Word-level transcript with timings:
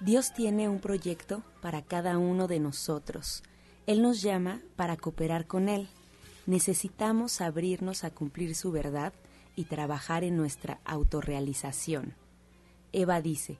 Dios 0.00 0.32
tiene 0.32 0.66
un 0.66 0.80
proyecto 0.80 1.42
para 1.60 1.82
cada 1.82 2.16
uno 2.16 2.48
de 2.48 2.58
nosotros. 2.58 3.42
Él 3.86 4.00
nos 4.00 4.22
llama 4.22 4.62
para 4.74 4.96
cooperar 4.96 5.46
con 5.46 5.68
Él. 5.68 5.88
Necesitamos 6.46 7.42
abrirnos 7.42 8.02
a 8.04 8.10
cumplir 8.10 8.54
su 8.54 8.72
verdad 8.72 9.12
y 9.56 9.64
trabajar 9.64 10.24
en 10.24 10.38
nuestra 10.38 10.80
autorrealización. 10.86 12.14
Eva 12.92 13.20
dice, 13.20 13.58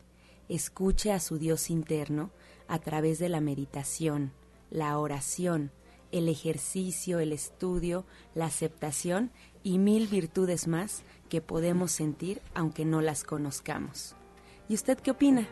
escuche 0.49 1.13
a 1.13 1.21
su 1.21 1.37
Dios 1.37 1.69
interno 1.69 2.31
a 2.69 2.79
través 2.79 3.19
de 3.19 3.29
la 3.29 3.43
meditación, 3.43 4.33
la 4.71 4.99
oración, 4.99 5.71
el 6.11 6.27
ejercicio, 6.27 7.19
el 7.21 7.35
estudio, 7.35 8.07
la 8.35 8.47
aceptación 8.47 9.31
y 9.63 9.77
mil 9.77 10.07
virtudes 10.07 10.69
más 10.69 11.03
que 11.29 11.43
podemos 11.43 11.93
sentir 11.93 12.41
aunque 12.55 12.87
no 12.87 13.03
las 13.03 13.25
conozcamos. 13.25 14.17
¿Y 14.71 14.75
usted 14.75 14.99
qué 14.99 15.11
opina? 15.11 15.47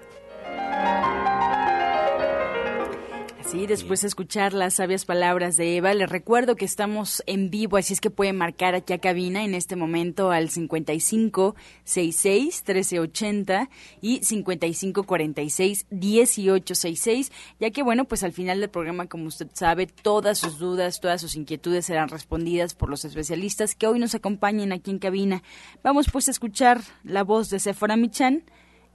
Sí, 3.51 3.67
después 3.67 4.03
de 4.03 4.09
escuchar 4.09 4.53
las 4.53 4.75
sabias 4.75 5.07
palabras 5.07 5.57
de 5.57 5.79
Eva, 5.79 5.95
les 5.95 6.11
recuerdo 6.11 6.55
que 6.55 6.67
estamos 6.67 7.23
en 7.25 7.49
vivo, 7.49 7.79
así 7.79 7.95
es 7.95 8.01
que 8.03 8.11
pueden 8.11 8.37
marcar 8.37 8.75
aquí 8.75 8.93
a 8.93 8.99
cabina 8.99 9.43
en 9.43 9.55
este 9.55 9.75
momento 9.75 10.31
al 10.31 10.51
55 10.51 11.57
66 11.83 12.63
1380 12.67 13.71
y 14.03 14.23
55 14.23 15.03
46 15.05 15.87
1866, 15.89 17.33
ya 17.59 17.71
que 17.71 17.83
bueno, 17.83 18.05
pues 18.05 18.23
al 18.23 18.33
final 18.33 18.61
del 18.61 18.69
programa, 18.69 19.07
como 19.07 19.29
usted 19.29 19.49
sabe, 19.55 19.87
todas 19.87 20.37
sus 20.37 20.59
dudas, 20.59 21.01
todas 21.01 21.23
sus 21.23 21.35
inquietudes 21.35 21.87
serán 21.87 22.11
respondidas 22.11 22.75
por 22.75 22.91
los 22.91 23.07
especialistas 23.07 23.75
que 23.75 23.87
hoy 23.87 23.99
nos 23.99 24.15
acompañan 24.15 24.73
aquí 24.73 24.91
en 24.91 24.99
cabina. 24.99 25.43
Vamos 25.83 26.09
pues 26.13 26.29
a 26.29 26.33
escuchar 26.33 26.83
la 27.03 27.25
voz 27.25 27.49
de 27.49 27.61
Sephora 27.61 27.97
Michan 27.97 28.45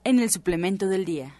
en 0.04 0.18
el 0.20 0.30
suplemento 0.30 0.86
del 0.86 1.04
día. 1.04 1.34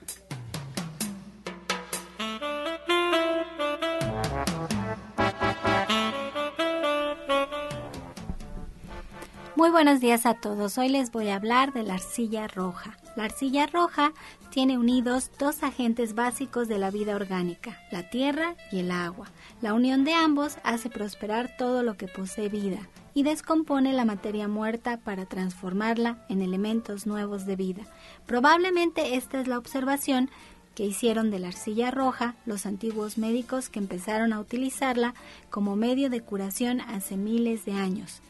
Muy 9.57 9.70
buenos 9.70 10.01
días 10.01 10.27
a 10.27 10.35
todos. 10.35 10.77
Hoy 10.79 10.89
les 10.89 11.12
voy 11.12 11.29
a 11.29 11.37
hablar 11.37 11.73
de 11.73 11.85
la 11.85 11.95
arcilla 11.95 12.48
roja. 12.48 12.97
La 13.17 13.25
arcilla 13.25 13.67
roja 13.67 14.12
tiene 14.51 14.77
unidos 14.77 15.30
dos 15.39 15.63
agentes 15.63 16.14
básicos 16.14 16.67
de 16.69 16.79
la 16.79 16.91
vida 16.91 17.14
orgánica, 17.14 17.79
la 17.92 18.08
tierra 18.11 18.57
y 18.73 18.80
el 18.80 18.91
agua. 18.91 19.30
La 19.61 19.73
unión 19.73 20.05
de 20.05 20.14
ambos 20.14 20.58
hace 20.64 20.91
prosperar 20.91 21.57
todo 21.57 21.83
lo 21.83 21.97
que 21.97 22.08
posee 22.08 22.48
vida 22.48 22.89
y 23.14 23.23
descompone 23.23 23.92
la 23.92 24.05
materia 24.05 24.48
muerta 24.48 24.97
para 24.97 25.27
transformarla 25.27 26.24
en 26.29 26.42
elementos 26.42 27.07
nuevos 27.07 27.47
de 27.47 27.55
vida. 27.55 27.83
Probablemente 28.27 29.14
esta 29.14 29.41
es 29.41 29.47
la 29.47 29.58
observación 29.58 30.29
que 30.74 30.85
hicieron 30.85 31.30
de 31.30 31.39
la 31.39 31.48
arcilla 31.48 31.92
roja 31.92 32.35
los 32.47 32.67
antiguos 32.67 33.17
médicos 33.17 33.69
que 33.69 33.79
empezaron 33.79 34.33
a 34.33 34.41
utilizarla 34.41 35.14
como 35.51 35.77
medio 35.77 36.11
de 36.11 36.20
curación 36.20 36.80
hace 36.80 37.17
miles 37.17 37.64
de 37.64 37.74
años. 37.74 38.20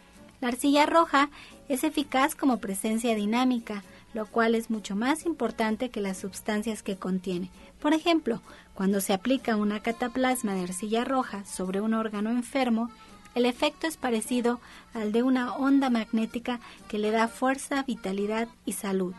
La 0.43 0.49
arcilla 0.49 0.85
roja 0.85 1.31
es 1.71 1.85
eficaz 1.85 2.35
como 2.35 2.59
presencia 2.59 3.15
dinámica, 3.15 3.83
lo 4.15 4.27
cual 4.27 4.55
es 4.55 4.71
mucho 4.71 4.97
más 4.97 5.27
importante 5.27 5.91
que 5.91 6.01
las 6.01 6.19
sustancias 6.19 6.83
que 6.83 6.97
contiene. 6.97 7.51
Por 7.81 7.93
ejemplo, 7.93 8.41
cuando 8.75 9.01
se 9.01 9.13
aplica 9.13 9.57
una 9.57 9.81
cataplasma 9.81 10.55
de 10.55 10.63
arcilla 10.63 11.05
roja 11.05 11.45
sobre 11.45 11.81
un 11.81 11.93
órgano 11.93 12.31
enfermo, 12.31 12.91
el 13.35 13.47
efecto 13.47 13.87
es 13.89 13.97
parecido 13.97 14.61
al 14.95 15.13
de 15.13 15.23
una 15.25 15.55
onda 15.55 15.91
magnética 15.91 16.61
que 16.89 16.99
le 16.99 17.11
da 17.11 17.27
fuerza, 17.29 17.83
vitalidad 17.83 18.49
y 18.65 18.73
salud. 18.73 19.13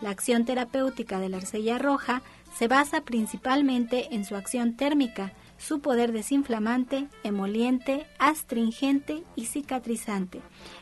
La 0.00 0.10
acción 0.10 0.44
terapéutica 0.44 1.20
de 1.20 1.28
la 1.28 1.36
arcilla 1.36 1.78
roja 1.78 2.22
se 2.56 2.66
basa 2.66 3.02
principalmente 3.02 4.14
en 4.14 4.24
su 4.24 4.34
acción 4.34 4.74
térmica, 4.74 5.32
su 5.60 5.80
poder 5.80 6.12
desinflamante, 6.12 7.06
emoliente, 7.22 8.06
astringente 8.18 9.22
y 9.36 9.44
cicatrizante. 9.44 10.40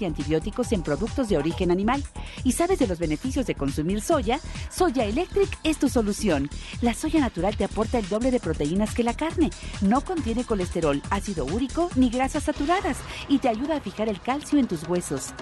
y 0.00 0.04
antibióticos 0.04 0.72
en 0.72 0.82
productos 0.82 1.28
de 1.28 1.36
origen 1.36 1.70
animal 1.70 2.02
y 2.44 2.52
sabes 2.52 2.78
de 2.78 2.86
los 2.86 2.98
beneficios 2.98 3.46
de 3.46 3.54
consumir 3.54 4.00
soya, 4.00 4.40
Soya 4.70 5.04
Electric 5.04 5.48
es 5.64 5.78
tu 5.78 5.88
solución. 5.88 6.48
La 6.82 6.94
soya 6.94 7.20
natural 7.20 7.56
te 7.56 7.64
aporta 7.64 7.98
el 7.98 8.08
doble 8.08 8.30
de 8.30 8.40
proteínas 8.40 8.94
que 8.94 9.04
la 9.04 9.14
carne, 9.14 9.50
no 9.80 10.00
contiene 10.00 10.44
colesterol, 10.44 11.02
ácido 11.10 11.44
úrico 11.44 11.90
ni 11.96 12.10
grasas 12.10 12.44
saturadas 12.44 12.98
y 13.28 13.38
te 13.38 13.48
ayuda 13.48 13.76
a 13.76 13.80
fijar 13.80 14.08
el 14.08 14.20
calcio 14.20 14.58
en 14.58 14.68
tus 14.68 14.88
huesos. 14.88 15.34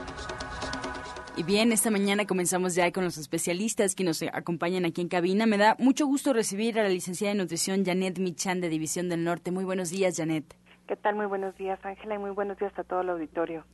Y 1.37 1.45
bien, 1.45 1.71
esta 1.71 1.91
mañana 1.91 2.27
comenzamos 2.27 2.75
ya 2.75 2.91
con 2.91 3.05
los 3.05 3.17
especialistas 3.17 3.95
que 3.95 4.03
nos 4.03 4.21
acompañan 4.23 4.85
aquí 4.85 5.03
en 5.03 5.09
cabina. 5.09 5.47
Me 5.47 5.57
da 5.57 5.77
mucho 5.79 6.05
gusto 6.05 6.33
recibir 6.33 6.81
a 6.81 6.83
la 6.83 6.89
licenciada 6.89 7.33
de 7.33 7.39
nutrición 7.39 7.85
Janet 7.85 8.19
Michan 8.19 8.61
de 8.61 8.69
División 8.69 9.09
del 9.09 9.23
Norte. 9.23 9.53
Muy 9.53 9.65
buenos 9.65 9.91
días, 9.91 10.17
Janet. 10.17 10.57
¿Qué 10.89 10.97
tal? 10.97 11.15
Muy 11.15 11.27
buenos 11.27 11.57
días, 11.57 11.79
Ángela, 11.85 12.17
y 12.17 12.19
muy 12.19 12.31
buenos 12.31 12.59
días 12.59 12.77
a 12.77 12.83
todo 12.83 13.03
el 13.03 13.11
auditorio. 13.11 13.65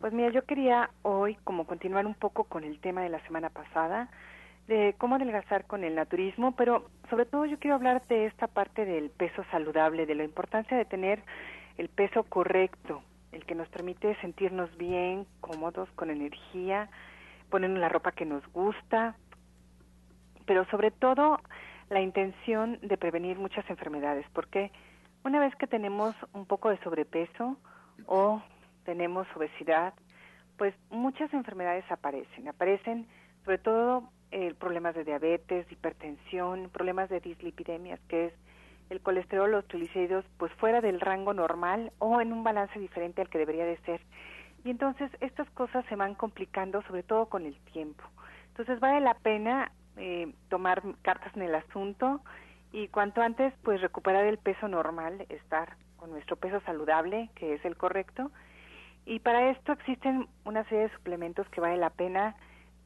Pues 0.00 0.14
mira, 0.14 0.30
yo 0.30 0.46
quería 0.46 0.88
hoy 1.02 1.36
como 1.44 1.66
continuar 1.66 2.06
un 2.06 2.14
poco 2.14 2.44
con 2.44 2.64
el 2.64 2.80
tema 2.80 3.02
de 3.02 3.10
la 3.10 3.20
semana 3.26 3.50
pasada. 3.50 4.08
de 4.66 4.94
cómo 4.98 5.16
adelgazar 5.16 5.64
con 5.64 5.82
el 5.82 5.96
naturismo, 5.96 6.52
pero 6.52 6.84
sobre 7.08 7.24
todo 7.24 7.44
yo 7.44 7.58
quiero 7.58 7.74
hablar 7.74 8.06
de 8.06 8.26
esta 8.26 8.46
parte 8.46 8.84
del 8.84 9.10
peso 9.10 9.42
saludable, 9.50 10.06
de 10.06 10.14
la 10.14 10.22
importancia 10.22 10.76
de 10.76 10.84
tener 10.84 11.24
el 11.76 11.88
peso 11.88 12.22
correcto, 12.22 13.02
el 13.32 13.44
que 13.46 13.56
nos 13.56 13.68
permite 13.68 14.14
sentirnos 14.20 14.70
bien, 14.76 15.26
cómodos, 15.40 15.90
con 15.96 16.08
energía, 16.08 16.88
ponernos 17.48 17.80
la 17.80 17.88
ropa 17.88 18.12
que 18.12 18.24
nos 18.24 18.46
gusta, 18.52 19.16
pero 20.46 20.64
sobre 20.66 20.92
todo 20.92 21.40
la 21.88 22.00
intención 22.00 22.78
de 22.80 22.96
prevenir 22.96 23.38
muchas 23.40 23.68
enfermedades, 23.68 24.24
porque 24.32 24.70
una 25.24 25.40
vez 25.40 25.52
que 25.56 25.66
tenemos 25.66 26.14
un 26.32 26.46
poco 26.46 26.68
de 26.68 26.78
sobrepeso 26.84 27.56
o 28.06 28.40
tenemos 28.90 29.24
obesidad, 29.36 29.94
pues 30.58 30.74
muchas 30.90 31.32
enfermedades 31.32 31.84
aparecen. 31.92 32.48
Aparecen 32.48 33.06
sobre 33.44 33.58
todo 33.58 34.10
eh, 34.32 34.52
problemas 34.58 34.96
de 34.96 35.04
diabetes, 35.04 35.70
hipertensión, 35.70 36.70
problemas 36.70 37.08
de 37.08 37.20
dislipidemias, 37.20 38.00
que 38.08 38.26
es 38.26 38.32
el 38.88 39.00
colesterol, 39.00 39.48
los 39.48 39.64
triglicéridos, 39.68 40.24
pues 40.38 40.52
fuera 40.54 40.80
del 40.80 41.00
rango 41.00 41.32
normal 41.32 41.92
o 42.00 42.20
en 42.20 42.32
un 42.32 42.42
balance 42.42 42.80
diferente 42.80 43.22
al 43.22 43.28
que 43.28 43.38
debería 43.38 43.64
de 43.64 43.76
ser. 43.86 44.00
Y 44.64 44.70
entonces 44.70 45.08
estas 45.20 45.48
cosas 45.50 45.84
se 45.86 45.94
van 45.94 46.16
complicando, 46.16 46.82
sobre 46.82 47.04
todo 47.04 47.26
con 47.26 47.46
el 47.46 47.56
tiempo. 47.72 48.02
Entonces 48.48 48.80
vale 48.80 49.00
la 49.00 49.14
pena 49.14 49.70
eh, 49.98 50.34
tomar 50.48 50.82
cartas 51.02 51.30
en 51.36 51.42
el 51.42 51.54
asunto 51.54 52.22
y 52.72 52.88
cuanto 52.88 53.22
antes, 53.22 53.54
pues 53.62 53.80
recuperar 53.80 54.24
el 54.24 54.38
peso 54.38 54.66
normal, 54.66 55.26
estar 55.28 55.76
con 55.96 56.10
nuestro 56.10 56.34
peso 56.34 56.60
saludable, 56.62 57.30
que 57.36 57.54
es 57.54 57.64
el 57.64 57.76
correcto. 57.76 58.32
Y 59.10 59.18
para 59.18 59.50
esto 59.50 59.72
existen 59.72 60.28
una 60.44 60.62
serie 60.68 60.84
de 60.84 60.94
suplementos 60.94 61.48
que 61.48 61.60
vale 61.60 61.76
la 61.78 61.90
pena 61.90 62.36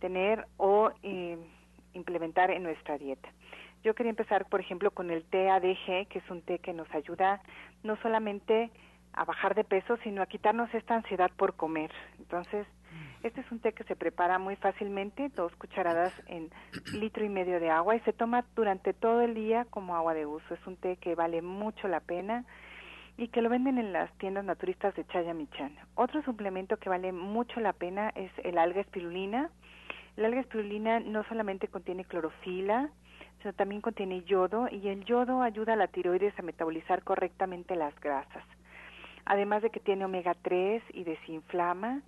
tener 0.00 0.47
o 0.56 0.91
eh, 1.03 1.37
implementar 1.93 2.50
en 2.50 2.62
nuestra 2.62 2.97
dieta. 2.97 3.29
Yo 3.82 3.94
quería 3.94 4.09
empezar, 4.09 4.47
por 4.47 4.59
ejemplo, 4.59 4.91
con 4.91 5.11
el 5.11 5.23
té 5.25 5.50
ADG, 5.50 6.09
que 6.09 6.21
es 6.21 6.31
un 6.31 6.41
té 6.41 6.61
que 6.61 6.73
nos 6.73 6.91
ayuda 6.94 7.43
no 7.82 7.97
solamente 7.97 8.71
a 9.12 9.26
bajar 9.26 9.55
de 9.55 9.65
peso, 9.65 9.99
sino 9.99 10.23
a 10.23 10.26
quitarnos 10.26 10.73
esta 10.73 10.94
ansiedad 10.94 11.31
por 11.37 11.56
comer. 11.56 11.91
Entonces, 12.19 12.67
este 13.23 13.43
es 13.43 13.53
un 13.53 13.59
té 13.59 13.75
que 13.75 13.85
se 13.85 13.94
prepara 13.94 14.38
muy 14.38 14.56
fácilmente, 14.56 15.29
dos 15.29 15.55
cucharadas 15.56 16.15
en 16.27 16.50
litro 16.94 17.23
y 17.23 17.29
medio 17.29 17.61
de 17.61 17.69
agua 17.69 17.97
y 17.97 18.00
se 18.00 18.15
toma 18.15 18.47
durante 18.56 18.94
todo 18.94 19.20
el 19.20 19.35
día 19.35 19.67
como 19.67 19.94
agua 19.94 20.15
de 20.15 20.25
uso. 20.25 20.55
Es 20.55 20.67
un 20.67 20.79
té 20.79 20.97
que 20.97 21.15
vale 21.15 21.43
mucho 21.43 21.87
la 21.87 22.00
pena 22.00 22.47
y 23.16 23.28
que 23.28 23.43
lo 23.43 23.49
venden 23.49 23.78
en 23.78 23.93
las 23.93 24.12
tiendas 24.19 24.44
naturistas 24.44 24.94
de 24.94 25.06
Chayamichán. 25.06 25.76
Otro 25.94 26.22
suplemento 26.22 26.76
que 26.78 26.88
vale 26.88 27.12
mucho 27.12 27.61
la 27.61 27.72
pena 27.72 28.11
es 28.14 28.31
el 28.43 28.58
alga 28.58 28.81
espirulina. 28.81 29.50
El 30.16 30.25
alga 30.25 30.40
espirulina 30.40 31.00
no 31.00 31.25
solamente 31.25 31.69
contiene 31.69 32.05
clorofila, 32.05 32.90
sino 33.40 33.52
también 33.52 33.81
contiene 33.81 34.25
yodo 34.25 34.69
y 34.70 34.88
el 34.88 35.05
yodo 35.05 35.43
ayuda 35.43 35.75
a 35.75 35.76
la 35.76 35.87
tiroides 35.87 36.37
a 36.38 36.43
metabolizar 36.43 37.02
correctamente 37.02 37.76
las 37.76 37.99
grasas. 38.00 38.44
Además 39.26 39.62
de 39.62 39.70
que 39.70 39.81
tiene 39.81 40.05
omega 40.05 40.34
3 40.43 40.82
y 40.93 41.05
desinflama 41.05 42.02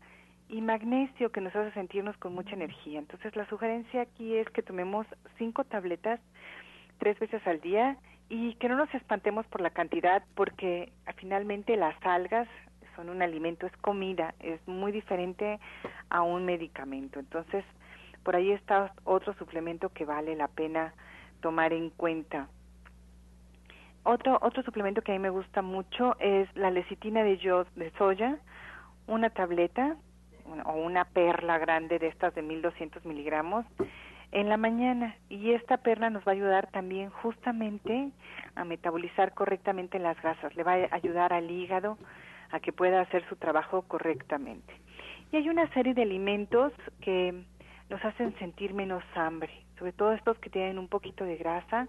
y 0.48 0.60
magnesio 0.60 1.30
que 1.30 1.40
nos 1.40 1.54
hace 1.54 1.72
sentirnos 1.72 2.16
con 2.18 2.34
mucha 2.34 2.54
energía. 2.54 2.98
Entonces 2.98 3.34
la 3.36 3.48
sugerencia 3.48 4.02
aquí 4.02 4.36
es 4.36 4.48
que 4.50 4.62
tomemos 4.62 5.06
cinco 5.38 5.64
tabletas 5.64 6.20
tres 6.98 7.18
veces 7.18 7.44
al 7.46 7.60
día 7.60 7.96
y 8.28 8.54
que 8.54 8.68
no 8.68 8.76
nos 8.76 8.92
espantemos 8.94 9.46
por 9.46 9.60
la 9.60 9.70
cantidad 9.70 10.22
porque 10.34 10.92
finalmente 11.16 11.76
las 11.76 11.94
algas 12.04 12.48
son 12.94 13.10
un 13.10 13.22
alimento, 13.22 13.66
es 13.66 13.76
comida, 13.78 14.34
es 14.40 14.60
muy 14.66 14.90
diferente 14.90 15.60
a 16.08 16.22
un 16.22 16.44
medicamento. 16.44 17.20
Entonces 17.20 17.64
por 18.22 18.34
ahí 18.34 18.50
está 18.50 18.92
otro 19.04 19.34
suplemento 19.34 19.90
que 19.90 20.04
vale 20.04 20.34
la 20.34 20.48
pena 20.48 20.94
tomar 21.40 21.72
en 21.72 21.90
cuenta. 21.90 22.48
Otro, 24.02 24.38
otro 24.40 24.62
suplemento 24.62 25.02
que 25.02 25.12
a 25.12 25.14
mí 25.14 25.20
me 25.20 25.30
gusta 25.30 25.62
mucho 25.62 26.16
es 26.18 26.48
la 26.56 26.70
lecitina 26.70 27.22
de, 27.22 27.36
de 27.76 27.90
soya, 27.98 28.38
una 29.06 29.30
tableta 29.30 29.96
o 30.64 30.72
una 30.72 31.04
perla 31.04 31.58
grande 31.58 31.98
de 31.98 32.08
estas 32.08 32.34
de 32.34 32.42
1200 32.42 33.04
miligramos 33.04 33.64
en 34.32 34.48
la 34.48 34.56
mañana 34.56 35.16
y 35.28 35.52
esta 35.52 35.78
perla 35.78 36.10
nos 36.10 36.26
va 36.26 36.32
a 36.32 36.34
ayudar 36.34 36.66
también 36.68 37.10
justamente 37.10 38.10
a 38.54 38.64
metabolizar 38.64 39.34
correctamente 39.34 39.98
las 39.98 40.20
grasas, 40.20 40.54
le 40.56 40.62
va 40.62 40.74
a 40.74 40.94
ayudar 40.94 41.32
al 41.32 41.50
hígado 41.50 41.98
a 42.50 42.60
que 42.60 42.72
pueda 42.72 43.00
hacer 43.00 43.26
su 43.28 43.36
trabajo 43.36 43.82
correctamente. 43.82 44.74
Y 45.32 45.36
hay 45.36 45.48
una 45.48 45.68
serie 45.72 45.94
de 45.94 46.02
alimentos 46.02 46.72
que 47.00 47.44
nos 47.90 48.04
hacen 48.04 48.36
sentir 48.38 48.74
menos 48.74 49.02
hambre, 49.14 49.52
sobre 49.78 49.92
todo 49.92 50.12
estos 50.12 50.38
que 50.38 50.50
tienen 50.50 50.78
un 50.78 50.88
poquito 50.88 51.24
de 51.24 51.36
grasa, 51.36 51.88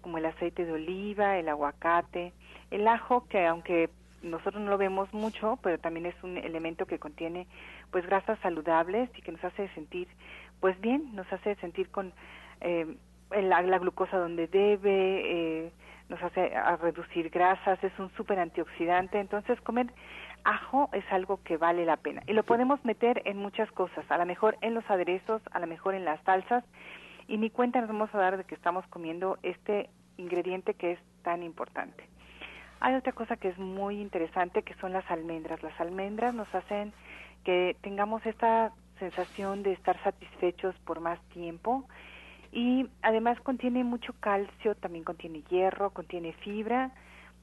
como 0.00 0.18
el 0.18 0.26
aceite 0.26 0.64
de 0.64 0.72
oliva, 0.72 1.38
el 1.38 1.48
aguacate, 1.48 2.32
el 2.70 2.86
ajo, 2.86 3.26
que 3.28 3.46
aunque 3.46 3.90
nosotros 4.22 4.62
no 4.62 4.70
lo 4.70 4.78
vemos 4.78 5.12
mucho, 5.12 5.58
pero 5.62 5.78
también 5.78 6.06
es 6.06 6.14
un 6.22 6.36
elemento 6.36 6.86
que 6.86 6.98
contiene 6.98 7.46
pues 7.90 8.06
grasas 8.06 8.38
saludables 8.40 9.10
y 9.16 9.22
que 9.22 9.32
nos 9.32 9.44
hace 9.44 9.68
sentir 9.68 10.08
pues 10.66 10.80
bien, 10.80 11.14
nos 11.14 11.32
hace 11.32 11.54
sentir 11.60 11.90
con 11.90 12.12
eh, 12.60 12.96
la, 13.30 13.62
la, 13.62 13.78
glucosa 13.78 14.18
donde 14.18 14.48
debe, 14.48 15.66
eh, 15.66 15.72
nos 16.08 16.20
hace 16.20 16.56
a 16.56 16.74
reducir 16.74 17.30
grasas, 17.30 17.78
es 17.84 17.96
un 18.00 18.10
súper 18.16 18.40
antioxidante, 18.40 19.20
entonces 19.20 19.60
comer 19.60 19.86
ajo 20.42 20.90
es 20.92 21.04
algo 21.12 21.40
que 21.44 21.56
vale 21.56 21.84
la 21.84 21.96
pena. 21.98 22.20
Y 22.26 22.32
lo 22.32 22.42
podemos 22.42 22.84
meter 22.84 23.22
en 23.26 23.36
muchas 23.36 23.70
cosas, 23.70 24.04
a 24.10 24.18
lo 24.18 24.26
mejor 24.26 24.58
en 24.60 24.74
los 24.74 24.82
aderezos, 24.90 25.40
a 25.52 25.60
lo 25.60 25.68
mejor 25.68 25.94
en 25.94 26.04
las 26.04 26.20
salsas, 26.24 26.64
y 27.28 27.38
ni 27.38 27.48
cuenta 27.48 27.80
nos 27.80 27.86
vamos 27.88 28.12
a 28.12 28.18
dar 28.18 28.36
de 28.36 28.42
que 28.42 28.56
estamos 28.56 28.84
comiendo 28.88 29.38
este 29.44 29.88
ingrediente 30.16 30.74
que 30.74 30.94
es 30.94 30.98
tan 31.22 31.44
importante. 31.44 32.08
Hay 32.80 32.96
otra 32.96 33.12
cosa 33.12 33.36
que 33.36 33.50
es 33.50 33.58
muy 33.58 34.00
interesante 34.00 34.64
que 34.64 34.74
son 34.80 34.92
las 34.92 35.08
almendras. 35.12 35.62
Las 35.62 35.80
almendras 35.80 36.34
nos 36.34 36.52
hacen 36.52 36.92
que 37.44 37.76
tengamos 37.82 38.26
esta 38.26 38.72
sensación 38.98 39.62
de 39.62 39.72
estar 39.72 40.02
satisfechos 40.02 40.74
por 40.84 41.00
más 41.00 41.20
tiempo 41.28 41.84
y 42.52 42.88
además 43.02 43.40
contiene 43.40 43.84
mucho 43.84 44.14
calcio, 44.20 44.74
también 44.76 45.04
contiene 45.04 45.42
hierro, 45.50 45.90
contiene 45.90 46.32
fibra 46.32 46.92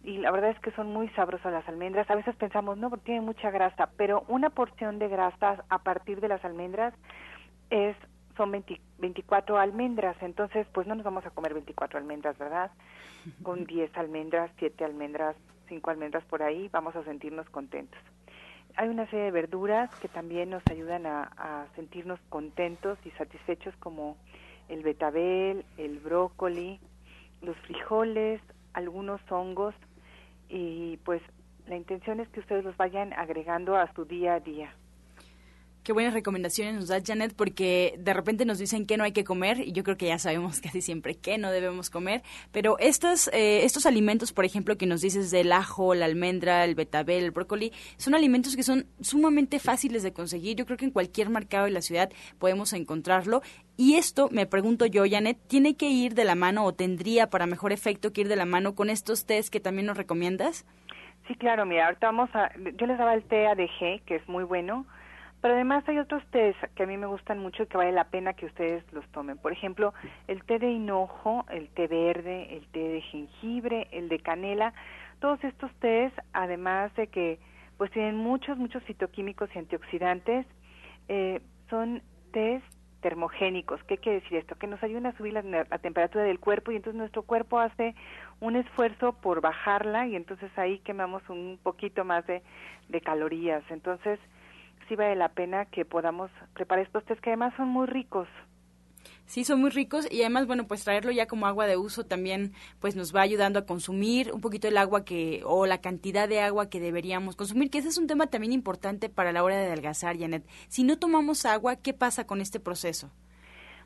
y 0.04 0.18
la 0.18 0.32
verdad 0.32 0.52
es 0.52 0.60
que 0.60 0.72
son 0.72 0.88
muy 0.88 1.08
sabrosas 1.10 1.54
las 1.54 1.68
almendras. 1.68 2.10
A 2.10 2.16
veces 2.16 2.36
pensamos, 2.36 2.78
no, 2.78 2.90
porque 2.90 3.06
tiene 3.06 3.22
mucha 3.22 3.52
grasa, 3.52 3.90
pero 3.96 4.26
una 4.28 4.50
porción 4.50 5.00
de 5.00 5.08
grasa 5.08 5.64
a 5.70 5.80
partir 5.80 6.20
de 6.20 6.28
las 6.28 6.44
almendras 6.44 6.94
es 7.70 7.96
son 8.36 8.52
24 8.52 9.60
almendras, 9.60 10.18
entonces 10.22 10.66
pues 10.74 10.88
no 10.88 10.96
nos 10.96 11.06
vamos 11.06 11.26
a 11.26 11.30
comer 11.30 11.54
24 11.54 12.00
almendras, 12.00 12.38
¿verdad? 12.38 12.72
Con 13.44 13.66
10 13.68 13.96
almendras, 13.96 14.52
7 14.58 14.84
almendras, 14.84 15.36
5 15.68 15.92
almendras 15.92 16.24
por 16.26 16.42
ahí, 16.42 16.68
vamos 16.72 16.96
a 16.96 17.04
sentirnos 17.04 17.48
contentos. 17.50 18.00
Hay 18.76 18.90
una 18.90 19.06
serie 19.06 19.26
de 19.26 19.32
verduras 19.32 19.94
que 20.02 20.08
también 20.08 20.50
nos 20.50 20.64
ayudan 20.70 21.06
a, 21.06 21.68
sentirnos 21.76 22.20
contentos 22.30 22.98
y 23.06 23.12
satisfechos 23.12 23.76
como 23.78 24.18
el 24.68 24.82
betabel, 24.82 25.64
el 25.78 26.00
brócoli, 26.00 26.80
los 27.42 27.56
frijoles, 27.58 28.42
algunos 28.74 29.22
hongos 29.32 29.76
y 30.50 30.98
pues 31.06 31.22
la 31.68 31.76
intención 31.76 32.20
es 32.20 32.28
que 32.30 32.40
ustedes 32.40 32.64
los 32.64 32.76
vayan 32.78 33.14
agregando 33.14 33.76
a 33.76 33.94
su 33.94 34.06
día 34.06 34.36
a 34.36 34.40
día. 34.40 34.74
Qué 35.84 35.92
buenas 35.92 36.14
recomendaciones 36.14 36.76
nos 36.76 36.88
da 36.88 37.02
Janet 37.06 37.34
porque 37.36 37.96
de 37.98 38.14
repente 38.14 38.46
nos 38.46 38.58
dicen 38.58 38.86
que 38.86 38.96
no 38.96 39.04
hay 39.04 39.12
que 39.12 39.26
comer 39.26 39.60
y 39.60 39.74
yo 39.74 39.84
creo 39.84 39.98
que 39.98 40.06
ya 40.06 40.18
sabemos 40.18 40.62
casi 40.64 40.82
siempre 40.82 41.16
que 41.16 41.38
no 41.38 41.52
debemos 41.52 41.90
comer, 41.90 42.22
pero 42.54 42.80
estos, 42.80 43.28
eh, 43.34 43.66
estos 43.66 43.86
alimentos, 43.86 44.32
por 44.32 44.46
ejemplo, 44.46 44.78
que 44.78 44.86
nos 44.86 45.02
dices 45.02 45.30
del 45.30 45.52
ajo, 45.52 45.94
la 45.94 46.06
almendra, 46.06 46.64
el 46.64 46.76
betabel, 46.76 47.26
el 47.26 47.32
brócoli, 47.32 47.74
son 47.98 48.16
alimentos 48.16 48.56
que 48.56 48.64
son 48.64 48.86
sumamente 49.02 49.60
fáciles 49.60 50.04
de 50.04 50.14
conseguir. 50.14 50.56
Yo 50.56 50.66
creo 50.66 50.78
que 50.78 50.86
en 50.86 50.92
cualquier 50.92 51.30
mercado 51.30 51.66
de 51.66 51.72
la 51.72 51.82
ciudad 51.82 52.10
podemos 52.40 52.72
encontrarlo 52.72 53.42
y 53.76 53.96
esto, 53.96 54.30
me 54.32 54.46
pregunto 54.46 54.86
yo, 54.86 55.04
Janet, 55.06 55.38
¿tiene 55.48 55.76
que 55.76 55.90
ir 55.90 56.14
de 56.14 56.24
la 56.24 56.36
mano 56.36 56.64
o 56.64 56.74
tendría 56.74 57.30
para 57.30 57.46
mejor 57.46 57.74
efecto 57.74 58.14
que 58.14 58.22
ir 58.22 58.30
de 58.30 58.38
la 58.38 58.46
mano 58.46 58.74
con 58.74 58.90
estos 58.90 59.26
test 59.26 59.52
que 59.52 59.60
también 59.60 59.88
nos 59.88 59.98
recomiendas? 59.98 60.66
Sí, 61.28 61.36
claro, 61.36 61.66
mira, 61.66 61.88
ahorita 61.88 62.08
vamos 62.08 62.30
a, 62.34 62.52
yo 62.78 62.88
les 62.88 62.98
daba 62.98 63.14
el 63.14 63.24
té 63.24 63.48
ADG, 63.48 64.04
que 64.06 64.16
es 64.16 64.28
muy 64.30 64.46
bueno, 64.46 64.86
pero 65.44 65.56
además 65.56 65.84
hay 65.90 66.00
otros 66.00 66.24
tés 66.32 66.56
que 66.74 66.84
a 66.84 66.86
mí 66.86 66.96
me 66.96 67.06
gustan 67.06 67.38
mucho 67.38 67.64
y 67.64 67.68
que 67.68 67.76
vale 67.76 67.92
la 67.92 68.06
pena 68.06 68.32
que 68.32 68.46
ustedes 68.46 68.82
los 68.94 69.06
tomen. 69.10 69.38
Por 69.38 69.52
ejemplo, 69.52 69.94
el 70.30 70.42
té 70.46 70.58
de 70.58 70.72
hinojo, 70.72 71.46
el 71.50 71.68
té 71.68 71.88
verde, 71.88 72.56
el 72.56 72.66
té 72.68 72.80
de 72.80 73.02
jengibre, 73.02 73.90
el 73.92 74.08
de 74.08 74.20
canela. 74.20 74.74
Todos 75.20 75.44
estos 75.44 75.70
tés, 75.82 76.14
además 76.32 76.96
de 76.96 77.08
que 77.08 77.40
pues 77.78 77.92
tienen 77.92 78.16
muchos, 78.16 78.58
muchos 78.58 78.82
fitoquímicos 78.84 79.50
y 79.54 79.60
antioxidantes, 79.60 80.46
eh, 81.10 81.42
son 81.70 82.02
tés 82.32 82.64
termogénicos. 83.02 83.84
¿Qué 83.84 83.98
quiere 83.98 84.22
decir 84.22 84.38
esto? 84.38 84.56
Que 84.56 84.68
nos 84.68 84.82
ayudan 84.82 85.08
a 85.08 85.18
subir 85.18 85.34
la, 85.34 85.42
la, 85.42 85.78
temperatura 85.80 86.24
del 86.24 86.40
cuerpo 86.40 86.72
y 86.72 86.78
entonces 86.78 86.98
nuestro 86.98 87.24
cuerpo 87.24 87.60
hace 87.60 87.96
un 88.40 88.56
esfuerzo 88.56 89.12
por 89.12 89.42
bajarla 89.42 90.08
y 90.08 90.16
entonces 90.16 90.58
ahí 90.58 90.80
quemamos 90.80 91.22
un 91.30 91.60
poquito 91.62 92.06
más 92.06 92.26
de, 92.28 92.42
de 92.88 93.02
calorías. 93.02 93.62
Entonces, 93.70 94.22
sí 94.88 94.96
vale 94.96 95.16
la 95.16 95.30
pena 95.30 95.66
que 95.66 95.86
podamos 95.86 96.32
preparar 96.54 96.86
estos 96.86 97.04
tés 97.06 97.20
que 97.22 97.32
además 97.32 97.54
son 97.56 97.68
muy 97.68 97.88
ricos. 97.88 98.28
Sí, 99.26 99.46
son 99.46 99.62
muy 99.62 99.70
ricos 99.70 100.08
y 100.12 100.22
además, 100.22 100.48
bueno, 100.48 100.68
pues 100.68 100.84
traerlo 100.84 101.12
ya 101.12 101.28
como 101.28 101.48
agua 101.48 101.66
de 101.66 101.78
uso 101.78 102.06
también 102.06 102.52
pues 102.80 102.96
nos 102.96 103.16
va 103.16 103.22
ayudando 103.22 103.58
a 103.58 103.66
consumir 103.66 104.32
un 104.34 104.42
poquito 104.42 104.68
el 104.68 104.78
agua 104.78 105.06
que 105.06 105.42
o 105.46 105.66
la 105.66 105.80
cantidad 105.80 106.28
de 106.28 106.42
agua 106.42 106.70
que 106.70 106.80
deberíamos 106.80 107.36
consumir, 107.36 107.70
que 107.70 107.78
ese 107.78 107.88
es 107.88 107.98
un 107.98 108.08
tema 108.08 108.28
también 108.28 108.52
importante 108.52 109.10
para 109.10 109.32
la 109.32 109.44
hora 109.44 109.58
de 109.58 109.66
adelgazar, 109.66 110.18
Janet. 110.18 110.44
Si 110.68 110.84
no 110.84 111.00
tomamos 111.00 111.46
agua, 111.46 111.78
¿qué 111.78 111.94
pasa 111.94 112.28
con 112.28 112.42
este 112.42 112.60
proceso? 112.60 113.12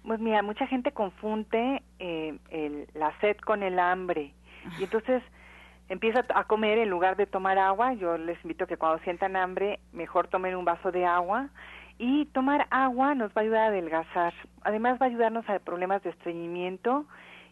Pues 0.03 0.19
mira, 0.19 0.41
mucha 0.41 0.65
gente 0.67 0.91
confunde 0.91 1.83
eh, 1.99 2.37
el, 2.49 2.87
la 2.93 3.17
sed 3.19 3.37
con 3.37 3.61
el 3.61 3.77
hambre 3.77 4.33
y 4.79 4.83
entonces 4.83 5.21
empieza 5.89 6.25
a 6.33 6.43
comer 6.45 6.77
en 6.79 6.89
lugar 6.89 7.15
de 7.15 7.25
tomar 7.25 7.57
agua. 7.57 7.93
Yo 7.93 8.17
les 8.17 8.41
invito 8.43 8.67
que 8.67 8.77
cuando 8.77 9.03
sientan 9.03 9.35
hambre, 9.35 9.79
mejor 9.93 10.27
tomen 10.27 10.55
un 10.55 10.65
vaso 10.65 10.91
de 10.91 11.05
agua. 11.05 11.49
Y 11.97 12.25
tomar 12.27 12.67
agua 12.69 13.15
nos 13.15 13.29
va 13.31 13.41
a 13.41 13.41
ayudar 13.41 13.63
a 13.63 13.67
adelgazar. 13.67 14.33
Además 14.61 14.99
va 15.01 15.05
a 15.07 15.09
ayudarnos 15.09 15.49
a 15.49 15.59
problemas 15.59 16.03
de 16.03 16.11
estreñimiento 16.11 17.05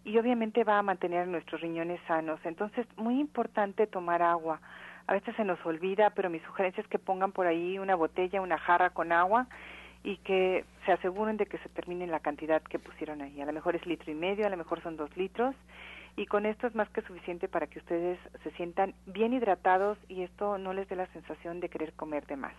y 0.04 0.18
obviamente 0.20 0.64
va 0.64 0.78
a 0.78 0.84
mantener 0.84 1.28
nuestros 1.28 1.62
riñones 1.62 2.00
sanos. 2.08 2.40
Entonces, 2.44 2.86
muy 2.96 3.20
importante 3.20 3.88
tomar 3.88 4.22
agua. 4.22 4.62
A 5.08 5.14
veces 5.14 5.36
se 5.36 5.44
nos 5.44 5.64
olvida, 5.66 6.12
pero 6.12 6.30
mi 6.30 6.40
sugerencia 6.42 6.82
es 6.82 6.88
que 6.88 7.00
pongan 7.00 7.32
por 7.32 7.48
ahí 7.48 7.80
una 7.80 7.96
botella, 7.96 8.42
una 8.42 8.60
jarra 8.60 8.92
con 8.92 9.12
agua 9.12 9.48
y 10.04 10.18
que 10.18 10.64
se 10.86 10.92
aseguren 10.92 11.38
de 11.38 11.48
que 11.48 11.58
se 11.58 11.70
termine 11.70 12.06
la 12.06 12.20
cantidad 12.20 12.62
que 12.62 12.78
pusieron 12.78 13.24
ahí. 13.24 13.42
A 13.42 13.46
lo 13.46 13.54
mejor 13.54 13.76
es 13.76 13.86
litro 13.88 14.12
y 14.12 14.16
medio, 14.16 14.46
a 14.46 14.50
lo 14.50 14.58
mejor 14.58 14.82
son 14.84 14.96
dos 14.96 15.16
litros 15.18 15.56
y 16.18 16.26
con 16.28 16.46
esto 16.46 16.68
es 16.68 16.76
más 16.76 16.90
que 16.90 17.02
suficiente 17.02 17.48
para 17.48 17.68
que 17.68 17.80
ustedes 17.80 18.20
se 18.44 18.52
sientan 18.52 18.96
bien 19.06 19.34
hidratados 19.34 19.98
y 20.08 20.24
esto 20.24 20.58
no 20.58 20.74
les 20.74 20.88
dé 20.88 20.96
la 20.96 21.12
sensación 21.14 21.60
de 21.60 21.70
querer 21.70 21.94
comer 21.94 22.26
de 22.26 22.38
más. 22.38 22.56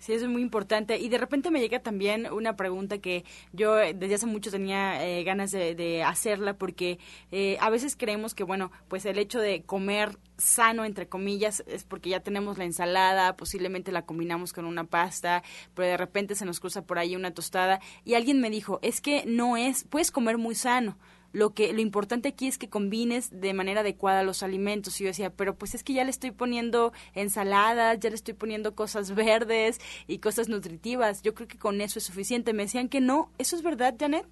Sí, 0.00 0.14
eso 0.14 0.24
es 0.24 0.30
muy 0.30 0.40
importante. 0.40 0.98
Y 0.98 1.10
de 1.10 1.18
repente 1.18 1.50
me 1.50 1.60
llega 1.60 1.80
también 1.80 2.26
una 2.32 2.56
pregunta 2.56 2.98
que 2.98 3.22
yo 3.52 3.74
desde 3.74 4.14
hace 4.14 4.26
mucho 4.26 4.50
tenía 4.50 5.06
eh, 5.06 5.22
ganas 5.24 5.50
de, 5.50 6.02
hacerla 6.02 6.54
porque 6.54 6.98
eh, 7.30 7.58
a 7.60 7.68
veces 7.68 7.96
creemos 7.96 8.34
que, 8.34 8.42
bueno, 8.42 8.72
pues 8.88 9.04
el 9.04 9.18
hecho 9.18 9.38
de 9.40 9.62
comer 9.62 10.16
sano, 10.38 10.86
entre 10.86 11.06
comillas, 11.06 11.62
es 11.66 11.84
porque 11.84 12.08
ya 12.08 12.20
tenemos 12.20 12.56
la 12.56 12.64
ensalada, 12.64 13.36
posiblemente 13.36 13.92
la 13.92 14.06
combinamos 14.06 14.54
con 14.54 14.64
una 14.64 14.84
pasta, 14.84 15.42
pero 15.74 15.86
de 15.86 15.98
repente 15.98 16.34
se 16.34 16.46
nos 16.46 16.60
cruza 16.60 16.80
por 16.80 16.98
ahí 16.98 17.14
una 17.14 17.34
tostada. 17.34 17.78
Y 18.02 18.14
alguien 18.14 18.40
me 18.40 18.48
dijo, 18.48 18.78
es 18.82 19.02
que 19.02 19.24
no 19.26 19.58
es, 19.58 19.84
puedes 19.84 20.10
comer 20.10 20.38
muy 20.38 20.54
sano 20.54 20.96
lo 21.32 21.54
que 21.54 21.72
lo 21.72 21.80
importante 21.80 22.28
aquí 22.28 22.48
es 22.48 22.58
que 22.58 22.68
combines 22.68 23.40
de 23.40 23.54
manera 23.54 23.80
adecuada 23.80 24.22
los 24.22 24.42
alimentos. 24.42 25.00
Y 25.00 25.04
yo 25.04 25.08
decía 25.08 25.30
pero 25.30 25.54
pues 25.54 25.74
es 25.74 25.84
que 25.84 25.92
ya 25.92 26.04
le 26.04 26.10
estoy 26.10 26.30
poniendo 26.30 26.92
ensaladas 27.14 27.98
ya 28.00 28.08
le 28.08 28.14
estoy 28.14 28.34
poniendo 28.34 28.74
cosas 28.74 29.14
verdes 29.14 29.80
y 30.06 30.18
cosas 30.18 30.48
nutritivas. 30.48 31.22
Yo 31.22 31.34
creo 31.34 31.48
que 31.48 31.58
con 31.58 31.80
eso 31.80 31.98
es 31.98 32.04
suficiente. 32.04 32.52
Me 32.52 32.64
decían 32.64 32.88
que 32.88 33.00
no. 33.00 33.30
Eso 33.38 33.56
es 33.56 33.62
verdad 33.62 33.94
Janet 33.98 34.26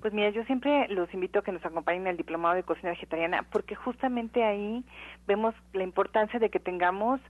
pues 0.00 0.14
mira, 0.14 0.30
yo 0.30 0.42
siempre 0.44 0.88
los 0.88 1.12
invito 1.12 1.40
a 1.40 1.42
que 1.42 1.52
nos 1.52 1.64
acompañen 1.64 2.06
al 2.06 2.16
diplomado 2.16 2.54
de 2.54 2.62
cocina 2.62 2.88
vegetariana 2.88 3.44
porque 3.52 3.74
justamente 3.74 4.42
ahí 4.42 4.82
vemos 5.26 5.54
la 5.74 5.82
importancia 5.82 6.38
de 6.38 6.48
que 6.48 6.58
tengamos 6.58 7.20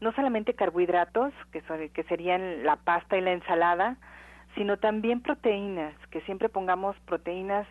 no 0.00 0.12
solamente 0.12 0.54
carbohidratos, 0.54 1.32
que, 1.52 1.62
son, 1.62 1.88
que 1.90 2.02
serían 2.04 2.64
la 2.64 2.76
pasta 2.76 3.16
y 3.16 3.20
la 3.20 3.32
ensalada, 3.32 3.96
sino 4.56 4.78
también 4.78 5.20
proteínas, 5.20 5.94
que 6.10 6.20
siempre 6.22 6.48
pongamos 6.48 6.96
proteínas 7.06 7.66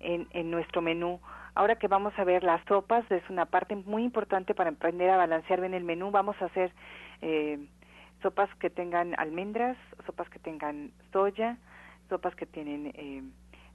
en, 0.00 0.28
en 0.30 0.50
nuestro 0.50 0.82
menú. 0.82 1.20
Ahora 1.54 1.76
que 1.76 1.88
vamos 1.88 2.12
a 2.18 2.24
ver 2.24 2.44
las 2.44 2.62
sopas, 2.66 3.10
es 3.10 3.22
una 3.30 3.46
parte 3.46 3.76
muy 3.76 4.04
importante 4.04 4.54
para 4.54 4.70
aprender 4.70 5.08
a 5.08 5.16
balancear 5.16 5.60
bien 5.60 5.74
el 5.74 5.84
menú. 5.84 6.10
Vamos 6.10 6.36
a 6.42 6.46
hacer 6.46 6.70
eh, 7.22 7.58
sopas 8.22 8.50
que 8.56 8.68
tengan 8.68 9.14
almendras, 9.18 9.76
sopas 10.04 10.28
que 10.28 10.38
tengan 10.38 10.92
soya, 11.12 11.56
sopas 12.08 12.34
que 12.34 12.44
tienen 12.44 12.92
eh, 12.94 13.22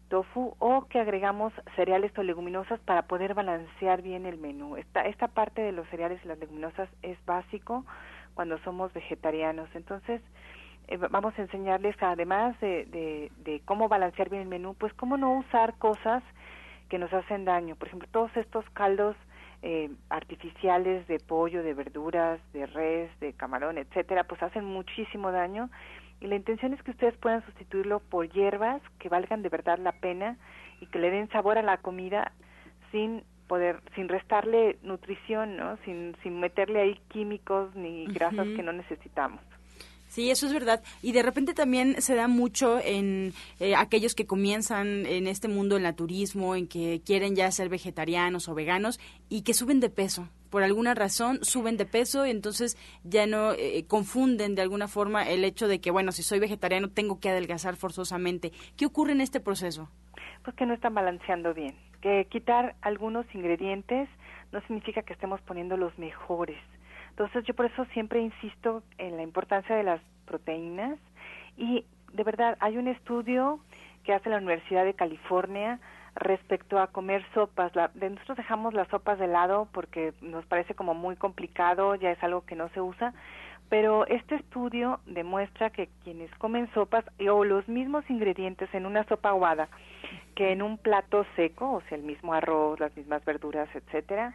tofu 0.09 0.55
o 0.59 0.85
que 0.89 0.99
agregamos 0.99 1.53
cereales 1.75 2.11
o 2.17 2.23
leguminosas 2.23 2.79
para 2.81 3.03
poder 3.03 3.33
balancear 3.33 4.01
bien 4.01 4.25
el 4.25 4.37
menú. 4.37 4.77
Esta, 4.77 5.07
esta 5.07 5.29
parte 5.29 5.61
de 5.61 5.71
los 5.71 5.87
cereales 5.89 6.19
y 6.23 6.27
las 6.27 6.37
leguminosas 6.37 6.89
es 7.01 7.17
básico 7.25 7.85
cuando 8.35 8.59
somos 8.59 8.93
vegetarianos. 8.93 9.69
Entonces, 9.73 10.21
eh, 10.91 10.97
vamos 10.97 11.33
a 11.37 11.41
enseñarles, 11.41 11.95
además 12.01 12.59
de, 12.59 13.29
de, 13.37 13.61
cómo 13.63 13.87
balancear 13.87 14.29
bien 14.29 14.41
el 14.41 14.47
menú, 14.49 14.75
pues 14.75 14.93
cómo 14.95 15.15
no 15.15 15.37
usar 15.37 15.77
cosas 15.77 16.21
que 16.89 16.99
nos 16.99 17.13
hacen 17.13 17.45
daño. 17.45 17.77
Por 17.77 17.87
ejemplo, 17.87 18.09
todos 18.11 18.35
estos 18.35 18.69
caldos 18.71 19.15
eh, 19.61 19.89
artificiales 20.09 21.07
de 21.07 21.19
pollo, 21.19 21.63
de 21.63 21.73
verduras, 21.73 22.41
de 22.51 22.65
res, 22.65 23.09
de 23.21 23.31
camarón, 23.31 23.77
etcétera, 23.77 24.25
pues 24.25 24.43
hacen 24.43 24.65
muchísimo 24.65 25.31
daño. 25.31 25.69
Y 26.19 26.27
la 26.27 26.35
intención 26.35 26.73
es 26.73 26.83
que 26.83 26.91
ustedes 26.91 27.15
puedan 27.17 27.43
sustituirlo 27.45 28.01
por 28.01 28.29
hierbas 28.29 28.81
que 28.99 29.07
valgan 29.07 29.43
de 29.43 29.49
verdad 29.49 29.79
la 29.79 29.93
pena 29.93 30.35
y 30.81 30.87
que 30.87 30.99
le 30.99 31.09
den 31.09 31.29
sabor 31.29 31.57
a 31.57 31.63
la 31.63 31.77
comida 31.77 32.33
sin 32.91 33.23
poder, 33.47 33.79
sin 33.95 34.09
restarle 34.09 34.77
nutrición, 34.83 35.55
¿no? 35.55 35.77
Sin, 35.85 36.17
sin 36.21 36.41
meterle 36.41 36.81
ahí 36.81 36.99
químicos 37.07 37.73
ni 37.75 38.07
grasas 38.07 38.47
que 38.57 38.61
no 38.61 38.73
necesitamos. 38.73 39.41
Sí, 40.11 40.29
eso 40.29 40.45
es 40.45 40.51
verdad. 40.51 40.83
Y 41.01 41.13
de 41.13 41.23
repente 41.23 41.53
también 41.53 42.01
se 42.01 42.15
da 42.15 42.27
mucho 42.27 42.81
en 42.83 43.31
eh, 43.61 43.75
aquellos 43.77 44.13
que 44.13 44.27
comienzan 44.27 45.05
en 45.05 45.25
este 45.25 45.47
mundo 45.47 45.75
del 45.75 45.83
naturismo, 45.83 46.53
en 46.53 46.67
que 46.67 47.01
quieren 47.05 47.33
ya 47.33 47.49
ser 47.49 47.69
vegetarianos 47.69 48.49
o 48.49 48.53
veganos 48.53 48.99
y 49.29 49.43
que 49.43 49.53
suben 49.53 49.79
de 49.79 49.89
peso. 49.89 50.27
Por 50.49 50.63
alguna 50.63 50.95
razón 50.95 51.39
suben 51.45 51.77
de 51.77 51.85
peso 51.85 52.27
y 52.27 52.31
entonces 52.31 52.77
ya 53.05 53.25
no 53.25 53.53
eh, 53.53 53.85
confunden 53.87 54.53
de 54.53 54.63
alguna 54.63 54.89
forma 54.89 55.29
el 55.29 55.45
hecho 55.45 55.69
de 55.69 55.79
que, 55.79 55.91
bueno, 55.91 56.11
si 56.11 56.23
soy 56.23 56.39
vegetariano 56.39 56.89
tengo 56.89 57.21
que 57.21 57.29
adelgazar 57.29 57.77
forzosamente. 57.77 58.51
¿Qué 58.75 58.85
ocurre 58.85 59.13
en 59.13 59.21
este 59.21 59.39
proceso? 59.39 59.89
Pues 60.43 60.57
que 60.57 60.65
no 60.65 60.73
están 60.73 60.93
balanceando 60.93 61.53
bien. 61.53 61.73
Que 62.01 62.27
quitar 62.29 62.75
algunos 62.81 63.25
ingredientes 63.33 64.09
no 64.51 64.59
significa 64.63 65.03
que 65.03 65.13
estemos 65.13 65.39
poniendo 65.43 65.77
los 65.77 65.97
mejores 65.97 66.59
entonces 67.21 67.45
yo 67.45 67.53
por 67.53 67.67
eso 67.67 67.85
siempre 67.93 68.19
insisto 68.19 68.81
en 68.97 69.15
la 69.15 69.21
importancia 69.21 69.75
de 69.75 69.83
las 69.83 70.01
proteínas 70.25 70.97
y 71.55 71.85
de 72.13 72.23
verdad 72.23 72.57
hay 72.59 72.79
un 72.79 72.87
estudio 72.87 73.59
que 74.03 74.11
hace 74.11 74.31
la 74.31 74.37
Universidad 74.37 74.85
de 74.85 74.95
California 74.95 75.79
respecto 76.15 76.79
a 76.79 76.87
comer 76.87 77.23
sopas. 77.35 77.75
La, 77.75 77.89
de 77.93 78.09
nosotros 78.09 78.37
dejamos 78.37 78.73
las 78.73 78.87
sopas 78.87 79.19
de 79.19 79.27
lado 79.27 79.67
porque 79.71 80.15
nos 80.21 80.43
parece 80.47 80.73
como 80.73 80.95
muy 80.95 81.15
complicado, 81.15 81.93
ya 81.93 82.09
es 82.09 82.23
algo 82.23 82.43
que 82.43 82.55
no 82.55 82.69
se 82.69 82.81
usa, 82.81 83.13
pero 83.69 84.07
este 84.07 84.33
estudio 84.33 84.99
demuestra 85.05 85.69
que 85.69 85.89
quienes 86.03 86.33
comen 86.39 86.73
sopas 86.73 87.05
o 87.29 87.45
los 87.45 87.67
mismos 87.67 88.03
ingredientes 88.09 88.73
en 88.73 88.87
una 88.87 89.03
sopa 89.03 89.29
aguada 89.29 89.69
que 90.33 90.53
en 90.53 90.63
un 90.63 90.79
plato 90.79 91.23
seco, 91.35 91.71
o 91.71 91.81
sea, 91.81 91.99
el 91.99 92.03
mismo 92.03 92.33
arroz, 92.33 92.79
las 92.79 92.97
mismas 92.97 93.23
verduras, 93.25 93.69
etcétera, 93.75 94.33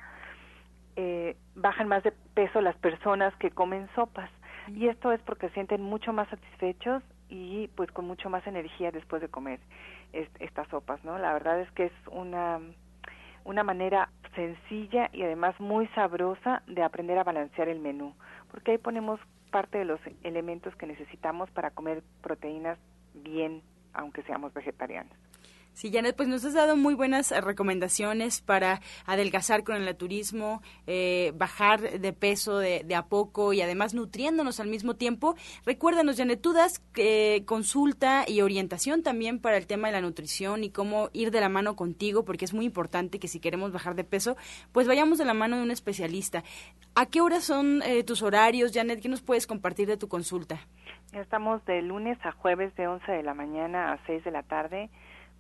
eh, 0.97 1.37
bajan 1.55 1.89
más 1.89 2.03
de 2.03 2.13
peso 2.35 2.61
las 2.61 2.77
personas 2.77 3.35
que 3.37 3.51
comen 3.51 3.89
sopas. 3.95 4.31
Y 4.69 4.89
esto 4.89 5.13
es 5.13 5.21
porque 5.23 5.49
se 5.49 5.55
sienten 5.55 5.83
mucho 5.83 6.13
más 6.13 6.29
satisfechos 6.29 7.03
y 7.29 7.69
pues 7.69 7.91
con 7.93 8.07
mucho 8.07 8.31
más 8.31 8.47
energía 8.47 8.91
después 8.91 9.23
de 9.23 9.29
comer 9.29 9.61
estas 10.13 10.69
sopas, 10.69 11.03
¿no? 11.05 11.19
La 11.19 11.33
verdad 11.33 11.61
es 11.61 11.71
que 11.73 11.87
es 11.87 11.93
una, 12.11 12.61
una 13.45 13.63
manera 13.63 14.09
sencilla 14.35 15.11
y 15.13 15.23
además 15.23 15.59
muy 15.61 15.87
sabrosa 15.89 16.63
de 16.67 16.83
aprender 16.83 17.19
a 17.19 17.25
balancear 17.25 17.69
el 17.69 17.81
menú, 17.81 18.15
porque 18.51 18.73
ahí 18.73 18.79
ponemos 18.79 19.21
parte 19.51 19.79
de 19.79 19.85
los 19.85 20.01
elementos 20.23 20.75
que 20.77 20.87
necesitamos 20.87 21.51
para 21.51 21.71
comer 21.71 22.03
proteínas 22.23 22.79
bien, 23.15 23.63
aunque 23.93 24.23
seamos 24.23 24.53
vegetarianos. 24.53 25.17
Sí, 25.77 25.91
Janet, 25.93 26.17
pues 26.17 26.27
nos 26.27 26.43
has 26.47 26.55
dado 26.55 26.75
muy 26.75 26.95
buenas 26.95 27.33
eh, 27.33 27.41
recomendaciones 27.43 28.41
para 28.41 28.81
adelgazar 29.05 29.63
con 29.63 29.77
el 29.77 29.85
naturismo, 29.85 30.63
eh, 30.87 31.35
bajar 31.35 32.01
de 32.01 32.13
peso 32.15 32.57
de, 32.57 32.87
a 32.97 33.05
poco 33.05 33.53
y 33.53 33.61
además 33.61 33.93
nutriéndonos 33.93 34.59
al 34.59 34.69
mismo 34.69 34.97
tiempo. 34.97 35.35
Recuérdanos, 35.67 36.17
Janet, 36.17 36.41
tú 36.41 36.55
das 36.55 36.83
eh, 36.97 37.43
consulta 37.45 38.25
y 38.27 38.41
orientación 38.41 39.03
también 39.03 39.39
para 39.39 39.59
el 39.59 39.67
tema 39.67 39.89
de 39.89 39.93
la 39.93 40.01
nutrición 40.01 40.65
y 40.65 40.71
cómo 40.71 41.11
ir 41.13 41.31
de 41.31 41.43
la 41.43 41.51
mano 41.51 41.77
contigo, 41.77 42.25
porque 42.25 42.47
es 42.47 42.55
muy 42.55 42.65
importante 42.65 43.19
que 43.19 43.29
si 43.29 43.39
queremos 43.39 43.71
bajar 43.71 43.97
de 43.97 44.05
peso, 44.05 44.39
pues 44.73 44.89
vayamos 44.89 45.19
de 45.19 45.27
la 45.27 45.35
mano 45.35 45.59
de 45.59 45.63
un 45.63 45.71
especialista. 45.71 46.43
¿A 46.95 47.05
qué 47.05 47.21
horas 47.21 47.45
son 47.45 47.83
tus 48.07 48.23
horarios, 48.23 48.73
Janet? 48.73 49.03
¿Qué 49.03 49.11
nos 49.11 49.21
puedes 49.21 49.47
compartir 49.47 49.87
de 49.89 49.99
tu 49.99 50.09
consulta? 50.09 50.59
Estamos 51.13 51.63
de 51.67 51.83
lunes 51.83 52.17
a 52.25 52.33
jueves 52.33 52.75
de 52.77 52.89
11 52.89 53.13
de 53.13 53.23
la 53.23 53.35
mañana 53.35 53.93
a 53.93 53.99
6 54.07 54.25
de 54.25 54.31
la 54.31 54.43
tarde 54.43 54.89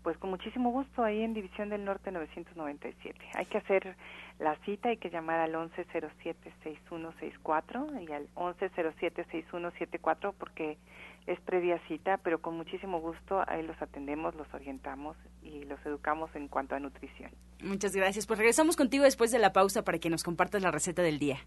pues 0.06 0.16
con 0.18 0.30
muchísimo 0.30 0.70
gusto 0.70 1.02
ahí 1.02 1.22
en 1.22 1.34
División 1.34 1.68
del 1.68 1.84
Norte 1.84 2.12
997. 2.12 3.18
Hay 3.34 3.46
que 3.46 3.58
hacer 3.58 3.96
la 4.38 4.54
cita, 4.64 4.90
hay 4.90 4.98
que 4.98 5.10
llamar 5.10 5.40
al 5.40 5.52
1107-6164 5.54 8.08
y 8.08 8.12
al 8.12 8.32
1107-6174 8.36 10.32
porque 10.38 10.78
es 11.26 11.40
previa 11.40 11.80
cita, 11.88 12.18
pero 12.18 12.40
con 12.40 12.56
muchísimo 12.56 13.00
gusto 13.00 13.42
ahí 13.48 13.64
los 13.64 13.82
atendemos, 13.82 14.36
los 14.36 14.46
orientamos 14.54 15.16
y 15.42 15.64
los 15.64 15.84
educamos 15.84 16.30
en 16.36 16.46
cuanto 16.46 16.76
a 16.76 16.78
nutrición. 16.78 17.32
Muchas 17.60 17.96
gracias. 17.96 18.28
Pues 18.28 18.38
regresamos 18.38 18.76
contigo 18.76 19.02
después 19.02 19.32
de 19.32 19.40
la 19.40 19.52
pausa 19.52 19.82
para 19.82 19.98
que 19.98 20.08
nos 20.08 20.22
compartas 20.22 20.62
la 20.62 20.70
receta 20.70 21.02
del 21.02 21.18
día. 21.18 21.38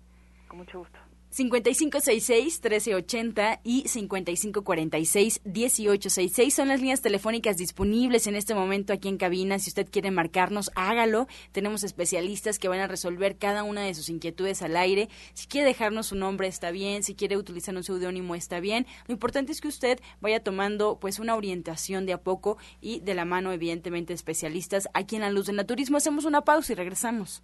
Con 0.49 0.57
mucho 0.57 0.79
gusto. 0.79 0.99
5566-1380 1.36 3.59
y 3.63 3.83
5546-1866 3.83 6.50
son 6.50 6.69
las 6.69 6.79
líneas 6.79 7.01
telefónicas 7.01 7.57
disponibles 7.57 8.25
en 8.27 8.36
este 8.36 8.55
momento 8.55 8.93
aquí 8.93 9.09
en 9.09 9.17
cabina. 9.17 9.59
Si 9.59 9.69
usted 9.69 9.88
quiere 9.89 10.12
marcarnos, 10.12 10.71
hágalo. 10.75 11.27
Tenemos 11.51 11.83
especialistas 11.83 12.57
que 12.57 12.67
van 12.67 12.79
a 12.79 12.88
resolver 12.88 13.38
cada 13.38 13.63
una 13.63 13.81
de 13.81 13.93
sus 13.93 14.09
inquietudes 14.09 14.62
al 14.62 14.75
aire. 14.75 15.09
Si 15.33 15.48
quiere 15.48 15.67
dejarnos 15.67 16.07
su 16.07 16.15
nombre, 16.15 16.48
está 16.48 16.71
bien. 16.71 17.03
Si 17.03 17.15
quiere 17.15 17.38
utilizar 17.38 17.75
un 17.75 17.83
seudónimo, 17.83 18.36
está 18.36 18.59
bien. 18.59 18.88
Lo 19.07 19.13
importante 19.13 19.51
es 19.51 19.62
que 19.62 19.67
usted 19.67 20.00
vaya 20.21 20.43
tomando 20.43 21.00
pues 21.00 21.19
una 21.19 21.36
orientación 21.36 22.05
de 22.05 22.13
a 22.13 22.21
poco 22.21 22.57
y 22.81 23.01
de 23.01 23.13
la 23.13 23.25
mano, 23.25 23.51
evidentemente, 23.51 24.13
especialistas. 24.13 24.88
Aquí 24.93 25.15
en 25.15 25.21
La 25.21 25.29
Luz 25.29 25.48
del 25.48 25.57
Naturismo 25.57 25.98
hacemos 25.98 26.25
una 26.25 26.41
pausa 26.41 26.74
y 26.74 26.75
regresamos. 26.75 27.43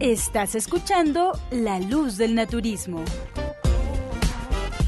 Estás 0.00 0.54
escuchando 0.54 1.32
La 1.50 1.80
Luz 1.80 2.18
del 2.18 2.34
Naturismo. 2.34 3.02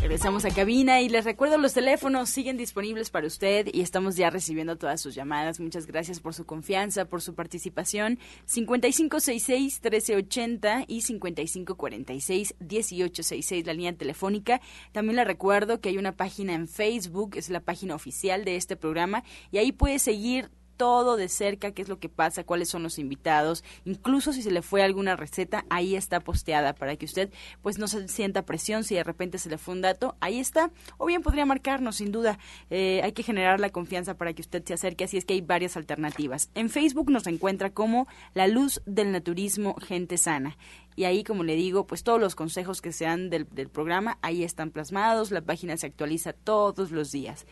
Regresamos 0.02 0.44
a 0.44 0.50
cabina 0.50 1.00
y 1.00 1.08
les 1.08 1.24
recuerdo 1.24 1.56
los 1.56 1.72
teléfonos 1.72 2.28
siguen 2.28 2.58
disponibles 2.58 3.08
para 3.08 3.26
usted 3.26 3.70
y 3.72 3.80
estamos 3.80 4.16
ya 4.16 4.28
recibiendo 4.28 4.76
todas 4.76 5.00
sus 5.00 5.14
llamadas. 5.14 5.60
Muchas 5.60 5.86
gracias 5.86 6.20
por 6.20 6.34
su 6.34 6.44
confianza, 6.44 7.06
por 7.06 7.22
su 7.22 7.34
participación. 7.34 8.18
5566-1380 8.46 10.84
y 10.88 11.00
5546-1866 11.00 13.64
la 13.64 13.72
línea 13.72 13.96
telefónica. 13.96 14.60
También 14.92 15.16
le 15.16 15.24
recuerdo 15.24 15.80
que 15.80 15.88
hay 15.88 15.96
una 15.96 16.16
página 16.16 16.52
en 16.52 16.68
Facebook, 16.68 17.36
es 17.36 17.48
la 17.48 17.60
página 17.60 17.94
oficial 17.94 18.44
de 18.44 18.56
este 18.56 18.76
programa 18.76 19.24
y 19.50 19.56
ahí 19.56 19.72
puede 19.72 19.98
seguir 19.98 20.50
todo 20.78 21.18
de 21.18 21.28
cerca, 21.28 21.72
qué 21.72 21.82
es 21.82 21.88
lo 21.88 21.98
que 21.98 22.08
pasa, 22.08 22.44
cuáles 22.44 22.70
son 22.70 22.82
los 22.82 22.98
invitados, 22.98 23.64
incluso 23.84 24.32
si 24.32 24.42
se 24.42 24.50
le 24.50 24.62
fue 24.62 24.82
alguna 24.82 25.16
receta, 25.16 25.66
ahí 25.68 25.96
está 25.96 26.20
posteada 26.20 26.72
para 26.72 26.96
que 26.96 27.04
usted 27.04 27.30
pues 27.60 27.78
no 27.78 27.88
se 27.88 28.08
sienta 28.08 28.46
presión 28.46 28.84
si 28.84 28.94
de 28.94 29.04
repente 29.04 29.38
se 29.38 29.50
le 29.50 29.58
fue 29.58 29.74
un 29.74 29.82
dato, 29.82 30.16
ahí 30.20 30.38
está, 30.38 30.70
o 30.96 31.04
bien 31.04 31.20
podría 31.20 31.44
marcarnos 31.44 31.96
sin 31.96 32.12
duda, 32.12 32.38
eh, 32.70 33.00
hay 33.02 33.12
que 33.12 33.22
generar 33.22 33.60
la 33.60 33.70
confianza 33.70 34.14
para 34.14 34.32
que 34.32 34.40
usted 34.40 34.64
se 34.64 34.74
acerque, 34.74 35.04
así 35.04 35.18
es 35.18 35.24
que 35.24 35.34
hay 35.34 35.40
varias 35.40 35.76
alternativas. 35.76 36.50
En 36.54 36.70
Facebook 36.70 37.10
nos 37.10 37.26
encuentra 37.26 37.70
como 37.70 38.06
La 38.32 38.46
Luz 38.46 38.80
del 38.86 39.12
Naturismo 39.12 39.74
Gente 39.80 40.16
Sana. 40.16 40.56
Y 40.94 41.04
ahí, 41.04 41.22
como 41.22 41.44
le 41.44 41.54
digo, 41.54 41.86
pues 41.86 42.02
todos 42.02 42.20
los 42.20 42.34
consejos 42.34 42.80
que 42.82 42.92
sean 42.92 43.30
del, 43.30 43.46
del 43.50 43.68
programa, 43.68 44.18
ahí 44.20 44.42
están 44.42 44.70
plasmados, 44.70 45.30
la 45.30 45.42
página 45.42 45.76
se 45.76 45.86
actualiza 45.86 46.32
todos 46.32 46.90
los 46.90 47.12
días. 47.12 47.46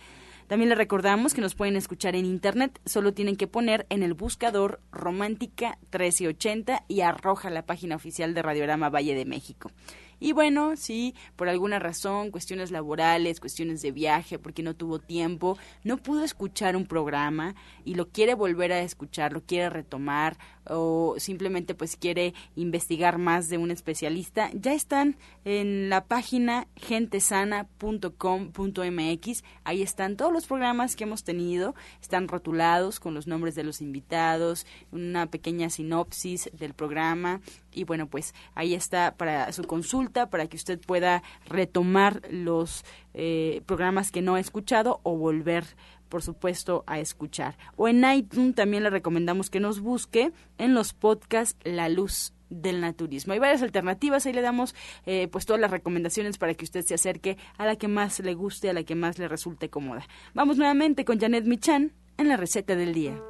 También 0.46 0.68
le 0.68 0.76
recordamos 0.76 1.34
que 1.34 1.40
nos 1.40 1.56
pueden 1.56 1.74
escuchar 1.74 2.14
en 2.14 2.24
internet, 2.24 2.80
solo 2.84 3.12
tienen 3.12 3.36
que 3.36 3.48
poner 3.48 3.84
en 3.90 4.04
el 4.04 4.14
buscador 4.14 4.80
Romántica 4.92 5.78
1380 5.92 6.84
y 6.86 7.00
arroja 7.00 7.50
la 7.50 7.66
página 7.66 7.96
oficial 7.96 8.32
de 8.32 8.42
Radiorama 8.42 8.88
Valle 8.88 9.16
de 9.16 9.24
México. 9.24 9.72
Y 10.18 10.32
bueno, 10.32 10.76
si 10.76 11.14
por 11.34 11.48
alguna 11.48 11.78
razón, 11.78 12.30
cuestiones 12.30 12.70
laborales, 12.70 13.40
cuestiones 13.40 13.82
de 13.82 13.92
viaje, 13.92 14.38
porque 14.38 14.62
no 14.62 14.74
tuvo 14.74 14.98
tiempo, 14.98 15.58
no 15.84 15.98
pudo 15.98 16.24
escuchar 16.24 16.76
un 16.76 16.86
programa 16.86 17.54
y 17.84 17.94
lo 17.94 18.08
quiere 18.08 18.34
volver 18.34 18.72
a 18.72 18.80
escuchar, 18.80 19.32
lo 19.32 19.42
quiere 19.42 19.68
retomar 19.68 20.38
o 20.68 21.14
simplemente 21.18 21.75
pues 21.75 21.96
quiere 21.96 22.35
investigar 22.54 23.18
más 23.18 23.49
de 23.49 23.58
un 23.58 23.70
especialista, 23.70 24.50
ya 24.52 24.73
están 24.73 25.16
en 25.44 25.88
la 25.88 26.04
página 26.04 26.68
gentesana.com.mx. 26.76 29.44
Ahí 29.64 29.82
están 29.82 30.16
todos 30.16 30.32
los 30.32 30.46
programas 30.46 30.96
que 30.96 31.04
hemos 31.04 31.25
tenido, 31.25 31.75
están 32.00 32.28
rotulados 32.28 33.00
con 33.00 33.14
los 33.14 33.26
nombres 33.26 33.54
de 33.54 33.64
los 33.64 33.80
invitados, 33.80 34.66
una 34.92 35.26
pequeña 35.26 35.70
sinopsis 35.70 36.50
del 36.52 36.75
programa 36.75 37.40
y 37.76 37.85
bueno, 37.85 38.08
pues 38.08 38.35
ahí 38.54 38.75
está 38.75 39.14
para 39.16 39.52
su 39.52 39.62
consulta, 39.64 40.30
para 40.30 40.46
que 40.46 40.56
usted 40.56 40.80
pueda 40.80 41.23
retomar 41.46 42.23
los 42.30 42.85
eh, 43.12 43.62
programas 43.66 44.11
que 44.11 44.23
no 44.23 44.35
ha 44.35 44.40
escuchado 44.40 45.00
o 45.02 45.16
volver 45.16 45.64
por 46.08 46.22
supuesto, 46.22 46.84
a 46.86 46.98
escuchar. 46.98 47.56
O 47.76 47.88
en 47.88 48.04
iTunes 48.10 48.54
también 48.54 48.82
le 48.82 48.90
recomendamos 48.90 49.50
que 49.50 49.60
nos 49.60 49.80
busque 49.80 50.32
en 50.58 50.75
los 50.75 50.92
podcasts 50.92 51.58
La 51.64 51.88
Luz 51.88 52.32
del 52.50 52.80
naturismo. 52.80 53.32
Hay 53.32 53.38
varias 53.38 53.62
alternativas, 53.62 54.26
ahí 54.26 54.32
le 54.32 54.42
damos 54.42 54.74
eh, 55.04 55.28
pues 55.28 55.46
todas 55.46 55.61
las 55.61 55.70
recomendaciones 55.70 56.38
para 56.38 56.54
que 56.54 56.64
usted 56.64 56.85
se 56.85 56.94
acerque 56.94 57.37
a 57.59 57.66
la 57.66 57.76
que 57.76 57.88
más 57.88 58.20
le 58.20 58.35
guste, 58.35 58.70
a 58.70 58.72
la 58.72 58.85
que 58.85 58.94
más 58.94 59.18
le 59.18 59.28
resulte 59.28 59.68
cómoda. 59.68 60.07
Vamos 60.35 60.57
nuevamente 60.57 61.04
con 61.04 61.18
Janet 61.18 61.44
Michan 61.44 61.92
en 62.18 62.28
la 62.28 62.37
receta 62.37 62.76
del 62.76 62.94
día. 62.94 63.20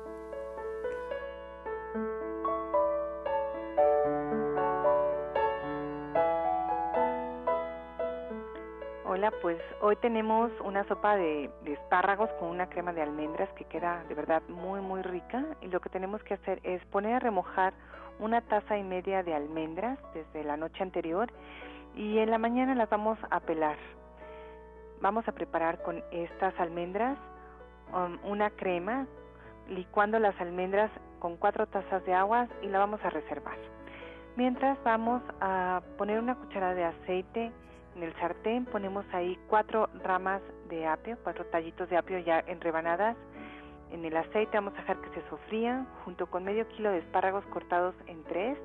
Pues 9.42 9.58
hoy 9.80 9.96
tenemos 9.96 10.52
una 10.64 10.84
sopa 10.84 11.16
de, 11.16 11.50
espárragos 11.64 12.30
con 12.38 12.48
una 12.48 12.68
crema 12.68 12.92
de 12.92 13.02
almendras 13.02 13.48
que 13.54 13.64
queda 13.64 14.04
de 14.08 14.14
verdad 14.14 14.40
muy 14.48 14.80
muy 14.80 15.02
rica 15.02 15.44
y 15.60 15.66
lo 15.66 15.80
que 15.80 15.88
tenemos 15.88 16.22
que 16.22 16.34
hacer 16.34 16.60
es 16.62 16.84
poner 16.86 17.14
a 17.14 17.18
remojar 17.18 17.72
una 18.20 18.40
taza 18.42 18.78
y 18.78 18.84
media 18.84 19.24
de 19.24 19.34
almendras 19.34 19.98
desde 20.14 20.44
la 20.44 20.56
noche 20.56 20.80
anterior 20.82 21.32
y 21.96 22.18
en 22.18 22.30
la 22.30 22.38
mañana 22.38 22.76
las 22.76 22.88
vamos 22.88 23.18
a 23.30 23.40
pelar. 23.40 23.76
Vamos 25.00 25.26
a 25.26 25.32
preparar 25.32 25.82
con 25.82 26.04
estas 26.12 26.58
almendras 26.60 27.18
um, 27.92 28.18
una 28.30 28.50
crema 28.50 29.06
licuando 29.68 30.20
las 30.20 30.40
almendras 30.40 30.90
con 31.18 31.36
cuatro 31.36 31.66
tazas 31.66 32.04
de 32.04 32.14
agua 32.14 32.46
y 32.62 32.68
la 32.68 32.78
vamos 32.78 33.00
a 33.04 33.10
reservar. 33.10 33.58
Mientras 34.36 34.80
vamos 34.84 35.20
a 35.40 35.82
poner 35.98 36.20
una 36.20 36.36
cucharada 36.36 36.74
de 36.74 36.84
aceite 36.84 37.52
en 37.96 38.02
el 38.02 38.14
sartén 38.16 38.66
ponemos 38.66 39.06
ahí 39.12 39.38
cuatro 39.48 39.88
ramas 40.04 40.42
de 40.68 40.86
apio, 40.86 41.16
cuatro 41.22 41.46
tallitos 41.46 41.88
de 41.88 41.96
apio 41.96 42.18
ya 42.18 42.40
en 42.46 42.60
rebanadas. 42.60 43.16
En 43.90 44.04
el 44.04 44.14
aceite 44.16 44.58
vamos 44.58 44.74
a 44.74 44.82
dejar 44.82 45.00
que 45.00 45.20
se 45.20 45.28
sofrían 45.30 45.86
junto 46.04 46.26
con 46.26 46.44
medio 46.44 46.68
kilo 46.68 46.90
de 46.90 46.98
espárragos 46.98 47.44
cortados 47.46 47.94
en 48.06 48.22
tres. 48.24 48.58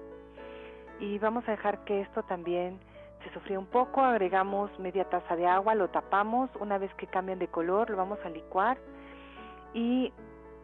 Y 0.99 1.17
vamos 1.19 1.47
a 1.47 1.51
dejar 1.51 1.83
que 1.85 2.01
esto 2.01 2.23
también 2.23 2.79
se 3.23 3.33
sofría 3.33 3.57
un 3.57 3.67
poco. 3.67 4.01
Agregamos 4.01 4.77
media 4.79 5.05
taza 5.05 5.35
de 5.37 5.47
agua, 5.47 5.75
lo 5.75 5.89
tapamos. 5.89 6.49
Una 6.59 6.77
vez 6.77 6.93
que 6.95 7.07
cambian 7.07 7.39
de 7.39 7.47
color, 7.47 7.89
lo 7.89 7.97
vamos 7.97 8.19
a 8.25 8.29
licuar. 8.29 8.77
Y 9.73 10.11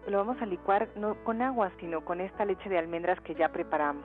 lo 0.07 0.17
vamos 0.17 0.41
a 0.41 0.45
licuar 0.45 0.89
no 0.95 1.15
con 1.23 1.41
agua, 1.41 1.71
sino 1.79 2.03
con 2.03 2.19
esta 2.19 2.43
leche 2.43 2.67
de 2.67 2.77
almendras 2.77 3.21
que 3.21 3.33
ya 3.33 3.49
preparamos. 3.49 4.03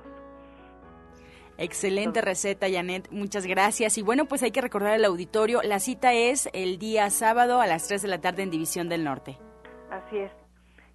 Excelente 1.58 2.20
receta, 2.20 2.66
Janet. 2.70 3.08
Muchas 3.10 3.46
gracias. 3.46 3.98
Y 3.98 4.02
bueno, 4.02 4.24
pues 4.24 4.42
hay 4.42 4.50
que 4.50 4.60
recordar 4.60 4.94
al 4.94 5.04
auditorio, 5.04 5.62
la 5.62 5.78
cita 5.78 6.12
es 6.12 6.48
el 6.52 6.78
día 6.78 7.10
sábado 7.10 7.60
a 7.60 7.66
las 7.66 7.86
3 7.86 8.02
de 8.02 8.08
la 8.08 8.20
tarde 8.20 8.42
en 8.42 8.50
División 8.50 8.88
del 8.88 9.04
Norte. 9.04 9.38
Así 9.90 10.18
es. 10.18 10.32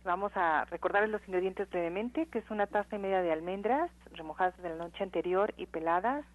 Vamos 0.03 0.31
a 0.35 0.63
recordar 0.65 1.07
los 1.09 1.21
ingredientes 1.27 1.69
brevemente, 1.69 2.27
que 2.27 2.39
es 2.39 2.49
una 2.49 2.65
taza 2.65 2.95
y 2.95 2.99
media 2.99 3.21
de 3.21 3.31
almendras 3.33 3.91
remojadas 4.13 4.55
de 4.61 4.69
la 4.69 4.75
noche 4.75 5.03
anterior 5.03 5.53
y 5.57 5.65
peladas, 5.65 6.25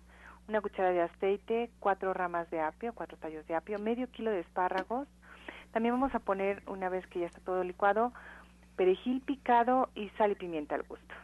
una 0.47 0.61
cuchara 0.61 0.91
de 0.91 1.01
aceite, 1.01 1.71
cuatro 1.81 2.13
ramas 2.13 2.51
de 2.51 2.61
apio, 2.61 2.93
cuatro 2.95 3.17
tallos 3.17 3.47
de 3.47 3.55
apio, 3.55 3.79
medio 3.79 4.11
kilo 4.11 4.31
de 4.31 4.41
espárragos. 4.41 5.09
También 5.73 5.95
vamos 5.95 6.15
a 6.15 6.19
poner, 6.19 6.63
una 6.67 6.91
vez 6.91 7.07
que 7.07 7.21
ya 7.21 7.27
está 7.27 7.41
todo 7.41 7.65
licuado, 7.65 8.13
perejil 8.77 9.23
picado 9.23 9.89
y 9.95 10.11
sal 10.11 10.33
y 10.33 10.35
pimienta 10.35 10.75
al 10.75 10.83
gusto. 10.83 11.15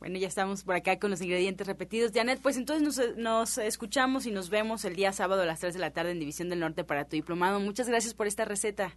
Bueno, 0.00 0.18
ya 0.18 0.28
estamos 0.28 0.64
por 0.64 0.74
acá 0.74 0.98
con 0.98 1.10
los 1.10 1.20
ingredientes 1.20 1.66
repetidos. 1.66 2.12
Janet, 2.12 2.40
pues 2.40 2.56
entonces 2.56 2.82
nos, 2.82 3.16
nos, 3.18 3.58
escuchamos 3.58 4.24
y 4.24 4.32
nos 4.32 4.48
vemos 4.48 4.84
el 4.86 4.96
día 4.96 5.12
sábado 5.12 5.42
a 5.42 5.44
las 5.46 5.60
3 5.60 5.74
de 5.74 5.80
la 5.80 5.90
tarde 5.90 6.12
en 6.12 6.18
División 6.18 6.48
del 6.48 6.60
Norte 6.60 6.84
para 6.84 7.04
tu 7.04 7.16
diplomado. 7.16 7.60
Muchas 7.60 7.86
gracias 7.86 8.14
por 8.14 8.26
esta 8.26 8.46
receta. 8.46 8.96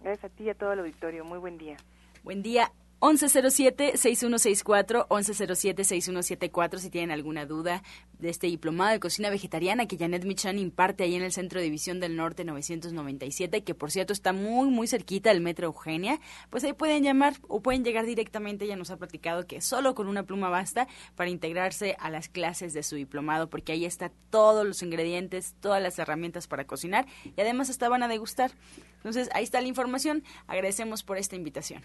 Gracias 0.00 0.24
a 0.24 0.28
ti 0.28 0.44
y 0.44 0.50
a 0.50 0.54
todo 0.54 0.72
el 0.72 0.78
auditorio. 0.78 1.24
Muy 1.24 1.38
buen 1.38 1.58
día. 1.58 1.76
Buen 2.22 2.42
día. 2.42 2.70
1107-6164, 3.04 5.06
1107-6174 5.08 6.78
si 6.78 6.88
tienen 6.88 7.10
alguna 7.10 7.44
duda 7.44 7.82
de 8.18 8.30
este 8.30 8.46
diplomado 8.46 8.92
de 8.92 9.00
cocina 9.00 9.28
vegetariana 9.28 9.86
que 9.86 9.98
Janet 9.98 10.24
Michan 10.24 10.58
imparte 10.58 11.04
ahí 11.04 11.14
en 11.14 11.22
el 11.22 11.30
Centro 11.30 11.60
de 11.60 11.64
División 11.64 12.00
del 12.00 12.16
Norte 12.16 12.46
997, 12.46 13.62
que 13.62 13.74
por 13.74 13.90
cierto 13.90 14.14
está 14.14 14.32
muy, 14.32 14.70
muy 14.70 14.86
cerquita 14.86 15.28
del 15.28 15.42
Metro 15.42 15.66
Eugenia, 15.66 16.18
pues 16.48 16.64
ahí 16.64 16.72
pueden 16.72 17.02
llamar 17.02 17.34
o 17.46 17.60
pueden 17.60 17.84
llegar 17.84 18.06
directamente, 18.06 18.64
ella 18.64 18.76
nos 18.76 18.90
ha 18.90 18.96
platicado 18.96 19.46
que 19.46 19.60
solo 19.60 19.94
con 19.94 20.06
una 20.06 20.22
pluma 20.22 20.48
basta 20.48 20.88
para 21.14 21.28
integrarse 21.28 21.96
a 22.00 22.08
las 22.08 22.30
clases 22.30 22.72
de 22.72 22.82
su 22.82 22.96
diplomado, 22.96 23.50
porque 23.50 23.72
ahí 23.72 23.84
está 23.84 24.12
todos 24.30 24.66
los 24.66 24.82
ingredientes, 24.82 25.56
todas 25.60 25.82
las 25.82 25.98
herramientas 25.98 26.46
para 26.46 26.66
cocinar 26.66 27.06
y 27.24 27.38
además 27.38 27.68
hasta 27.68 27.90
van 27.90 28.02
a 28.02 28.08
degustar. 28.08 28.52
Entonces 28.96 29.28
ahí 29.34 29.44
está 29.44 29.60
la 29.60 29.68
información, 29.68 30.24
agradecemos 30.46 31.02
por 31.02 31.18
esta 31.18 31.36
invitación. 31.36 31.84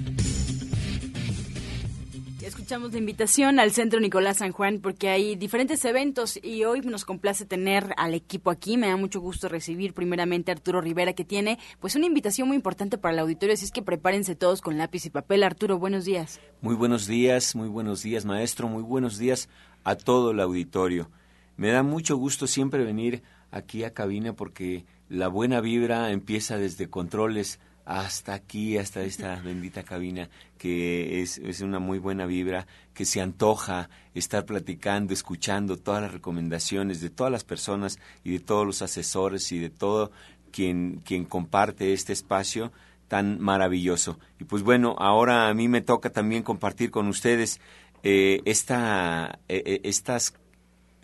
escuchamos 2.68 2.92
la 2.92 2.98
invitación 2.98 3.60
al 3.60 3.70
Centro 3.70 3.98
Nicolás 3.98 4.36
San 4.36 4.52
Juan 4.52 4.80
porque 4.82 5.08
hay 5.08 5.36
diferentes 5.36 5.82
eventos 5.86 6.38
y 6.42 6.64
hoy 6.64 6.82
nos 6.82 7.06
complace 7.06 7.46
tener 7.46 7.94
al 7.96 8.12
equipo 8.12 8.50
aquí. 8.50 8.76
Me 8.76 8.88
da 8.88 8.96
mucho 8.98 9.22
gusto 9.22 9.48
recibir 9.48 9.94
primeramente 9.94 10.50
a 10.50 10.54
Arturo 10.54 10.82
Rivera 10.82 11.14
que 11.14 11.24
tiene 11.24 11.58
pues 11.80 11.96
una 11.96 12.04
invitación 12.04 12.46
muy 12.46 12.58
importante 12.58 12.98
para 12.98 13.14
el 13.14 13.20
auditorio, 13.20 13.54
así 13.54 13.64
es 13.64 13.72
que 13.72 13.80
prepárense 13.80 14.36
todos 14.36 14.60
con 14.60 14.76
lápiz 14.76 15.06
y 15.06 15.08
papel. 15.08 15.44
Arturo, 15.44 15.78
buenos 15.78 16.04
días. 16.04 16.40
Muy 16.60 16.74
buenos 16.74 17.06
días, 17.06 17.54
muy 17.54 17.68
buenos 17.70 18.02
días 18.02 18.26
maestro, 18.26 18.68
muy 18.68 18.82
buenos 18.82 19.16
días 19.16 19.48
a 19.82 19.94
todo 19.94 20.32
el 20.32 20.40
auditorio. 20.40 21.10
Me 21.56 21.68
da 21.68 21.82
mucho 21.82 22.18
gusto 22.18 22.46
siempre 22.46 22.84
venir 22.84 23.22
aquí 23.50 23.84
a 23.84 23.94
cabina 23.94 24.34
porque 24.34 24.84
la 25.08 25.28
buena 25.28 25.62
vibra 25.62 26.10
empieza 26.10 26.58
desde 26.58 26.90
controles 26.90 27.60
hasta 27.88 28.34
aquí, 28.34 28.76
hasta 28.76 29.02
esta 29.02 29.36
bendita 29.44 29.82
cabina, 29.82 30.28
que 30.58 31.22
es, 31.22 31.38
es, 31.38 31.62
una 31.62 31.78
muy 31.78 31.98
buena 31.98 32.26
vibra, 32.26 32.66
que 32.92 33.06
se 33.06 33.22
antoja 33.22 33.88
estar 34.14 34.44
platicando, 34.44 35.14
escuchando 35.14 35.78
todas 35.78 36.02
las 36.02 36.12
recomendaciones 36.12 37.00
de 37.00 37.08
todas 37.08 37.32
las 37.32 37.44
personas 37.44 37.98
y 38.24 38.32
de 38.32 38.40
todos 38.40 38.66
los 38.66 38.82
asesores 38.82 39.50
y 39.52 39.58
de 39.58 39.70
todo 39.70 40.12
quien, 40.52 41.00
quien 41.02 41.24
comparte 41.24 41.94
este 41.94 42.12
espacio 42.12 42.72
tan 43.08 43.40
maravilloso. 43.40 44.18
Y 44.38 44.44
pues 44.44 44.62
bueno, 44.62 44.94
ahora 44.98 45.48
a 45.48 45.54
mí 45.54 45.66
me 45.66 45.80
toca 45.80 46.10
también 46.10 46.42
compartir 46.42 46.90
con 46.90 47.08
ustedes 47.08 47.58
eh, 48.02 48.42
esta, 48.44 49.38
eh, 49.48 49.62
eh, 49.64 49.80
estas 49.84 50.34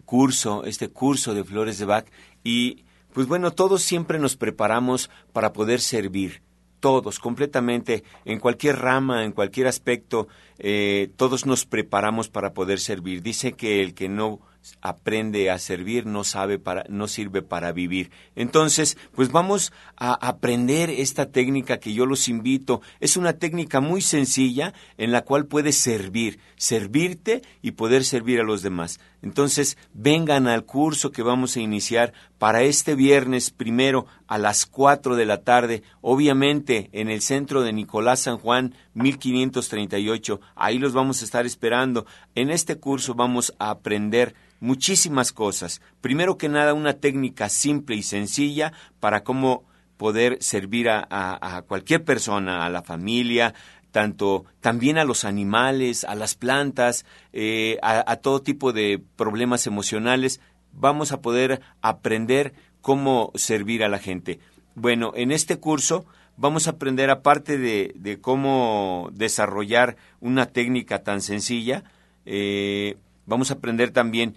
curso, 0.04 0.64
este 0.64 0.88
curso 0.88 1.32
de 1.32 1.44
Flores 1.44 1.78
de 1.78 1.86
Bach 1.86 2.04
y 2.42 2.84
pues 3.14 3.26
bueno, 3.26 3.52
todos 3.52 3.82
siempre 3.82 4.18
nos 4.18 4.36
preparamos 4.36 5.08
para 5.32 5.54
poder 5.54 5.80
servir 5.80 6.42
todos, 6.84 7.18
completamente, 7.18 8.04
en 8.26 8.38
cualquier 8.38 8.78
rama, 8.78 9.24
en 9.24 9.32
cualquier 9.32 9.68
aspecto, 9.68 10.28
eh, 10.58 11.08
todos 11.16 11.46
nos 11.46 11.64
preparamos 11.64 12.28
para 12.28 12.52
poder 12.52 12.78
servir. 12.78 13.22
Dice 13.22 13.54
que 13.54 13.80
el 13.80 13.94
que 13.94 14.10
no 14.10 14.40
aprende 14.82 15.50
a 15.50 15.58
servir 15.58 16.04
no 16.04 16.24
sabe 16.24 16.58
para 16.58 16.84
no 16.90 17.08
sirve 17.08 17.40
para 17.40 17.72
vivir. 17.72 18.10
Entonces, 18.36 18.98
pues 19.14 19.32
vamos 19.32 19.72
a 19.96 20.12
aprender 20.12 20.90
esta 20.90 21.30
técnica 21.30 21.78
que 21.78 21.94
yo 21.94 22.04
los 22.04 22.28
invito. 22.28 22.82
Es 23.00 23.16
una 23.16 23.34
técnica 23.34 23.80
muy 23.80 24.02
sencilla 24.02 24.74
en 24.98 25.10
la 25.10 25.22
cual 25.22 25.46
puedes 25.46 25.78
servir, 25.78 26.38
servirte 26.56 27.40
y 27.62 27.72
poder 27.72 28.04
servir 28.04 28.40
a 28.40 28.44
los 28.44 28.60
demás. 28.60 29.00
Entonces, 29.24 29.78
vengan 29.94 30.48
al 30.48 30.66
curso 30.66 31.10
que 31.10 31.22
vamos 31.22 31.56
a 31.56 31.60
iniciar 31.60 32.12
para 32.36 32.60
este 32.60 32.94
viernes 32.94 33.50
primero 33.50 34.04
a 34.26 34.36
las 34.36 34.66
4 34.66 35.16
de 35.16 35.24
la 35.24 35.38
tarde, 35.40 35.82
obviamente 36.02 36.90
en 36.92 37.08
el 37.08 37.22
centro 37.22 37.62
de 37.62 37.72
Nicolás 37.72 38.20
San 38.20 38.36
Juan, 38.36 38.74
1538. 38.92 40.42
Ahí 40.54 40.78
los 40.78 40.92
vamos 40.92 41.22
a 41.22 41.24
estar 41.24 41.46
esperando. 41.46 42.04
En 42.34 42.50
este 42.50 42.76
curso 42.76 43.14
vamos 43.14 43.54
a 43.58 43.70
aprender 43.70 44.34
muchísimas 44.60 45.32
cosas. 45.32 45.80
Primero 46.02 46.36
que 46.36 46.50
nada, 46.50 46.74
una 46.74 46.92
técnica 46.92 47.48
simple 47.48 47.96
y 47.96 48.02
sencilla 48.02 48.74
para 49.00 49.24
cómo 49.24 49.64
poder 49.96 50.36
servir 50.42 50.90
a, 50.90 51.64
cualquier 51.66 52.04
persona, 52.04 52.66
a 52.66 52.68
la 52.68 52.82
familia, 52.82 53.54
tanto 53.94 54.44
también 54.60 54.98
a 54.98 55.04
los 55.04 55.24
animales, 55.24 56.02
a 56.02 56.16
las 56.16 56.34
plantas, 56.34 57.06
eh, 57.32 57.78
a, 57.80 58.16
todo 58.16 58.42
tipo 58.42 58.72
de 58.72 59.00
problemas 59.14 59.68
emocionales. 59.68 60.40
Vamos 60.72 61.12
a 61.12 61.20
poder 61.20 61.60
aprender 61.80 62.54
cómo 62.80 63.30
servir 63.36 63.84
a 63.84 63.88
la 63.88 64.00
gente. 64.00 64.40
Bueno, 64.74 65.12
en 65.14 65.30
este 65.30 65.60
curso 65.60 66.06
vamos 66.36 66.66
a 66.66 66.72
aprender, 66.72 67.08
aparte 67.08 67.56
de, 67.56 68.18
cómo 68.20 69.10
desarrollar 69.12 69.96
una 70.20 70.46
técnica 70.46 71.04
tan 71.04 71.20
sencilla, 71.20 71.84
eh, 72.26 72.96
vamos 73.26 73.52
a 73.52 73.54
aprender 73.54 73.92
también 73.92 74.34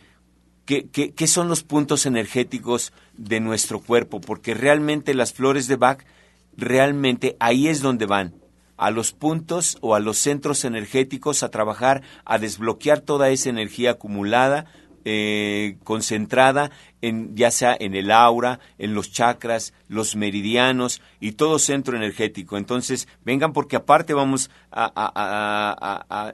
¿Qué, 0.65 1.28
son 1.28 1.48
los 1.48 1.63
puntos 1.63 2.06
energéticos 2.06 2.91
de 3.15 3.39
nuestro 3.39 3.80
cuerpo? 3.80 4.22
Porque 4.22 4.54
realmente 4.54 5.15
las 5.15 5.32
flores 5.32 5.67
de 5.67 5.78
Bach, 5.78 6.04
realmente 6.58 7.38
ahí 7.39 7.70
es 7.70 7.82
donde 7.82 8.06
van, 8.06 8.34
a 8.78 8.92
los 8.92 9.12
puntos 9.12 9.78
o 9.82 9.96
a 9.96 10.00
los 10.00 10.18
centros 10.18 10.63
energéticos 10.63 11.44
a 11.44 11.50
trabajar, 11.50 12.04
a 12.26 12.38
desbloquear 12.38 13.02
toda 13.02 13.30
esa 13.30 13.50
energía 13.50 13.92
acumulada, 13.92 14.66
eh, 15.10 15.78
concentrada 15.84 16.70
en 17.02 17.36
ya 17.36 17.50
sea 17.50 17.76
en 17.80 17.96
el 17.96 18.12
aura, 18.12 18.60
en 18.78 18.94
los 18.94 19.12
chakras, 19.12 19.74
los 19.88 20.16
meridianos 20.16 21.02
y 21.20 21.34
todo 21.34 21.60
centro 21.60 21.96
energético. 21.96 22.58
Entonces, 22.58 23.08
vengan 23.24 23.54
porque 23.54 23.78
aparte 23.78 24.13
vamos 24.13 24.50
a, 24.72 24.92
a 24.96 26.34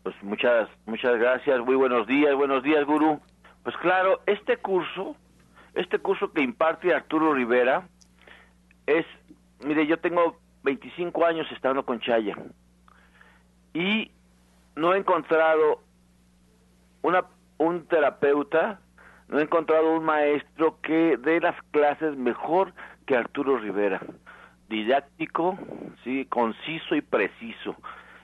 Pues 0.05 0.15
muchas, 0.21 0.69
muchas 0.85 1.17
gracias, 1.17 1.59
muy 1.61 1.73
buenos 1.73 2.05
días, 2.05 2.35
buenos 2.35 2.61
días, 2.61 2.85
gurú. 2.85 3.19
Pues 3.63 3.75
claro, 3.77 4.21
este 4.27 4.57
curso, 4.57 5.15
este 5.73 5.97
curso 5.97 6.31
que 6.31 6.43
imparte 6.43 6.93
Arturo 6.93 7.33
Rivera, 7.33 7.87
es, 8.85 9.03
mire, 9.65 9.87
yo 9.87 9.97
tengo 9.97 10.37
25 10.61 11.25
años 11.25 11.47
estando 11.51 11.83
con 11.83 11.99
Chaya 12.01 12.37
y 13.73 14.11
no 14.75 14.93
he 14.93 14.99
encontrado 14.99 15.81
una, 17.01 17.25
un 17.57 17.87
terapeuta, 17.87 18.79
no 19.27 19.39
he 19.39 19.41
encontrado 19.41 19.95
un 19.95 20.05
maestro 20.05 20.79
que 20.83 21.17
dé 21.17 21.39
las 21.39 21.59
clases 21.71 22.15
mejor 22.15 22.73
que 23.07 23.17
Arturo 23.17 23.57
Rivera. 23.57 23.99
Didáctico, 24.69 25.57
sí, 26.03 26.27
conciso 26.29 26.93
y 26.93 27.01
preciso. 27.01 27.75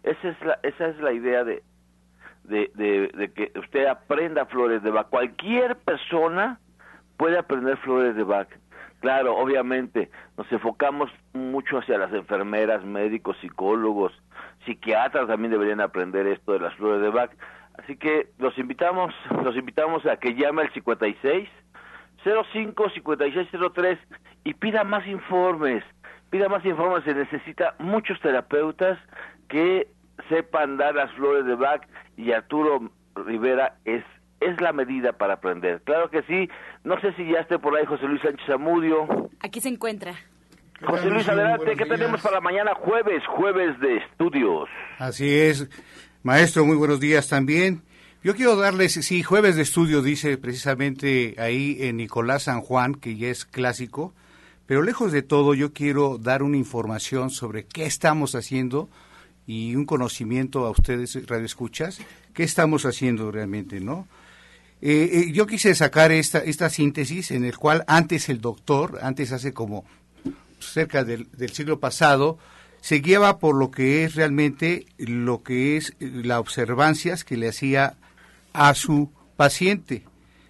Esa 0.04 0.30
es 0.30 0.42
la, 0.42 0.60
esa 0.62 0.88
es 0.88 1.00
la 1.00 1.12
idea 1.12 1.44
de, 1.44 1.64
de, 2.44 2.72
de, 2.76 3.32
que 3.34 3.52
usted 3.60 3.86
aprenda 3.86 4.46
flores 4.46 4.84
de 4.84 4.92
Bach. 4.92 5.08
Cualquier 5.10 5.78
persona 5.78 6.60
puede 7.18 7.38
aprender 7.38 7.78
flores 7.78 8.16
de 8.16 8.24
Bach. 8.24 8.48
Claro, 9.00 9.36
obviamente, 9.36 10.12
nos 10.38 10.52
enfocamos 10.52 11.10
mucho 11.34 11.80
hacia 11.80 11.98
las 11.98 12.14
enfermeras, 12.14 12.84
médicos, 12.84 13.38
psicólogos, 13.42 14.14
psiquiatras 14.66 15.28
también 15.28 15.52
deberían 15.52 15.82
aprender 15.82 16.28
esto 16.28 16.54
de 16.54 16.60
las 16.60 16.76
flores 16.76 17.02
de 17.02 17.10
Bach, 17.10 17.32
Así 17.78 17.96
que 17.96 18.28
los 18.38 18.58
invitamos, 18.58 19.14
los 19.44 19.56
invitamos 19.56 20.06
a 20.06 20.18
que 20.18 20.36
llame 20.36 20.64
al 20.64 20.74
56 20.74 21.50
05 22.24 22.90
5603 22.90 24.00
y 24.44 24.54
pida 24.54 24.84
más 24.84 25.08
informes. 25.08 25.84
Pida 26.30 26.48
más 26.48 26.64
informes, 26.66 27.04
se 27.04 27.14
necesita 27.14 27.76
muchos 27.80 28.20
terapeutas 28.22 29.00
que 29.50 29.88
sepan 30.30 30.78
dar 30.78 30.96
las 30.96 31.12
flores 31.14 31.46
de 31.46 31.56
Bach 31.56 31.82
y 32.18 32.32
Arturo 32.32 32.92
Rivera 33.16 33.78
es 33.86 34.04
es 34.42 34.60
la 34.60 34.74
medida 34.74 35.14
para 35.14 35.36
aprender. 35.36 35.82
Claro 35.84 36.10
que 36.10 36.24
sí. 36.24 36.50
No 36.84 37.00
sé 37.00 37.14
si 37.14 37.32
ya 37.32 37.40
esté 37.40 37.60
por 37.60 37.78
ahí 37.78 37.86
José 37.86 38.08
Luis 38.08 38.22
Sánchez 38.22 38.50
Amudio. 38.50 39.30
Aquí 39.40 39.62
se 39.62 39.70
encuentra. 39.70 40.16
José 40.84 41.10
Luis, 41.10 41.30
adelante. 41.30 41.76
¿Qué 41.76 41.86
tenemos 41.86 42.22
para 42.22 42.42
mañana 42.42 42.74
jueves? 42.74 43.24
Jueves 43.28 43.80
de 43.80 43.98
estudios. 43.98 44.68
Así 44.98 45.32
es. 45.32 45.70
Maestro, 46.24 46.66
muy 46.66 46.76
buenos 46.76 47.00
días 47.00 47.30
también. 47.30 47.84
Yo 48.24 48.36
quiero 48.36 48.56
darles, 48.56 48.94
sí, 48.94 49.24
jueves 49.24 49.56
de 49.56 49.64
estudio 49.64 50.04
dice 50.04 50.38
precisamente 50.38 51.36
ahí 51.40 51.78
en 51.80 51.98
Nicolás 51.98 52.44
San 52.44 52.62
Juan, 52.62 52.94
que 52.94 53.16
ya 53.16 53.30
es 53.30 53.46
clásico, 53.46 54.14
pero 54.68 54.84
lejos 54.84 55.12
de 55.12 55.24
todo 55.24 55.56
yo 55.56 55.74
quiero 55.74 56.20
dar 56.20 56.44
una 56.44 56.58
información 56.58 57.32
sobre 57.32 57.66
qué 57.66 57.86
estamos 57.86 58.36
haciendo 58.36 58.90
y 59.52 59.76
un 59.76 59.86
conocimiento 59.86 60.66
a 60.66 60.72
ustedes, 60.72 61.28
Radio 61.28 61.46
Escuchas, 61.46 62.00
qué 62.34 62.44
estamos 62.44 62.86
haciendo 62.86 63.32
realmente, 63.32 63.82
¿no? 63.82 64.08
Eh, 64.82 65.10
eh, 65.12 65.32
yo 65.34 65.46
quise 65.46 65.76
sacar 65.76 66.14
esta, 66.14 66.40
esta 66.40 66.70
síntesis 66.70 67.32
en 67.32 67.44
el 67.44 67.58
cual 67.58 67.84
antes 67.88 68.30
el 68.30 68.40
doctor, 68.40 69.00
antes 69.02 69.34
hace 69.34 69.52
como 69.54 69.84
cerca 70.62 71.04
del, 71.04 71.28
del 71.34 71.52
siglo 71.52 71.82
pasado, 71.82 72.38
se 72.80 73.00
guiaba 73.00 73.40
por 73.40 73.58
lo 73.58 73.72
que 73.72 74.06
es 74.06 74.16
realmente 74.16 74.86
lo 74.98 75.44
que 75.44 75.76
es 75.76 75.96
las 76.00 76.40
observancias 76.40 77.26
que 77.26 77.36
le 77.36 77.50
hacía 77.50 77.96
a 78.54 78.74
su 78.74 79.12
paciente, 79.36 80.04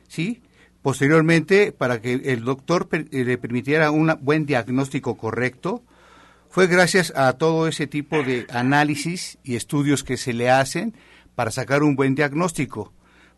¿sí? 0.10 0.44
Posteriormente, 0.84 1.72
para 1.72 2.02
que 2.02 2.14
el 2.14 2.44
doctor 2.44 2.88
eh, 2.92 3.24
le 3.24 3.38
permitiera 3.40 3.90
un 3.90 4.16
buen 4.22 4.46
diagnóstico 4.46 5.18
correcto, 5.18 5.82
fue 6.52 6.68
gracias 6.68 7.14
a 7.16 7.32
todo 7.34 7.68
ese 7.68 7.88
tipo 7.88 8.24
de 8.24 8.46
análisis 8.50 9.38
y 9.42 9.56
estudios 9.56 10.04
que 10.04 10.18
se 10.18 10.34
le 10.34 10.50
hacen 10.50 10.94
para 11.34 11.50
sacar 11.50 11.82
un 11.82 11.96
buen 11.96 12.14
diagnóstico. 12.14 12.92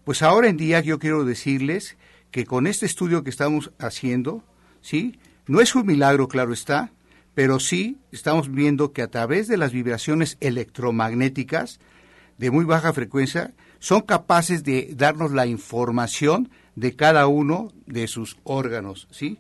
Pues 0.04 0.24
ahora 0.24 0.50
en 0.50 0.58
día 0.58 0.80
yo 0.80 0.98
quiero 0.98 1.24
decirles 1.24 1.96
que 2.32 2.46
con 2.46 2.66
este 2.66 2.88
estudio 2.88 3.24
que 3.24 3.30
estamos 3.30 3.72
haciendo, 3.78 4.44
¿sí? 4.82 5.20
No 5.46 5.62
es 5.62 5.76
un 5.76 5.86
milagro, 5.86 6.28
claro 6.28 6.54
está, 6.54 6.92
pero 7.36 7.60
sí 7.60 8.00
estamos 8.12 8.52
viendo 8.52 8.94
que 8.94 9.04
a 9.04 9.08
través 9.08 9.48
de 9.48 9.58
las 9.58 9.72
vibraciones 9.72 10.38
electromagnéticas 10.40 11.80
de 12.40 12.50
muy 12.50 12.66
baja 12.66 12.94
frecuencia 12.94 13.54
son 13.78 14.02
capaces 14.02 14.64
de 14.64 14.90
darnos 14.96 15.32
la 15.32 15.46
información 15.46 16.50
de 16.76 16.96
cada 16.96 17.28
uno 17.28 17.72
de 17.86 18.08
sus 18.08 18.38
órganos, 18.44 19.08
¿sí? 19.12 19.38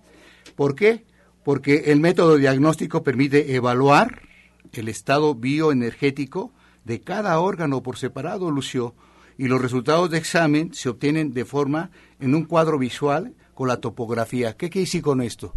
¿Por 0.55 0.75
qué? 0.75 1.05
Porque 1.43 1.91
el 1.91 1.99
método 1.99 2.37
diagnóstico 2.37 3.03
permite 3.03 3.55
evaluar 3.55 4.21
el 4.71 4.89
estado 4.89 5.35
bioenergético 5.35 6.51
de 6.83 7.01
cada 7.01 7.39
órgano 7.39 7.83
por 7.83 7.97
separado, 7.97 8.51
Lucio, 8.51 8.95
y 9.37 9.47
los 9.47 9.61
resultados 9.61 10.09
de 10.09 10.17
examen 10.17 10.73
se 10.73 10.89
obtienen 10.89 11.33
de 11.33 11.45
forma 11.45 11.91
en 12.19 12.35
un 12.35 12.45
cuadro 12.45 12.77
visual 12.77 13.33
con 13.53 13.67
la 13.67 13.77
topografía. 13.77 14.57
¿Qué 14.57 14.69
decir 14.69 15.01
con 15.01 15.21
esto? 15.21 15.53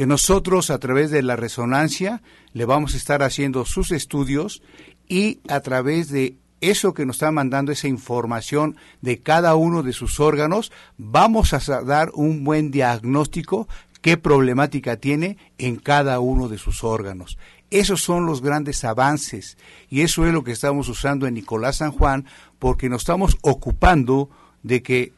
que 0.00 0.06
nosotros 0.06 0.70
a 0.70 0.78
través 0.78 1.10
de 1.10 1.22
la 1.22 1.36
resonancia 1.36 2.22
le 2.54 2.64
vamos 2.64 2.94
a 2.94 2.96
estar 2.96 3.22
haciendo 3.22 3.66
sus 3.66 3.90
estudios 3.90 4.62
y 5.08 5.40
a 5.46 5.60
través 5.60 6.08
de 6.08 6.38
eso 6.62 6.94
que 6.94 7.04
nos 7.04 7.16
está 7.16 7.30
mandando 7.30 7.70
esa 7.70 7.86
información 7.86 8.76
de 9.02 9.20
cada 9.20 9.54
uno 9.56 9.82
de 9.82 9.92
sus 9.92 10.20
órganos, 10.20 10.72
vamos 10.96 11.52
a 11.52 11.82
dar 11.82 12.10
un 12.14 12.44
buen 12.44 12.70
diagnóstico 12.70 13.68
qué 14.00 14.16
problemática 14.16 14.96
tiene 14.96 15.36
en 15.58 15.76
cada 15.76 16.20
uno 16.20 16.48
de 16.48 16.58
sus 16.58 16.84
órganos. 16.84 17.38
Esos 17.70 18.02
son 18.02 18.26
los 18.26 18.42
grandes 18.42 18.84
avances 18.84 19.56
y 19.88 20.00
eso 20.00 20.26
es 20.26 20.32
lo 20.32 20.42
que 20.42 20.52
estamos 20.52 20.88
usando 20.88 21.26
en 21.26 21.34
Nicolás 21.34 21.76
San 21.76 21.92
Juan 21.92 22.26
porque 22.58 22.88
nos 22.88 23.02
estamos 23.02 23.38
ocupando 23.42 24.28
de 24.62 24.82
que 24.82 25.12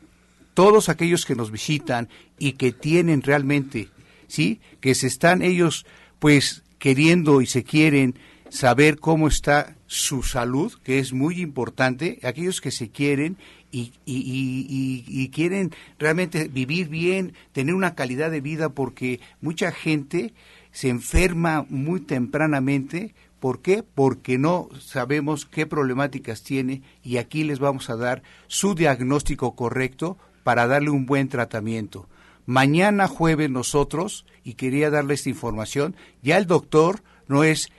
todos 0.54 0.88
aquellos 0.88 1.24
que 1.24 1.34
nos 1.34 1.50
visitan 1.50 2.08
y 2.38 2.52
que 2.52 2.72
tienen 2.72 3.22
realmente 3.22 3.88
¿sí? 4.32 4.60
Que 4.80 4.94
se 4.94 5.08
están 5.08 5.42
ellos, 5.42 5.84
pues, 6.18 6.62
queriendo 6.78 7.42
y 7.42 7.46
se 7.46 7.64
quieren 7.64 8.18
saber 8.48 8.98
cómo 8.98 9.28
está 9.28 9.76
su 9.86 10.22
salud, 10.22 10.72
que 10.82 10.98
es 10.98 11.12
muy 11.12 11.42
importante, 11.42 12.18
aquellos 12.22 12.62
que 12.62 12.70
se 12.70 12.88
quieren 12.88 13.36
y, 13.72 13.92
y, 14.04 15.28
quieren 15.30 15.72
realmente 15.98 16.48
vivir 16.48 16.88
bien, 16.88 17.32
tener 17.52 17.74
una 17.74 17.94
calidad 17.94 18.30
de 18.30 18.42
vida, 18.42 18.68
porque 18.68 19.20
mucha 19.40 19.72
gente 19.72 20.34
se 20.70 20.90
enferma 20.90 21.66
muy 21.68 22.00
tempranamente. 22.00 23.14
¿Por 23.40 23.62
qué? 23.62 23.82
Porque 23.82 24.38
no 24.38 24.68
sabemos 24.78 25.46
qué 25.46 25.66
problemáticas 25.66 26.42
tiene 26.42 26.82
y 27.02 27.16
aquí 27.16 27.42
les 27.42 27.58
vamos 27.58 27.90
a 27.90 27.96
dar 27.96 28.22
su 28.46 28.74
diagnóstico 28.74 29.56
correcto 29.56 30.18
para 30.44 30.66
darle 30.66 30.90
un 30.90 31.06
buen 31.06 31.28
tratamiento. 31.28 32.08
Mañana 32.46 33.08
jueves 33.08 33.50
nosotros, 33.50 34.26
y 34.44 34.54
quería 34.54 34.90
darle 34.90 35.14
esta 35.14 35.30
información, 35.30 35.96
ya 36.22 36.38
el 36.38 36.46
doctor 36.46 37.02
no 37.26 37.44
es 37.44 37.70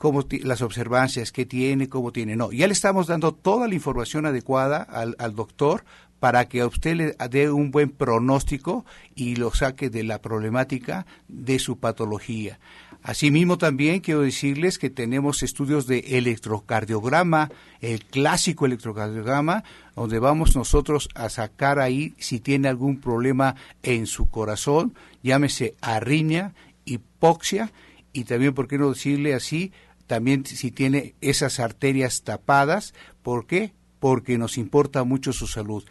como 0.00 0.24
las 0.44 0.62
observancias 0.62 1.30
que 1.30 1.44
tiene, 1.44 1.90
cómo 1.90 2.10
tiene, 2.10 2.34
no, 2.34 2.50
ya 2.52 2.66
le 2.66 2.72
estamos 2.72 3.06
dando 3.06 3.34
toda 3.34 3.68
la 3.68 3.74
información 3.74 4.24
adecuada 4.24 4.82
al, 4.82 5.14
al 5.18 5.34
doctor 5.34 5.84
para 6.20 6.48
que 6.48 6.62
a 6.62 6.66
usted 6.66 6.96
le 6.96 7.16
dé 7.28 7.50
un 7.50 7.70
buen 7.70 7.90
pronóstico 7.90 8.86
y 9.14 9.36
lo 9.36 9.52
saque 9.52 9.90
de 9.90 10.02
la 10.02 10.22
problemática 10.22 11.04
de 11.28 11.58
su 11.58 11.78
patología. 11.78 12.58
Asimismo, 13.02 13.58
también 13.58 14.00
quiero 14.00 14.22
decirles 14.22 14.78
que 14.78 14.88
tenemos 14.88 15.42
estudios 15.42 15.86
de 15.86 15.98
electrocardiograma, 16.16 17.50
el 17.82 18.02
clásico 18.02 18.64
electrocardiograma, 18.64 19.64
donde 19.94 20.18
vamos 20.18 20.56
nosotros 20.56 21.10
a 21.14 21.28
sacar 21.28 21.78
ahí 21.78 22.14
si 22.16 22.40
tiene 22.40 22.68
algún 22.68 22.98
problema 23.02 23.54
en 23.82 24.06
su 24.06 24.30
corazón, 24.30 24.94
llámese 25.22 25.74
arritmia, 25.82 26.54
hipoxia, 26.86 27.70
y 28.12 28.24
también, 28.24 28.54
¿por 28.54 28.66
qué 28.66 28.76
no 28.76 28.88
decirle 28.88 29.34
así? 29.34 29.72
También 30.10 30.44
si 30.44 30.72
tiene 30.72 31.14
esas 31.20 31.60
arterias 31.60 32.22
tapadas, 32.24 32.94
¿por 33.22 33.46
qué? 33.46 33.74
Porque 34.00 34.38
nos 34.38 34.58
importa 34.58 35.04
mucho 35.04 35.32
su 35.32 35.46
salud. 35.46 35.84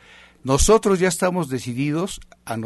Nosotros 0.44 1.00
ya 1.00 1.08
estamos 1.08 1.48
decididos 1.48 2.20
a, 2.44 2.58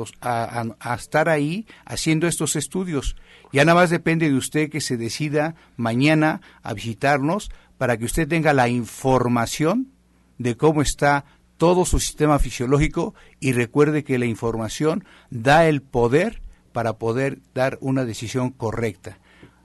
a, 0.80 0.96
estar 0.96 1.30
ahí 1.30 1.68
haciendo 1.86 2.26
estos 2.26 2.56
estudios. 2.56 3.16
Ya 3.52 3.66
nada 3.66 3.82
más 3.82 3.92
depende 3.92 4.32
de 4.32 4.36
usted 4.36 4.72
que 4.72 4.82
se 4.82 4.98
decida 4.98 5.54
mañana 5.78 6.42
a 6.64 6.74
visitarnos 6.74 7.52
para 7.78 7.98
que 7.98 8.06
usted 8.06 8.28
tenga 8.28 8.52
la 8.54 8.68
información 8.68 9.92
de 10.40 10.58
cómo 10.58 10.82
está 10.82 11.24
todo 11.58 11.86
su 11.86 12.00
sistema 12.00 12.40
fisiológico 12.40 13.14
y 13.40 13.52
recuerde 13.52 14.04
que 14.04 14.18
la 14.18 14.26
información 14.26 15.06
da 15.30 15.68
el 15.68 15.84
poder 15.84 16.42
para 16.72 16.94
poder 16.94 17.42
dar 17.54 17.78
una 17.80 18.06
decisión 18.06 18.50
correcta. 18.50 19.20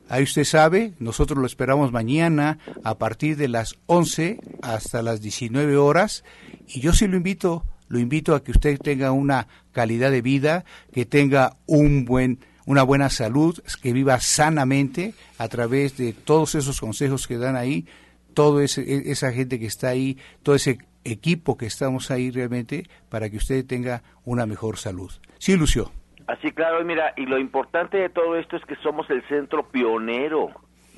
Ahí 0.09 0.23
usted 0.23 0.45
sabe, 0.45 0.95
nosotros 0.99 1.39
lo 1.39 1.47
esperamos 1.47 1.93
mañana 1.93 2.59
a 2.83 2.97
partir 2.97 3.37
de 3.37 3.49
las 3.49 3.77
11 3.87 4.41
hasta 4.63 5.03
las 5.03 5.21
19 5.21 5.77
horas 5.77 6.25
y 6.67 6.81
yo 6.81 6.93
sí 6.93 7.07
lo 7.07 7.17
invito, 7.17 7.65
lo 7.89 7.99
invito 7.99 8.35
a 8.35 8.43
que 8.43 8.53
usted 8.53 8.79
tenga 8.79 9.13
una 9.13 9.49
calidad 9.73 10.11
de 10.11 10.23
vida, 10.23 10.65
que 10.93 11.05
tenga 11.05 11.57
un 11.67 12.05
buen 12.05 12.39
una 12.65 12.83
buena 12.83 13.09
salud, 13.09 13.59
que 13.83 13.95
viva 13.95 14.21
sanamente 14.21 15.15
a 15.39 15.49
través 15.49 15.97
de 15.97 16.13
todos 16.13 16.55
esos 16.55 16.81
consejos 16.81 17.27
que 17.27 17.39
dan 17.39 17.57
ahí, 17.57 17.87
toda 18.35 18.63
e, 18.63 18.67
esa 19.11 19.33
gente 19.33 19.59
que 19.59 19.65
está 19.65 19.89
ahí, 19.89 20.19
todo 20.43 20.55
ese 20.55 20.77
equipo 21.03 21.57
que 21.57 21.65
estamos 21.65 22.11
ahí 22.11 22.31
realmente 22.31 22.87
para 23.09 23.31
que 23.31 23.39
usted 23.39 23.65
tenga 23.65 24.03
una 24.25 24.45
mejor 24.45 24.77
salud. 24.77 25.11
Sí, 25.39 25.57
Lucio. 25.57 25.91
Así, 26.29 26.53
claro, 26.53 26.85
mira, 26.85 27.15
y 27.17 27.25
lo 27.25 27.39
importante 27.39 27.97
de 27.97 28.11
todo 28.11 28.37
esto 28.37 28.57
es 28.57 28.65
que 28.67 28.77
somos 28.77 29.09
el 29.09 29.27
centro 29.29 29.67
pionero 29.67 30.51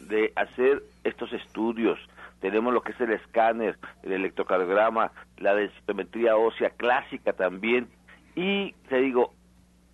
de 0.08 0.32
hacer 0.34 0.82
estos 1.04 1.32
estudios. 1.32 2.00
Tenemos 2.40 2.74
lo 2.74 2.82
que 2.82 2.90
es 2.90 3.00
el 3.00 3.12
escáner, 3.12 3.78
el 4.02 4.10
electrocardiograma, 4.10 5.12
la 5.38 5.54
densitometría 5.54 6.36
ósea 6.36 6.70
clásica 6.70 7.32
también. 7.32 7.88
Y 8.34 8.72
te 8.88 8.96
digo, 8.96 9.32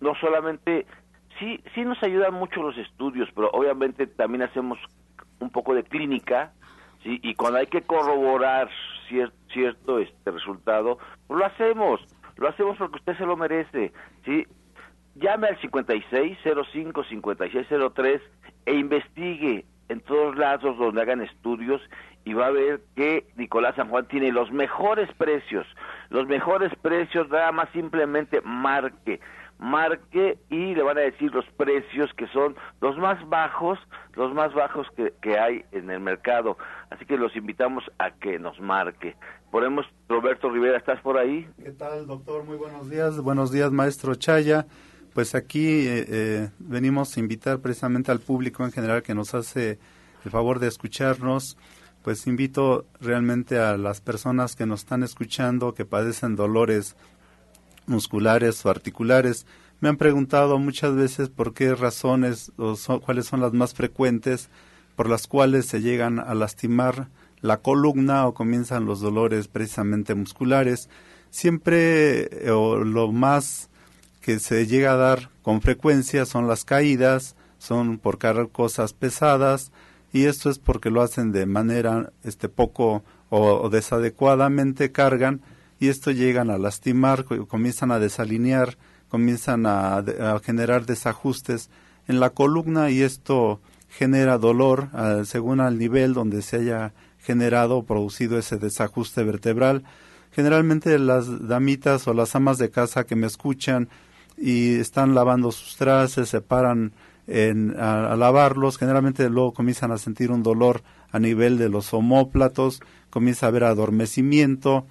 no 0.01 0.15
solamente, 0.15 0.87
sí, 1.37 1.63
sí 1.75 1.81
nos 1.85 2.01
ayudan 2.01 2.33
mucho 2.33 2.63
los 2.63 2.75
estudios, 2.75 3.29
pero 3.35 3.51
obviamente 3.51 4.07
también 4.07 4.41
hacemos 4.41 4.79
un 5.39 5.51
poco 5.51 5.75
de 5.75 5.83
clínica, 5.83 6.51
¿sí? 7.03 7.19
Y 7.21 7.35
cuando 7.35 7.59
hay 7.59 7.67
que 7.67 7.83
corroborar 7.83 8.69
cierto 9.07 9.99
este 9.99 10.31
resultado, 10.31 10.97
pues 11.27 11.39
lo 11.39 11.45
hacemos, 11.45 12.01
lo 12.37 12.49
hacemos 12.49 12.75
porque 12.79 12.97
usted 12.97 13.17
se 13.17 13.25
lo 13.27 13.37
merece, 13.37 13.93
¿sí? 14.25 14.47
Llame 15.19 15.47
al 15.47 15.59
5605-5603 15.59 18.21
e 18.65 18.75
investigue 18.75 19.65
en 19.89 20.01
todos 20.01 20.37
lados 20.37 20.77
donde 20.77 21.01
hagan 21.01 21.21
estudios 21.21 21.81
y 22.25 22.33
va 22.33 22.47
a 22.47 22.51
ver 22.51 22.81
que 22.95 23.25
Nicolás 23.37 23.75
San 23.75 23.89
Juan 23.89 24.05
tiene 24.07 24.31
los 24.31 24.51
mejores 24.51 25.11
precios, 25.13 25.65
los 26.09 26.27
mejores 26.27 26.73
precios, 26.81 27.29
nada 27.29 27.53
más 27.53 27.69
simplemente 27.71 28.41
marque, 28.41 29.21
marque 29.59 30.37
y 30.49 30.75
le 30.75 30.83
van 30.83 30.97
a 30.97 31.01
decir 31.01 31.33
los 31.33 31.45
precios 31.55 32.13
que 32.15 32.27
son 32.27 32.57
los 32.81 32.97
más 32.97 33.25
bajos, 33.29 33.79
los 34.15 34.33
más 34.33 34.53
bajos 34.53 34.85
que, 34.97 35.13
que 35.21 35.39
hay 35.39 35.63
en 35.71 35.89
el 35.89 36.01
mercado. 36.01 36.57
Así 36.89 37.05
que 37.05 37.17
los 37.17 37.33
invitamos 37.37 37.85
a 37.97 38.11
que 38.11 38.39
nos 38.39 38.59
marque. 38.59 39.15
Ponemos, 39.49 39.85
Roberto 40.09 40.49
Rivera, 40.49 40.77
¿estás 40.77 40.99
por 40.99 41.17
ahí? 41.17 41.47
¿Qué 41.63 41.71
tal, 41.71 42.07
doctor? 42.07 42.43
Muy 42.43 42.57
buenos 42.57 42.89
días. 42.89 43.21
Buenos 43.21 43.53
días, 43.53 43.71
maestro 43.71 44.15
Chaya 44.15 44.65
pues 45.17 45.33
aquí 45.33 45.65
eh, 45.65 46.05
eh, 46.07 46.49
venimos 46.59 47.17
a 47.17 47.19
invitar 47.19 47.57
precisamente 47.57 48.11
al 48.11 48.19
público 48.19 48.63
en 48.63 48.71
general 48.71 49.01
que 49.01 49.15
nos 49.15 49.33
hace 49.33 49.79
el 50.23 50.29
favor 50.29 50.59
de 50.59 50.67
escucharnos. 50.67 51.57
Pues 52.03 52.27
invito 52.27 52.85
realmente 53.01 53.57
a 53.57 53.77
las 53.77 53.99
personas 53.99 54.55
que 54.55 54.67
nos 54.67 54.81
están 54.81 55.01
escuchando 55.01 55.73
que 55.73 55.85
padecen 55.85 56.35
dolores 56.35 56.95
musculares 57.87 58.63
o 58.63 58.69
articulares. 58.69 59.47
Me 59.79 59.89
han 59.89 59.97
preguntado 59.97 60.59
muchas 60.59 60.93
veces 60.93 61.29
por 61.29 61.55
qué 61.55 61.73
razones 61.73 62.51
o 62.57 62.77
cuáles 63.03 63.25
son 63.25 63.41
las 63.41 63.53
más 63.53 63.73
frecuentes 63.73 64.51
por 64.95 65.09
las 65.09 65.25
cuales 65.25 65.65
se 65.65 65.81
llegan 65.81 66.19
a 66.19 66.35
lastimar 66.35 67.07
la 67.41 67.57
columna 67.63 68.27
o 68.27 68.35
comienzan 68.35 68.85
los 68.85 68.99
dolores 68.99 69.47
precisamente 69.47 70.13
musculares. 70.13 70.89
Siempre 71.31 72.45
eh, 72.45 72.51
o 72.51 72.83
lo 72.83 73.11
más 73.11 73.71
que 74.27 74.39
se 74.39 74.67
llega 74.67 74.91
a 74.91 74.97
dar 74.97 75.29
con 75.41 75.61
frecuencia 75.61 76.25
son 76.25 76.49
las 76.49 76.65
caídas, 76.65 77.37
son 77.59 77.97
por 77.97 78.17
cargar 78.17 78.49
cosas 78.49 78.91
pesadas 78.91 79.71
y 80.11 80.25
esto 80.25 80.49
es 80.49 80.59
porque 80.59 80.89
lo 80.89 81.01
hacen 81.01 81.31
de 81.31 81.45
manera 81.45 82.11
este 82.25 82.49
poco 82.49 83.05
o, 83.29 83.69
desadecuadamente 83.69 84.91
cargan 84.91 85.39
y 85.79 85.87
esto 85.87 86.11
llegan 86.11 86.49
a 86.49 86.57
lastimar, 86.57 87.23
comienzan 87.23 87.89
a 87.89 87.99
desalinear, 87.99 88.77
comienzan 89.07 89.65
a, 89.65 90.03
generar 90.43 90.85
desajustes 90.85 91.69
en 92.09 92.19
la 92.19 92.31
columna 92.31 92.89
y 92.89 93.03
esto 93.03 93.61
genera 93.87 94.37
dolor 94.37 94.89
según 95.23 95.61
al 95.61 95.79
nivel 95.79 96.13
donde 96.13 96.41
se 96.41 96.57
haya 96.57 96.93
generado 97.19 97.77
o 97.77 97.85
producido 97.85 98.37
ese 98.37 98.57
desajuste 98.57 99.23
vertebral. 99.23 99.85
Generalmente 100.33 100.99
las 100.99 101.47
damitas 101.47 102.09
o 102.09 102.13
las 102.13 102.35
amas 102.35 102.57
de 102.57 102.69
casa 102.69 103.05
que 103.05 103.15
me 103.15 103.27
escuchan 103.27 103.87
y 104.37 104.75
están 104.75 105.15
lavando 105.15 105.51
sus 105.51 105.75
trastes, 105.77 106.29
se 106.29 106.41
paran 106.41 106.93
en, 107.27 107.75
a, 107.77 108.15
lavarlos, 108.15 108.77
generalmente 108.77 109.29
luego 109.29 109.53
comienzan 109.53 109.91
a 109.91 109.97
sentir 109.97 110.31
un 110.31 110.43
dolor 110.43 110.83
a 111.11 111.19
nivel 111.19 111.57
de 111.57 111.69
los 111.69 111.93
homóplatos, 111.93 112.79
comienza 113.09 113.45
a 113.45 113.49
haber 113.49 113.65
adormecimiento, 113.65 114.85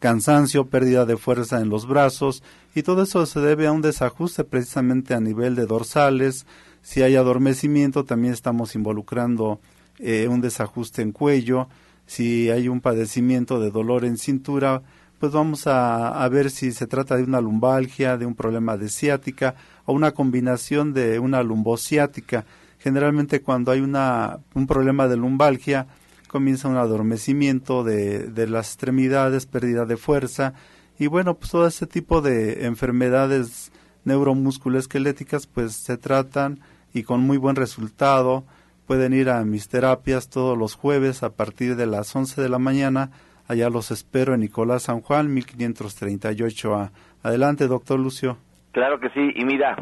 cansancio, 0.00 0.66
pérdida 0.66 1.06
de 1.06 1.16
fuerza 1.16 1.60
en 1.60 1.68
los 1.68 1.86
brazos 1.86 2.42
y 2.74 2.82
todo 2.82 3.02
eso 3.02 3.24
se 3.26 3.40
debe 3.40 3.66
a 3.66 3.72
un 3.72 3.82
desajuste 3.82 4.44
precisamente 4.44 5.14
a 5.14 5.20
nivel 5.20 5.54
de 5.54 5.66
dorsales. 5.66 6.46
Si 6.82 7.02
hay 7.02 7.16
adormecimiento 7.16 8.04
también 8.04 8.34
estamos 8.34 8.74
involucrando 8.74 9.60
eh, 9.98 10.26
un 10.28 10.40
desajuste 10.40 11.02
en 11.02 11.12
cuello. 11.12 11.68
Si 12.06 12.50
hay 12.50 12.68
un 12.68 12.80
padecimiento 12.80 13.60
de 13.60 13.70
dolor 13.70 14.04
en 14.04 14.18
cintura, 14.18 14.82
pues 15.24 15.32
vamos 15.32 15.66
a, 15.66 16.28
ver 16.28 16.50
si 16.50 16.70
se 16.72 16.86
trata 16.86 17.16
de 17.16 17.22
una 17.22 17.40
lumbalgia, 17.40 18.18
de 18.18 18.26
un 18.26 18.34
problema 18.34 18.76
de 18.76 18.90
ciática 18.90 19.54
o 19.86 19.94
una 19.94 20.10
combinación 20.10 20.92
de 20.92 21.18
una 21.18 21.42
lumbociática. 21.42 22.44
Generalmente 22.78 23.40
cuando 23.40 23.72
hay 23.72 23.80
una, 23.80 24.40
un 24.52 24.66
problema 24.66 25.08
de 25.08 25.16
lumbalgia 25.16 25.86
comienza 26.28 26.68
un 26.68 26.76
adormecimiento 26.76 27.84
de, 27.84 28.26
de 28.26 28.46
las 28.46 28.66
extremidades, 28.66 29.46
pérdida 29.46 29.86
de 29.86 29.96
fuerza 29.96 30.52
y 30.98 31.06
bueno, 31.06 31.38
pues 31.38 31.52
todo 31.52 31.66
ese 31.66 31.86
tipo 31.86 32.20
de 32.20 32.66
enfermedades 32.66 33.72
neuromusculoesqueléticas 34.04 35.46
pues 35.46 35.72
se 35.72 35.96
tratan 35.96 36.60
y 36.92 37.04
con 37.04 37.22
muy 37.22 37.38
buen 37.38 37.56
resultado. 37.56 38.44
Pueden 38.86 39.14
ir 39.14 39.30
a 39.30 39.42
mis 39.46 39.68
terapias 39.68 40.28
todos 40.28 40.58
los 40.58 40.74
jueves 40.74 41.22
a 41.22 41.30
partir 41.30 41.76
de 41.76 41.86
las 41.86 42.14
11 42.14 42.42
de 42.42 42.48
la 42.50 42.58
mañana 42.58 43.10
Allá 43.46 43.68
los 43.68 43.90
espero 43.90 44.34
en 44.34 44.40
Nicolás 44.40 44.84
San 44.84 45.00
Juan, 45.00 45.28
1538A. 45.34 46.90
Adelante, 47.22 47.66
doctor 47.66 48.00
Lucio. 48.00 48.38
Claro 48.72 49.00
que 49.00 49.10
sí, 49.10 49.32
y 49.34 49.44
mira, 49.44 49.76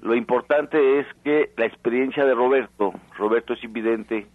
lo 0.00 0.14
importante 0.14 1.00
es 1.00 1.06
que 1.24 1.50
la 1.56 1.66
experiencia 1.66 2.24
de 2.24 2.34
Roberto, 2.34 2.92
Roberto 3.18 3.52
es 3.54 3.62
invidente, 3.64 4.26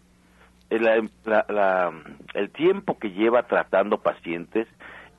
el 0.70 2.50
tiempo 2.52 3.00
que 3.00 3.12
lleva 3.12 3.44
tratando 3.44 3.98
pacientes, 3.98 4.68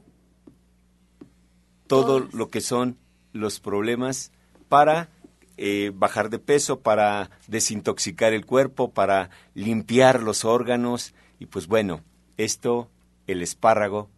todo 1.86 2.20
lo 2.32 2.48
que 2.48 2.62
son 2.62 2.96
los 3.34 3.60
problemas 3.60 4.32
para 4.70 5.10
eh, 5.58 5.90
bajar 5.92 6.30
de 6.30 6.38
peso, 6.38 6.80
para 6.80 7.30
desintoxicar 7.48 8.32
el 8.32 8.46
cuerpo, 8.46 8.92
para 8.92 9.30
limpiar 9.54 10.22
los 10.22 10.44
órganos. 10.44 11.14
Y 11.40 11.46
pues 11.46 11.66
bueno, 11.66 12.02
esto, 12.36 12.88
el 13.26 13.42
espárrago, 13.42 14.08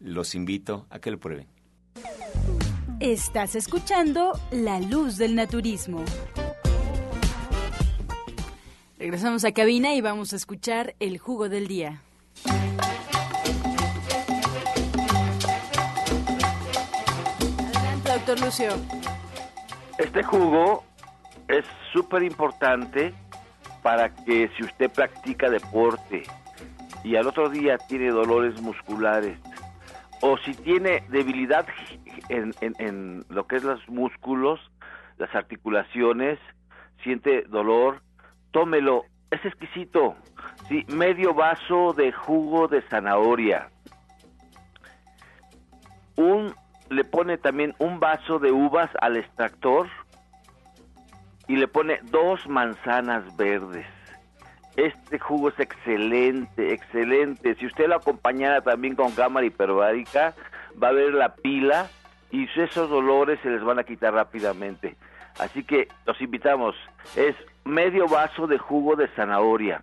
los 0.00 0.34
invito 0.34 0.86
a 0.88 0.98
que 0.98 1.10
lo 1.10 1.20
prueben. 1.20 1.46
Estás 3.00 3.54
escuchando 3.54 4.32
La 4.50 4.80
Luz 4.80 5.18
del 5.18 5.34
Naturismo. 5.34 6.04
Regresamos 8.98 9.44
a 9.44 9.52
cabina 9.52 9.94
y 9.94 10.00
vamos 10.00 10.32
a 10.32 10.36
escuchar 10.36 10.96
el 10.98 11.18
jugo 11.18 11.48
del 11.50 11.68
día. 11.68 12.02
Adelante, 17.74 18.10
doctor 18.10 18.40
Lucio. 18.40 19.07
Este 19.98 20.22
jugo 20.22 20.84
es 21.48 21.64
súper 21.92 22.22
importante 22.22 23.12
para 23.82 24.14
que 24.14 24.48
si 24.56 24.64
usted 24.64 24.90
practica 24.90 25.50
deporte 25.50 26.22
y 27.02 27.16
al 27.16 27.26
otro 27.26 27.48
día 27.48 27.78
tiene 27.78 28.10
dolores 28.10 28.60
musculares 28.60 29.38
o 30.20 30.36
si 30.38 30.54
tiene 30.54 31.02
debilidad 31.08 31.66
en, 32.28 32.54
en 32.60 33.24
lo 33.28 33.46
que 33.46 33.56
es 33.56 33.64
los 33.64 33.88
músculos, 33.88 34.60
las 35.18 35.34
articulaciones, 35.34 36.38
siente 37.02 37.42
dolor, 37.48 38.00
tómelo, 38.52 39.04
es 39.30 39.44
exquisito. 39.44 40.16
Sí, 40.68 40.84
medio 40.88 41.34
vaso 41.34 41.92
de 41.92 42.12
jugo 42.12 42.68
de 42.68 42.82
zanahoria. 42.82 43.70
Un 46.16 46.54
le 46.90 47.04
pone 47.04 47.38
también 47.38 47.74
un 47.78 48.00
vaso 48.00 48.38
de 48.38 48.52
uvas 48.52 48.90
al 49.00 49.16
extractor 49.16 49.88
y 51.46 51.56
le 51.56 51.68
pone 51.68 52.00
dos 52.04 52.46
manzanas 52.48 53.36
verdes. 53.36 53.86
Este 54.76 55.18
jugo 55.18 55.48
es 55.48 55.58
excelente, 55.58 56.72
excelente. 56.72 57.56
Si 57.56 57.66
usted 57.66 57.88
lo 57.88 57.96
acompañara 57.96 58.60
también 58.60 58.94
con 58.94 59.10
cámara 59.12 59.46
hiperbárica, 59.46 60.34
va 60.80 60.88
a 60.88 60.92
ver 60.92 61.14
la 61.14 61.34
pila 61.34 61.88
y 62.30 62.48
esos 62.60 62.88
dolores 62.88 63.40
se 63.42 63.50
les 63.50 63.62
van 63.64 63.78
a 63.78 63.84
quitar 63.84 64.14
rápidamente. 64.14 64.96
Así 65.40 65.64
que 65.64 65.88
los 66.06 66.20
invitamos. 66.20 66.76
Es 67.16 67.34
medio 67.64 68.06
vaso 68.06 68.46
de 68.46 68.58
jugo 68.58 68.96
de 68.96 69.08
zanahoria. 69.08 69.80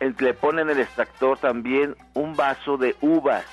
Le 0.00 0.34
ponen 0.34 0.68
el 0.70 0.80
extractor 0.80 1.38
también 1.38 1.96
un 2.14 2.36
vaso 2.36 2.76
de 2.76 2.94
uvas 3.00 3.44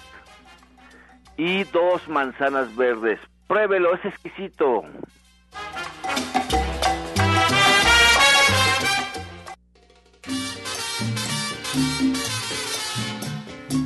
y 1.37 1.63
dos 1.65 2.07
manzanas 2.07 2.75
verdes. 2.75 3.19
Pruébelo, 3.47 3.93
es 3.95 4.05
exquisito. 4.05 4.83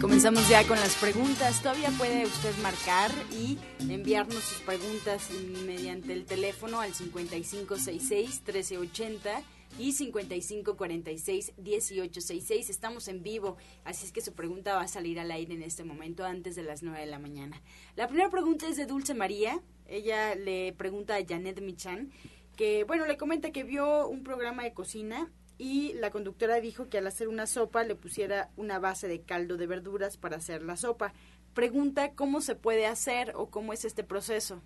Comenzamos 0.02 0.50
ya 0.50 0.68
con 0.68 0.78
las 0.80 0.95
preguntas. 0.95 1.62
Todavía 1.62 1.89
puede 1.98 2.26
usted 2.26 2.54
marcar 2.62 3.12
y 3.32 3.58
enviarnos 3.89 4.43
sus 4.43 4.60
preguntas 4.62 5.30
mediante 5.66 6.14
el 6.14 6.26
teléfono 6.26 6.82
al 6.82 6.93
5566-1380 6.93 9.43
y 9.78 9.93
5546-1866. 9.93 12.70
Estamos 12.70 13.07
en 13.07 13.24
vivo, 13.24 13.57
así 13.84 14.05
es 14.05 14.11
que 14.11 14.22
su 14.22 14.34
pregunta 14.34 14.76
va 14.76 14.82
a 14.82 14.88
salir 14.88 15.20
al 15.20 15.32
aire 15.32 15.53
en 15.53 15.63
este 15.63 15.84
momento 15.84 16.26
antes 16.26 16.55
de 16.55 16.63
las 16.63 16.84
9 16.84 16.99
de 16.99 17.07
la 17.07 17.20
mañana. 17.20 17.61
La 17.95 18.07
primera 18.07 18.30
pregunta 18.30 18.68
es 18.68 18.78
de 18.78 18.86
Dulce 18.86 19.13
María. 19.13 19.61
Ella 19.88 20.36
le 20.36 20.74
pregunta 20.74 21.15
a 21.15 21.26
Janet 21.26 21.61
Michan 21.61 22.11
que, 22.55 22.84
bueno, 22.84 23.05
le 23.05 23.18
comenta 23.18 23.51
que 23.51 23.63
vio 23.63 24.07
un 24.07 24.24
programa 24.24 24.63
de 24.63 24.74
cocina 24.74 25.32
y 25.57 25.93
la 25.93 26.11
conductora 26.11 26.59
dijo 26.59 26.89
que 26.89 26.97
al 26.97 27.07
hacer 27.07 27.28
una 27.28 27.47
sopa 27.47 27.84
le 27.84 27.95
pusiera 27.95 28.49
una 28.57 28.80
base 28.80 29.07
de 29.07 29.22
caldo 29.22 29.57
de 29.57 29.68
verduras 29.68 30.18
para 30.18 30.38
hacer 30.38 30.63
la 30.63 30.76
sopa. 30.76 31.13
Pregunta 31.53 32.13
cómo 32.13 32.41
se 32.41 32.55
puede 32.55 32.86
hacer 32.86 33.34
o 33.36 33.49
cómo 33.49 33.74
es 33.74 33.86
este 33.86 34.03
proceso. 34.03 34.61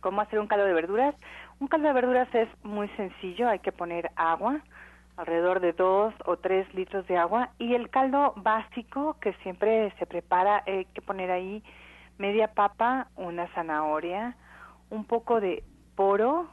¿Cómo 0.00 0.20
hacer 0.20 0.38
un 0.38 0.48
caldo 0.48 0.64
de 0.64 0.74
verduras? 0.74 1.14
Un 1.60 1.68
caldo 1.68 1.88
de 1.88 1.94
verduras 1.94 2.34
es 2.34 2.48
muy 2.62 2.88
sencillo, 2.96 3.46
hay 3.46 3.58
que 3.58 3.70
poner 3.70 4.10
agua, 4.16 4.62
alrededor 5.18 5.60
de 5.60 5.74
dos 5.74 6.14
o 6.24 6.38
tres 6.38 6.72
litros 6.72 7.06
de 7.06 7.18
agua 7.18 7.50
y 7.58 7.74
el 7.74 7.90
caldo 7.90 8.32
básico 8.36 9.18
que 9.20 9.34
siempre 9.42 9.92
se 9.98 10.06
prepara 10.06 10.62
hay 10.66 10.86
que 10.86 11.02
poner 11.02 11.30
ahí 11.30 11.62
media 12.16 12.48
papa, 12.54 13.08
una 13.14 13.46
zanahoria, 13.48 14.36
un 14.88 15.04
poco 15.04 15.38
de 15.38 15.62
poro 15.96 16.48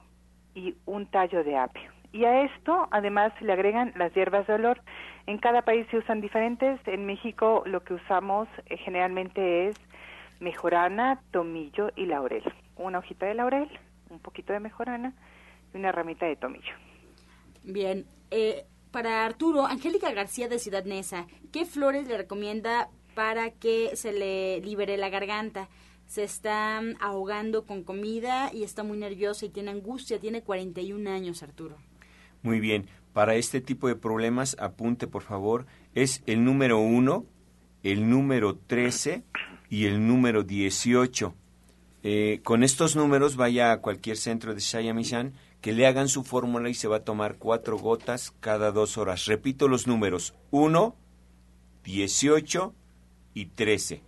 y 0.54 0.76
un 0.86 1.06
tallo 1.06 1.42
de 1.46 1.56
apio. 1.56 1.90
Y 2.12 2.26
a 2.26 2.42
esto 2.42 2.90
además 2.92 3.32
le 3.40 3.54
agregan 3.54 3.94
las 3.96 4.14
hierbas 4.14 4.46
de 4.46 4.56
olor. 4.56 4.82
En 5.26 5.38
cada 5.38 5.62
país 5.62 5.88
se 5.90 6.00
usan 6.00 6.20
diferentes. 6.20 6.82
En 6.86 7.06
México 7.06 7.64
lo 7.66 7.82
que 7.82 7.94
usamos 7.94 8.50
eh, 8.66 8.76
generalmente 8.76 9.70
es 9.70 9.76
mejorana, 10.42 11.22
tomillo 11.32 11.92
y 11.96 12.08
laurel. 12.08 12.44
Una 12.76 13.00
hojita 13.00 13.26
de 13.26 13.36
laurel, 13.36 13.70
un 14.10 14.20
poquito 14.20 14.54
de 14.54 14.60
mejorana 14.60 15.14
y 15.74 15.78
una 15.78 15.92
ramita 15.92 16.26
de 16.26 16.36
tomillo. 16.36 16.74
Bien, 17.64 18.06
eh, 18.32 18.66
para 18.92 19.26
Arturo, 19.26 19.66
Angélica 19.66 20.12
García 20.12 20.48
de 20.48 20.60
Ciudad 20.60 20.86
Neza, 20.86 21.28
¿qué 21.52 21.66
flores 21.66 22.08
le 22.08 22.18
recomienda 22.18 22.90
para 23.16 23.52
que 23.52 23.96
se 23.96 24.14
le 24.14 24.62
libere 24.62 24.98
la 24.98 25.10
garganta? 25.10 25.70
Se 26.08 26.24
está 26.24 26.82
ahogando 27.02 27.66
con 27.66 27.84
comida 27.84 28.50
y 28.54 28.64
está 28.64 28.84
muy 28.84 28.98
nerviosa 28.98 29.46
y 29.46 29.50
tiene 29.50 29.72
angustia. 29.72 30.20
Tiene 30.20 30.42
41 30.42 31.10
años, 31.10 31.44
Arturo. 31.44 31.76
Muy 32.42 32.62
bien, 32.62 32.88
para 33.12 33.36
este 33.36 33.60
tipo 33.60 33.88
de 33.88 33.96
problemas, 33.96 34.56
apunte 34.60 35.08
por 35.08 35.24
favor, 35.24 35.66
es 35.96 36.24
el 36.26 36.46
número 36.46 36.80
1, 36.80 37.26
el 37.84 38.10
número 38.10 38.56
13 38.56 39.24
y 39.70 39.86
el 39.86 40.08
número 40.08 40.44
18. 40.44 41.34
Eh, 42.04 42.42
con 42.44 42.64
estos 42.64 42.96
números 42.96 43.36
vaya 43.36 43.72
a 43.72 43.82
cualquier 43.82 44.18
centro 44.18 44.54
de 44.54 44.62
Shayamishan 44.62 45.34
que 45.62 45.74
le 45.74 45.88
hagan 45.88 46.08
su 46.08 46.24
fórmula 46.24 46.70
y 46.70 46.74
se 46.74 46.88
va 46.88 46.98
a 46.98 47.04
tomar 47.04 47.38
cuatro 47.38 47.78
gotas 47.78 48.34
cada 48.40 48.72
dos 48.72 48.98
horas. 48.98 49.26
Repito 49.26 49.68
los 49.68 49.88
números, 49.88 50.34
1, 50.52 50.96
18 51.84 52.74
y 53.34 53.46
13. 53.48 54.02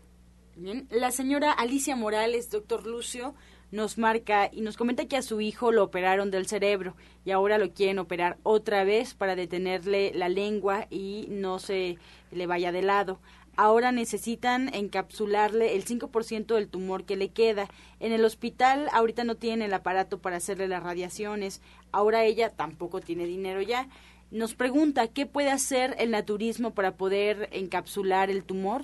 Bien, 0.55 0.87
la 0.91 1.11
señora 1.11 1.51
Alicia 1.51 1.95
Morales, 1.95 2.51
doctor 2.51 2.85
Lucio, 2.85 3.33
nos 3.71 3.97
marca 3.97 4.49
y 4.51 4.61
nos 4.61 4.77
comenta 4.77 5.07
que 5.07 5.17
a 5.17 5.21
su 5.21 5.41
hijo 5.41 5.71
lo 5.71 5.83
operaron 5.83 6.31
del 6.31 6.47
cerebro 6.47 6.95
y 7.23 7.31
ahora 7.31 7.57
lo 7.57 7.73
quieren 7.73 7.99
operar 7.99 8.37
otra 8.43 8.83
vez 8.83 9.13
para 9.13 9.35
detenerle 9.35 10.11
la 10.13 10.27
lengua 10.27 10.87
y 10.89 11.27
no 11.29 11.59
se 11.59 11.97
le 12.31 12.47
vaya 12.47 12.71
de 12.71 12.81
lado. 12.81 13.19
Ahora 13.61 13.91
necesitan 13.91 14.73
encapsularle 14.73 15.75
el 15.75 15.83
5% 15.83 16.55
del 16.55 16.69
tumor 16.69 17.03
que 17.03 17.17
le 17.17 17.33
queda. 17.33 17.67
En 17.99 18.13
el 18.13 18.23
hospital 18.23 18.87
ahorita 18.93 19.25
no 19.25 19.35
tienen 19.35 19.63
el 19.63 19.73
aparato 19.73 20.17
para 20.21 20.37
hacerle 20.37 20.69
las 20.69 20.81
radiaciones. 20.81 21.61
Ahora 21.91 22.23
ella 22.23 22.55
tampoco 22.55 23.01
tiene 23.01 23.25
dinero 23.25 23.61
ya. 23.61 23.87
Nos 24.31 24.55
pregunta, 24.55 25.09
¿qué 25.13 25.25
puede 25.25 25.51
hacer 25.51 25.93
el 25.99 26.11
naturismo 26.11 26.73
para 26.73 26.93
poder 26.93 27.49
encapsular 27.51 28.29
el 28.29 28.45
tumor? 28.45 28.83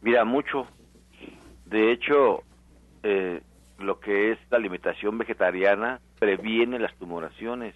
Mira, 0.00 0.24
mucho. 0.24 0.68
De 1.66 1.90
hecho, 1.90 2.44
eh, 3.02 3.42
lo 3.80 3.98
que 3.98 4.30
es 4.30 4.38
la 4.48 4.58
alimentación 4.58 5.18
vegetariana 5.18 6.00
previene 6.20 6.78
las 6.78 6.94
tumoraciones. 6.98 7.74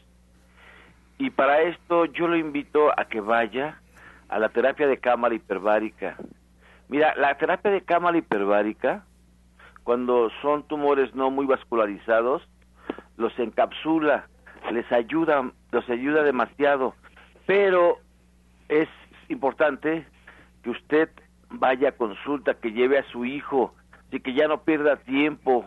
Y 1.18 1.30
para 1.30 1.62
esto 1.62 2.04
yo 2.04 2.28
lo 2.28 2.36
invito 2.36 2.92
a 2.96 3.08
que 3.08 3.20
vaya 3.20 3.80
a 4.28 4.38
la 4.38 4.48
terapia 4.48 4.86
de 4.86 4.98
cámara 4.98 5.34
hiperbárica. 5.34 6.16
Mira, 6.88 7.14
la 7.16 7.36
terapia 7.36 7.70
de 7.70 7.82
cámara 7.82 8.18
hiperbárica, 8.18 9.04
cuando 9.84 10.30
son 10.42 10.62
tumores 10.64 11.14
no 11.14 11.30
muy 11.30 11.46
vascularizados, 11.46 12.42
los 13.16 13.36
encapsula, 13.38 14.28
les 14.72 14.90
ayuda, 14.92 15.50
los 15.70 15.88
ayuda 15.88 16.22
demasiado. 16.22 16.94
Pero 17.46 17.98
es 18.68 18.88
importante 19.28 20.06
que 20.62 20.70
usted 20.70 21.08
vaya 21.50 21.90
a 21.90 21.92
consulta, 21.92 22.54
que 22.54 22.72
lleve 22.72 22.98
a 22.98 23.08
su 23.10 23.24
hijo, 23.24 23.74
y 24.10 24.20
que 24.20 24.34
ya 24.34 24.48
no 24.48 24.62
pierda 24.62 24.96
tiempo 24.96 25.64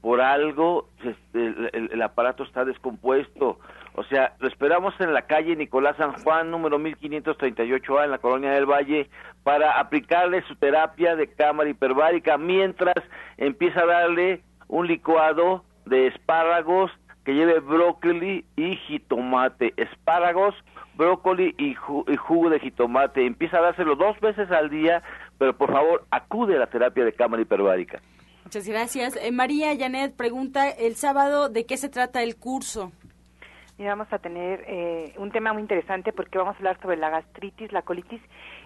por 0.00 0.20
algo 0.20 0.88
el, 1.32 2.02
aparato 2.02 2.42
está 2.42 2.64
descompuesto. 2.64 3.58
O 3.96 4.02
sea, 4.04 4.34
lo 4.40 4.48
esperamos 4.48 4.92
en 4.98 5.14
la 5.14 5.22
calle 5.22 5.54
Nicolás 5.54 5.96
San 5.96 6.12
Juan, 6.12 6.50
número 6.50 6.78
1538A, 6.80 8.04
en 8.04 8.10
la 8.10 8.18
colonia 8.18 8.50
del 8.50 8.66
Valle, 8.66 9.08
para 9.44 9.78
aplicarle 9.78 10.42
su 10.48 10.56
terapia 10.56 11.14
de 11.14 11.28
cámara 11.28 11.70
hiperbárica, 11.70 12.36
mientras 12.36 12.96
empieza 13.36 13.82
a 13.82 13.86
darle 13.86 14.42
un 14.66 14.88
licuado 14.88 15.64
de 15.86 16.08
espárragos 16.08 16.90
que 17.24 17.34
lleve 17.34 17.60
brócoli 17.60 18.44
y 18.56 18.76
jitomate. 18.76 19.72
Espárragos, 19.76 20.56
brócoli 20.96 21.54
y, 21.56 21.70
y, 21.70 22.16
jugo 22.16 22.50
de 22.50 22.58
jitomate. 22.58 23.24
Empieza 23.24 23.58
a 23.58 23.62
dárselo 23.62 23.94
dos 23.94 24.18
veces 24.20 24.50
al 24.50 24.70
día, 24.70 25.02
pero 25.38 25.56
por 25.56 25.70
favor 25.70 26.04
acude 26.10 26.56
a 26.56 26.58
la 26.58 26.66
terapia 26.66 27.04
de 27.04 27.12
cámara 27.12 27.42
hiperbárica. 27.42 28.00
Muchas 28.44 28.66
gracias. 28.66 29.16
Eh, 29.16 29.30
María 29.32 29.74
Janet 29.78 30.14
pregunta, 30.16 30.68
el 30.68 30.96
sábado, 30.96 31.48
¿de 31.48 31.64
qué 31.64 31.76
se 31.76 31.88
trata 31.88 32.22
el 32.22 32.36
curso? 32.36 32.92
Y 33.76 33.84
vamos 33.84 34.06
a 34.12 34.18
tener 34.18 34.64
eh, 34.68 35.14
un 35.18 35.32
tema 35.32 35.52
muy 35.52 35.62
interesante 35.62 36.12
porque 36.12 36.38
vamos 36.38 36.54
a 36.54 36.58
hablar 36.58 36.80
sobre 36.80 36.96
la 36.96 37.10
gastritis, 37.10 37.72
la 37.72 37.82
colitis. 37.82 38.20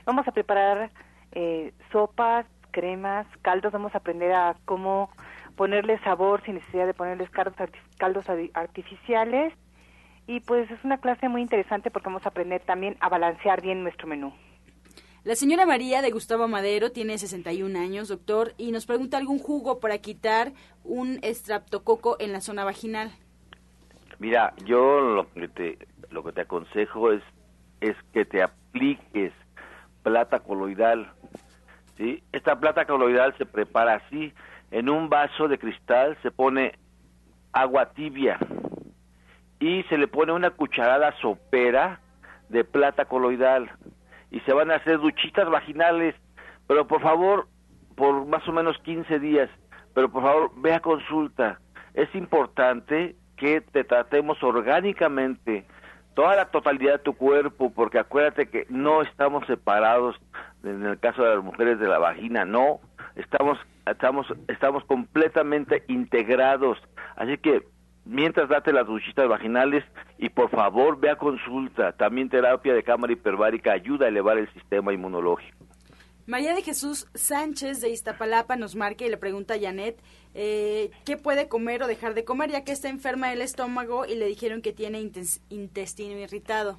Vamos 0.05 0.29
a 0.29 0.33
preparar 0.33 0.91
eh, 1.33 1.73
sopas, 1.91 2.47
cremas, 2.71 3.27
caldos. 3.41 3.73
Vamos 3.73 3.95
a 3.95 3.99
aprender 3.99 4.33
a 4.33 4.57
cómo 4.67 5.11
ponerle 5.57 5.99
sabor 6.01 6.43
sin 6.45 6.57
necesidad 6.57 6.87
de 6.87 6.95
ponerles 6.95 7.31
caldos, 7.31 7.55
caldos 7.97 8.27
artificiales. 8.53 9.55
Y 10.27 10.41
pues 10.41 10.71
es 10.71 10.85
una 10.85 10.99
clase 10.99 11.29
muy 11.31 11.41
interesante 11.41 11.91
porque 11.91 12.09
vamos 12.09 12.27
a 12.27 12.29
aprender 12.29 12.61
también 12.61 12.97
a 13.01 13.09
balancear 13.09 13.63
bien 13.63 13.83
nuestro 13.83 14.07
menú. 14.07 14.35
La 15.25 15.35
señora 15.35 15.67
María 15.67 16.01
de 16.01 16.11
Gustavo 16.11 16.49
Madero 16.49 16.93
tiene 16.93 17.19
61 17.19 17.79
años, 17.79 18.09
doctor, 18.09 18.55
y 18.57 18.71
nos 18.73 18.87
pregunta 18.87 19.17
algún 19.17 19.39
jugo 19.39 19.81
para 19.81 19.99
quitar 19.99 20.53
un 20.85 21.19
estraptococo 21.23 22.17
en 22.21 22.33
la 22.33 22.41
zona 22.41 22.65
vaginal. 22.65 23.11
Mira, 24.19 24.53
yo 24.65 25.01
lo 25.01 25.33
que 25.33 25.49
te, 25.49 25.79
lo 26.11 26.25
que 26.25 26.33
te 26.33 26.41
aconsejo 26.41 27.13
es, 27.13 27.23
es 27.81 27.97
que 28.13 28.25
te 28.25 28.43
apliques 28.43 29.33
plata 30.03 30.41
coloidal. 30.41 31.13
¿sí? 31.97 32.23
Esta 32.33 32.59
plata 32.59 32.85
coloidal 32.87 33.35
se 33.39 33.47
prepara 33.47 33.95
así, 33.95 34.33
en 34.71 34.89
un 34.89 35.09
vaso 35.09 35.49
de 35.49 35.59
cristal 35.59 36.17
se 36.23 36.31
pone 36.31 36.73
agua 37.53 37.93
tibia 37.93 38.39
y 39.61 39.83
se 39.85 39.97
le 39.97 40.09
pone 40.09 40.33
una 40.33 40.51
cucharada 40.51 41.13
sopera 41.21 42.01
de 42.49 42.65
plata 42.65 43.07
coloidal 43.07 43.71
y 44.31 44.41
se 44.41 44.53
van 44.53 44.71
a 44.71 44.77
hacer 44.77 44.99
duchitas 44.99 45.49
vaginales, 45.49 46.15
pero 46.67 46.87
por 46.87 47.01
favor, 47.01 47.49
por 47.97 48.27
más 48.27 48.47
o 48.49 48.53
menos 48.53 48.77
15 48.79 49.19
días, 49.19 49.49
pero 49.95 50.11
por 50.11 50.23
favor, 50.23 50.53
ve 50.57 50.75
a 50.75 50.81
consulta. 50.81 51.61
Es 51.95 52.15
importante 52.15 53.17
que 53.39 53.61
te 53.61 53.85
tratemos 53.85 54.43
orgánicamente 54.43 55.65
toda 56.15 56.35
la 56.35 56.47
totalidad 56.47 56.95
de 56.95 56.99
tu 56.99 57.15
cuerpo, 57.15 57.73
porque 57.73 57.99
acuérdate 57.99 58.49
que 58.49 58.67
no 58.69 59.03
estamos 59.03 59.47
separados 59.47 60.17
en 60.65 60.85
el 60.85 60.99
caso 60.99 61.23
de 61.23 61.37
las 61.37 61.45
mujeres 61.45 61.79
de 61.79 61.87
la 61.87 61.99
vagina, 61.99 62.45
no, 62.45 62.81
estamos 63.15 63.59
estamos 63.87 64.27
estamos 64.49 64.85
completamente 64.85 65.85
integrados. 65.89 66.79
Así 67.17 67.39
que 67.39 67.63
mientras 68.05 68.49
date 68.49 68.73
las 68.73 68.87
duchitas 68.87 69.29
vaginales 69.29 69.85
y 70.19 70.29
por 70.29 70.51
favor 70.51 70.99
ve 70.99 71.11
a 71.11 71.17
consulta. 71.17 71.93
También 71.93 72.29
terapia 72.29 72.75
de 72.75 72.83
cámara 72.83 73.13
hiperbárica 73.13 73.73
ayuda 73.73 74.07
a 74.07 74.09
elevar 74.09 74.39
el 74.39 74.53
sistema 74.53 74.93
inmunológico. 74.93 75.58
María 76.29 76.55
de 76.55 76.61
Jesús 76.61 77.09
Sánchez 77.15 77.81
de 77.81 77.89
Iztapalapa 77.89 78.57
nos 78.57 78.77
marca 78.77 79.03
y 79.03 79.09
le 79.09 79.17
pregunta 79.17 79.55
a 79.55 79.59
Janet 79.59 79.99
eh, 80.35 80.91
qué 81.07 81.17
puede 81.17 81.49
comer 81.49 81.83
o 81.83 81.87
dejar 81.87 82.13
de 82.13 82.27
comer 82.27 82.51
ya 82.51 82.65
que 82.65 82.73
está 82.73 82.91
enferma 82.91 83.31
del 83.31 83.41
estómago 83.41 84.05
y 84.05 84.15
le 84.15 84.27
dijeron 84.27 84.61
que 84.61 84.75
tiene 84.75 85.01
intestino 85.49 86.19
irritado. 86.19 86.79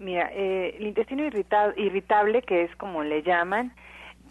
Mira, 0.00 0.28
eh, 0.32 0.74
el 0.76 0.88
intestino 0.88 1.22
irritable, 1.24 2.42
que 2.42 2.64
es 2.64 2.74
como 2.74 3.04
le 3.04 3.22
llaman, 3.22 3.72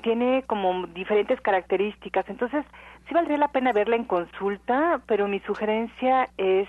tiene 0.03 0.43
como 0.45 0.85
diferentes 0.87 1.39
características. 1.39 2.27
Entonces, 2.27 2.65
sí 3.07 3.13
valdría 3.13 3.37
la 3.37 3.53
pena 3.53 3.71
verla 3.71 3.95
en 3.95 4.03
consulta, 4.03 5.01
pero 5.07 5.29
mi 5.29 5.39
sugerencia 5.39 6.27
es 6.37 6.67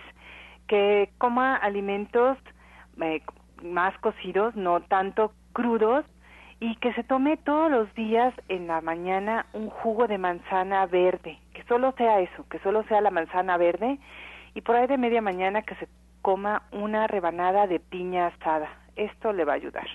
que 0.69 1.11
coma 1.19 1.57
alimentos 1.57 2.39
eh, 3.03 3.21
más 3.65 3.99
cocidos, 3.99 4.55
no 4.55 4.81
tanto 4.83 5.33
crudos, 5.53 6.07
y 6.61 6.77
que 6.77 6.93
se 6.93 7.03
tome 7.03 7.39
todos 7.39 7.71
los 7.71 7.93
días 7.95 8.35
en 8.49 8.67
la 8.67 8.83
mañana 8.83 9.47
un 9.55 9.71
jugo 9.71 10.07
de 10.07 10.19
manzana 10.19 10.85
verde, 10.87 11.39
que 11.55 11.65
solo 11.65 11.93
sea 11.97 12.21
eso, 12.21 12.47
que 12.51 12.59
solo 12.59 12.85
sea 12.85 13.01
la 13.01 13.11
manzana 13.11 13.57
verde, 13.57 13.99
y 14.55 14.61
por 14.61 14.77
ahí 14.77 14.87
de 14.87 14.99
media 14.99 15.23
mañana 15.23 15.63
que 15.63 15.75
se 15.77 15.89
coma 16.21 16.63
una 16.71 17.07
rebanada 17.07 17.67
de 17.67 17.81
piña 17.81 18.27
asada. 18.27 18.69
Esto 18.95 19.33
le 19.33 19.47
va 19.47 19.55
a 19.55 19.57
ayudar. 19.57 19.87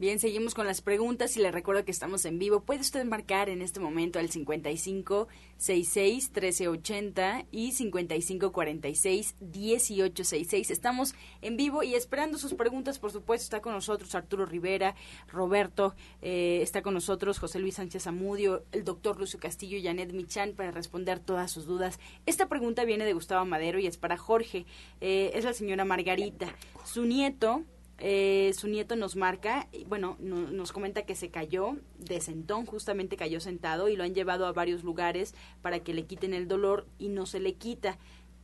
Bien, 0.00 0.18
seguimos 0.18 0.54
con 0.54 0.66
las 0.66 0.80
preguntas 0.80 1.36
y 1.36 1.42
le 1.42 1.50
recuerdo 1.50 1.84
que 1.84 1.90
estamos 1.90 2.24
en 2.24 2.38
vivo. 2.38 2.62
Puede 2.62 2.80
usted 2.80 3.04
marcar 3.04 3.50
en 3.50 3.60
este 3.60 3.80
momento 3.80 4.18
al 4.18 4.30
55 4.30 5.28
66 5.58 6.30
1380 6.30 7.44
y 7.50 7.72
55 7.72 8.50
46 8.50 9.34
1866. 9.40 10.70
Estamos 10.70 11.14
en 11.42 11.58
vivo 11.58 11.82
y 11.82 11.96
esperando 11.96 12.38
sus 12.38 12.54
preguntas. 12.54 12.98
Por 12.98 13.12
supuesto, 13.12 13.44
está 13.44 13.60
con 13.60 13.74
nosotros 13.74 14.14
Arturo 14.14 14.46
Rivera, 14.46 14.94
Roberto, 15.28 15.94
eh, 16.22 16.60
está 16.62 16.80
con 16.80 16.94
nosotros 16.94 17.38
José 17.38 17.58
Luis 17.58 17.74
Sánchez 17.74 18.06
Amudio, 18.06 18.64
el 18.72 18.84
doctor 18.84 19.20
Lucio 19.20 19.38
Castillo 19.38 19.76
y 19.76 19.82
Janet 19.82 20.14
Michan 20.14 20.54
para 20.54 20.70
responder 20.70 21.20
todas 21.20 21.52
sus 21.52 21.66
dudas. 21.66 22.00
Esta 22.24 22.48
pregunta 22.48 22.86
viene 22.86 23.04
de 23.04 23.12
Gustavo 23.12 23.44
Madero 23.44 23.78
y 23.78 23.86
es 23.86 23.98
para 23.98 24.16
Jorge. 24.16 24.64
Eh, 25.02 25.32
es 25.34 25.44
la 25.44 25.52
señora 25.52 25.84
Margarita. 25.84 26.56
Su 26.86 27.04
nieto 27.04 27.66
eh, 28.00 28.52
su 28.56 28.66
nieto 28.66 28.96
nos 28.96 29.14
marca, 29.14 29.68
bueno, 29.86 30.16
nos 30.20 30.72
comenta 30.72 31.02
que 31.02 31.14
se 31.14 31.30
cayó 31.30 31.76
de 31.98 32.20
sentón, 32.20 32.64
justamente 32.64 33.16
cayó 33.16 33.40
sentado 33.40 33.88
y 33.88 33.96
lo 33.96 34.04
han 34.04 34.14
llevado 34.14 34.46
a 34.46 34.52
varios 34.52 34.84
lugares 34.84 35.34
para 35.60 35.80
que 35.80 35.92
le 35.92 36.06
quiten 36.06 36.32
el 36.32 36.48
dolor 36.48 36.86
y 36.98 37.08
no 37.08 37.26
se 37.26 37.40
le 37.40 37.54
quita. 37.54 37.98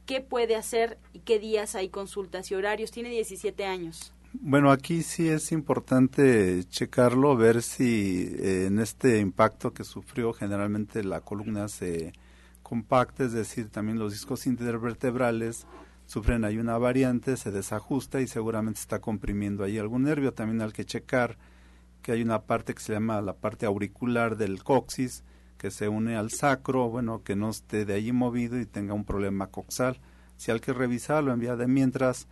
¿Qué 0.04 0.20
puede 0.20 0.56
hacer 0.56 0.98
y 1.12 1.20
qué 1.20 1.38
días 1.38 1.74
hay 1.74 1.88
consultas 1.88 2.50
y 2.50 2.54
horarios? 2.54 2.90
Tiene 2.90 3.08
17 3.08 3.64
años. 3.64 4.12
Bueno, 4.34 4.70
aquí 4.70 5.02
sí 5.02 5.28
es 5.28 5.50
importante 5.50 6.62
checarlo, 6.68 7.36
ver 7.36 7.62
si 7.62 8.28
eh, 8.38 8.66
en 8.66 8.78
este 8.78 9.18
impacto 9.20 9.72
que 9.72 9.84
sufrió 9.84 10.34
generalmente 10.34 11.02
la 11.02 11.22
columna 11.22 11.68
se 11.68 12.12
compacta, 12.62 13.24
es 13.24 13.32
decir, 13.32 13.70
también 13.70 13.98
los 13.98 14.12
discos 14.12 14.46
intervertebrales 14.46 15.66
sufren 16.06 16.44
ahí 16.44 16.58
una 16.58 16.78
variante, 16.78 17.36
se 17.36 17.50
desajusta 17.50 18.20
y 18.20 18.26
seguramente 18.26 18.80
está 18.80 19.00
comprimiendo 19.00 19.64
ahí 19.64 19.78
algún 19.78 20.04
nervio. 20.04 20.32
También 20.32 20.62
hay 20.62 20.72
que 20.72 20.84
checar 20.84 21.36
que 22.02 22.12
hay 22.12 22.22
una 22.22 22.42
parte 22.42 22.74
que 22.74 22.80
se 22.80 22.92
llama 22.92 23.20
la 23.20 23.34
parte 23.34 23.66
auricular 23.66 24.36
del 24.36 24.62
coxis 24.62 25.24
que 25.58 25.70
se 25.70 25.88
une 25.88 26.16
al 26.16 26.30
sacro, 26.30 26.88
bueno, 26.88 27.22
que 27.22 27.34
no 27.34 27.50
esté 27.50 27.84
de 27.84 27.94
allí 27.94 28.12
movido 28.12 28.58
y 28.60 28.66
tenga 28.66 28.94
un 28.94 29.04
problema 29.04 29.48
coxal. 29.48 29.98
Si 30.36 30.50
hay 30.50 30.60
que 30.60 30.72
revisarlo 30.72 31.32
en 31.32 31.40
vía 31.40 31.56
de 31.56 31.66
mientras, 31.66 32.28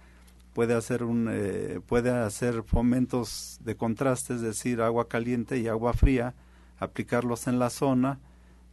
puede 0.53 0.75
hacer 0.75 1.03
un 1.03 1.29
eh, 1.31 1.81
puede 1.87 2.11
hacer 2.11 2.63
fomentos 2.63 3.59
de 3.65 3.77
contraste, 3.77 4.35
es 4.35 4.41
decir, 4.43 4.83
agua 4.83 5.09
caliente 5.09 5.59
y 5.59 5.69
agua 5.69 5.95
fría, 5.95 6.35
aplicarlos 6.79 7.47
en 7.47 7.59
la 7.59 7.71
zona 7.71 8.21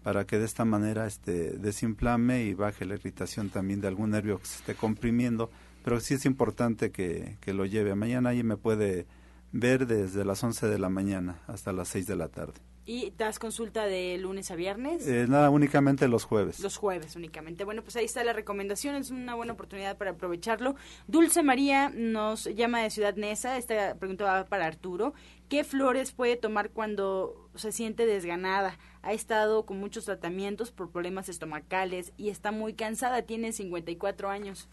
para 0.03 0.25
que 0.25 0.39
de 0.39 0.45
esta 0.45 0.65
manera 0.65 1.05
este, 1.07 1.51
desinflame 1.51 2.43
y 2.43 2.53
baje 2.53 2.85
la 2.85 2.95
irritación 2.95 3.49
también 3.49 3.81
de 3.81 3.87
algún 3.87 4.11
nervio 4.11 4.39
que 4.39 4.45
se 4.45 4.57
esté 4.57 4.75
comprimiendo. 4.75 5.49
Pero 5.83 5.99
sí 5.99 6.13
es 6.13 6.25
importante 6.25 6.91
que, 6.91 7.37
que 7.41 7.53
lo 7.53 7.65
lleve. 7.65 7.95
Mañana 7.95 8.29
ahí 8.29 8.43
me 8.43 8.57
puede 8.57 9.07
ver 9.51 9.87
desde 9.87 10.25
las 10.25 10.43
11 10.43 10.67
de 10.67 10.79
la 10.79 10.89
mañana 10.89 11.41
hasta 11.47 11.73
las 11.73 11.89
6 11.89 12.07
de 12.07 12.15
la 12.15 12.27
tarde. 12.29 12.59
¿Y 12.83 13.13
das 13.15 13.37
consulta 13.37 13.85
de 13.85 14.17
lunes 14.17 14.49
a 14.49 14.55
viernes? 14.55 15.07
Eh, 15.07 15.27
nada, 15.29 15.51
únicamente 15.51 16.07
los 16.07 16.23
jueves. 16.23 16.59
Los 16.59 16.77
jueves 16.77 17.15
únicamente. 17.15 17.63
Bueno, 17.63 17.83
pues 17.83 17.95
ahí 17.95 18.05
está 18.05 18.23
la 18.23 18.33
recomendación, 18.33 18.95
es 18.95 19.11
una 19.11 19.35
buena 19.35 19.53
oportunidad 19.53 19.97
para 19.97 20.11
aprovecharlo. 20.11 20.75
Dulce 21.07 21.43
María 21.43 21.89
nos 21.89 22.45
llama 22.45 22.81
de 22.81 22.89
Ciudad 22.89 23.15
Neza, 23.15 23.57
esta 23.57 23.95
pregunta 23.95 24.23
va 24.23 24.45
para 24.45 24.65
Arturo. 24.65 25.13
¿Qué 25.47 25.63
flores 25.63 26.11
puede 26.11 26.37
tomar 26.37 26.71
cuando 26.71 27.49
se 27.55 27.71
siente 27.71 28.07
desganada? 28.07 28.79
Ha 29.03 29.13
estado 29.13 29.65
con 29.65 29.79
muchos 29.79 30.05
tratamientos 30.05 30.71
por 30.71 30.91
problemas 30.91 31.27
estomacales 31.27 32.13
y 32.17 32.29
está 32.29 32.51
muy 32.51 32.73
cansada, 32.73 33.23
tiene 33.23 33.51
54 33.51 34.29
años. 34.29 34.67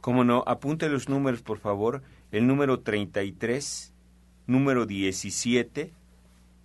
Cómo 0.00 0.24
no, 0.24 0.42
apunte 0.46 0.88
los 0.88 1.08
números, 1.08 1.42
por 1.42 1.58
favor. 1.58 2.02
El 2.32 2.46
número 2.46 2.80
33, 2.80 3.92
número 4.46 4.86
17 4.86 5.92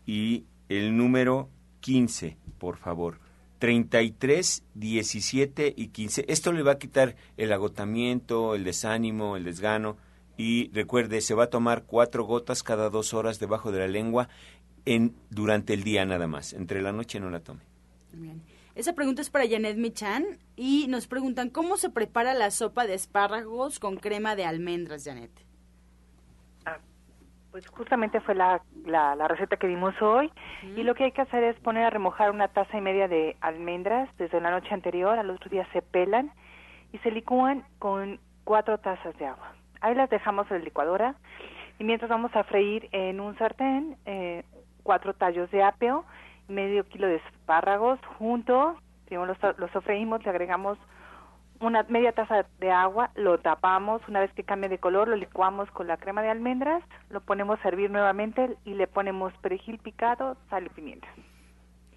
y 0.06 0.46
el 0.70 0.96
número 0.96 1.50
15, 1.82 2.38
por 2.58 2.78
favor. 2.78 3.20
33, 3.60 4.64
17 4.76 5.74
y 5.76 5.88
15. 5.88 6.26
Esto 6.28 6.52
le 6.54 6.64
va 6.64 6.74
a 6.74 6.78
quitar 6.78 7.16
el 7.36 7.52
agotamiento, 7.52 8.56
el 8.56 8.64
desánimo, 8.64 9.36
el 9.36 9.44
desgano. 9.44 9.98
Y 10.38 10.70
recuerde, 10.72 11.22
se 11.22 11.34
va 11.34 11.46
a 11.46 11.50
tomar 11.50 11.84
cuatro 11.84 12.26
gotas 12.26 12.64
cada 12.64 12.90
dos 12.90 13.14
horas 13.14 13.40
debajo 13.40 13.72
de 13.72 13.80
la 13.80 13.88
lengua 13.88 14.30
en, 14.86 15.16
durante 15.30 15.74
el 15.74 15.84
día 15.84 16.06
nada 16.06 16.28
más. 16.28 16.54
Entre 16.54 16.82
la 16.82 16.92
noche 16.92 17.20
no 17.20 17.30
la 17.30 17.40
tome. 17.40 17.62
Bien. 18.14 18.42
Esa 18.76 18.94
pregunta 18.94 19.22
es 19.22 19.30
para 19.30 19.48
Janet 19.48 19.78
Michan 19.78 20.26
y 20.58 20.88
nos 20.90 21.08
preguntan 21.08 21.50
cómo 21.50 21.78
se 21.78 21.90
prepara 21.90 22.34
la 22.34 22.52
sopa 22.52 22.86
de 22.86 22.94
espárragos 22.94 23.80
con 23.80 23.96
crema 23.96 24.36
de 24.36 24.44
almendras, 24.44 25.06
Janet. 25.06 25.32
Ah, 26.66 26.80
pues 27.52 27.66
justamente 27.68 28.20
fue 28.20 28.36
la, 28.36 28.62
la, 28.86 29.28
receta 29.30 29.56
que 29.56 29.68
dimos 29.68 29.94
hoy 30.02 30.30
y 30.76 30.84
lo 30.84 30.94
que 30.94 31.06
hay 31.06 31.14
que 31.14 31.22
hacer 31.22 31.42
es 31.46 31.56
poner 31.62 31.86
a 31.86 31.90
remojar 31.90 32.32
una 32.32 32.50
taza 32.50 32.78
y 32.78 32.82
media 32.82 33.08
de 33.08 33.38
almendras 33.40 34.10
desde 34.18 34.42
la 34.42 34.52
noche 34.52 34.74
anterior, 34.74 35.18
al 35.18 35.30
otro 35.30 35.50
día 35.50 35.66
se 35.72 35.82
pelan 35.82 36.34
y 36.92 36.98
se 36.98 37.12
licúan 37.12 37.64
con 37.80 38.20
cuatro 38.44 38.78
tazas 38.80 39.18
de 39.18 39.26
agua. 39.26 39.54
Ahí 39.80 39.96
las 39.96 40.10
dejamos 40.10 40.52
en 40.52 40.58
la 40.58 40.66
licuadora 40.66 41.16
y 41.80 41.86
mientras 41.86 42.10
vamos 42.10 42.36
a 42.36 42.44
freír 42.44 42.90
en 42.92 43.22
un 43.22 43.38
sartén 43.38 43.96
eh, 44.06 44.44
cuatro 44.86 45.14
tallos 45.14 45.52
de 45.52 45.64
apio 45.64 46.06
medio 46.48 46.88
kilo 46.88 47.08
de 47.08 47.16
espárragos 47.16 48.00
juntos, 48.18 48.78
los, 49.10 49.38
los 49.58 49.72
sofreímos, 49.72 50.24
le 50.24 50.30
agregamos 50.30 50.78
una 51.60 51.84
media 51.84 52.12
taza 52.12 52.46
de 52.60 52.72
agua, 52.72 53.12
lo 53.16 53.40
tapamos, 53.40 54.02
una 54.08 54.20
vez 54.20 54.32
que 54.34 54.44
cambie 54.44 54.70
de 54.70 54.78
color 54.78 55.08
lo 55.08 55.16
licuamos 55.16 55.70
con 55.72 55.88
la 55.88 55.98
crema 55.98 56.22
de 56.22 56.30
almendras, 56.30 56.84
lo 57.10 57.22
ponemos 57.22 57.60
a 57.64 57.68
hervir 57.68 57.90
nuevamente 57.90 58.58
y 58.66 58.74
le 58.74 58.88
ponemos 58.88 59.34
perejil 59.42 59.80
picado, 59.80 60.38
sal 60.50 60.66
y 60.66 60.70
pimienta. 60.70 61.08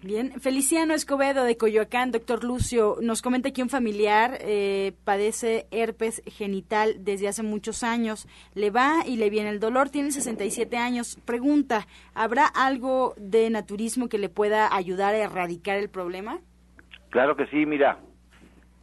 Bien, 0.01 0.31
Feliciano 0.39 0.93
Escobedo 0.93 1.43
de 1.43 1.57
Coyoacán, 1.57 2.11
doctor 2.11 2.45
Lucio, 2.45 2.95
nos 3.01 3.21
comenta 3.21 3.51
que 3.51 3.61
un 3.61 3.67
familiar 3.67 4.37
eh, 4.39 4.93
padece 5.03 5.67
herpes 5.71 6.23
genital 6.25 7.03
desde 7.03 7.27
hace 7.27 7.43
muchos 7.43 7.83
años. 7.83 8.25
Le 8.55 8.69
va 8.71 9.05
y 9.05 9.17
le 9.17 9.29
viene 9.29 9.49
el 9.49 9.59
dolor, 9.59 9.89
tiene 9.89 10.11
67 10.11 10.77
años. 10.77 11.19
Pregunta, 11.25 11.85
¿habrá 12.13 12.45
algo 12.45 13.13
de 13.17 13.49
naturismo 13.49 14.07
que 14.07 14.17
le 14.17 14.29
pueda 14.29 14.73
ayudar 14.73 15.15
a 15.15 15.17
erradicar 15.17 15.77
el 15.77 15.89
problema? 15.89 16.39
Claro 17.09 17.35
que 17.35 17.47
sí, 17.47 17.65
mira, 17.65 17.99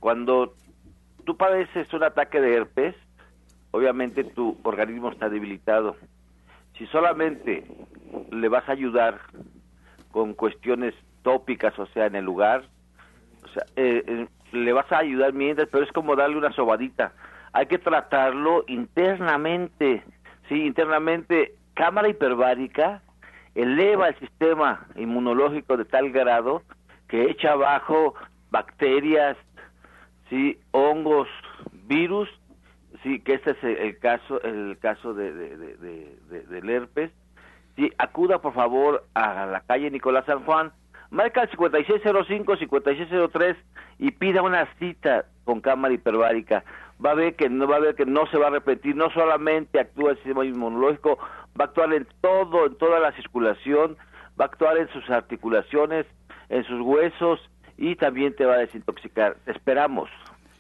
cuando 0.01 0.55
tú 1.25 1.35
padeces 1.39 1.91
un 1.95 2.03
ataque 2.03 2.43
de 2.43 2.57
herpes, 2.57 2.95
obviamente 3.71 4.23
tu 4.23 4.59
organismo 4.65 5.11
está 5.11 5.31
debilitado. 5.31 5.97
Si 6.77 6.87
solamente 6.89 7.65
le 8.31 8.49
vas 8.51 8.69
a 8.69 8.73
ayudar 8.73 9.19
con 10.11 10.35
cuestiones 10.35 10.95
tópicas, 11.27 11.77
o 11.77 11.87
sea, 11.87 12.07
en 12.07 12.15
el 12.15 12.25
lugar. 12.25 12.63
O 13.43 13.49
sea, 13.49 13.65
eh, 13.75 14.05
eh, 14.07 14.29
le 14.53 14.73
vas 14.73 14.91
a 14.93 14.99
ayudar 14.99 15.33
mientras, 15.33 15.69
pero 15.69 15.83
es 15.83 15.91
como 15.91 16.15
darle 16.15 16.37
una 16.37 16.53
sobadita. 16.53 17.13
Hay 17.53 17.67
que 17.67 17.79
tratarlo 17.79 18.65
internamente, 18.69 20.05
sí, 20.49 20.67
internamente. 20.67 21.57
Cámara 21.75 22.09
hiperbárica 22.09 23.03
eleva 23.57 24.09
el 24.09 24.19
sistema 24.21 24.87
inmunológico 24.95 25.77
de 25.77 25.85
tal 25.85 26.13
grado 26.13 26.63
que 27.09 27.29
echa 27.29 27.53
abajo 27.53 28.15
bacterias, 28.51 29.37
sí, 30.31 30.61
hongos, 30.71 31.29
virus, 31.89 32.29
sí, 33.03 33.19
que 33.19 33.35
este 33.35 33.51
es 33.51 33.65
el 33.65 33.99
caso, 33.99 34.41
el 34.43 34.79
caso 34.79 35.13
de, 35.13 35.33
del 35.33 36.71
herpes. 36.71 37.11
Sí, 37.75 37.93
acuda 37.99 38.39
por 38.39 38.55
favor 38.55 39.05
a 39.15 39.45
la 39.47 39.61
calle 39.63 39.91
Nicolás 39.91 40.25
San 40.25 40.45
Juan, 40.45 40.73
marca 41.17 41.43
el 41.43 41.51
5605-5603 41.51 43.57
y 43.99 44.13
pida 44.13 44.43
una 44.43 44.69
cita 44.79 45.25
con 45.45 45.61
cámara 45.61 45.95
hiperbárica. 45.95 46.63
Va 47.05 47.11
a 47.13 47.15
ver 47.15 47.35
que 47.35 47.49
no 47.49 47.67
va 47.67 47.77
a 47.77 47.81
ver 47.81 47.95
que 47.95 48.05
no 48.07 48.27
se 48.31 48.39
va 48.39 48.49
a 48.49 48.51
repetir, 48.51 48.95
no 48.95 49.11
solamente 49.11 49.81
actúa 49.81 50.11
el 50.13 50.17
sistema 50.19 50.45
inmunológico, 50.45 51.19
va 51.59 51.65
a 51.65 51.69
actuar 51.69 51.93
en 51.95 52.07
todo, 52.21 52.67
en 52.67 52.77
toda 52.77 53.01
la 53.01 53.13
circulación, 53.13 53.97
va 54.39 54.45
a 54.45 54.49
actuar 54.49 54.77
en 54.79 54.89
sus 54.91 55.09
articulaciones, 55.11 56.07
en 56.49 56.65
sus 56.65 56.81
huesos 56.81 57.41
y 57.77 57.97
también 57.97 58.37
te 58.37 58.45
va 58.45 58.55
a 58.55 58.59
desintoxicar. 58.59 59.37
Esperamos. 59.47 60.09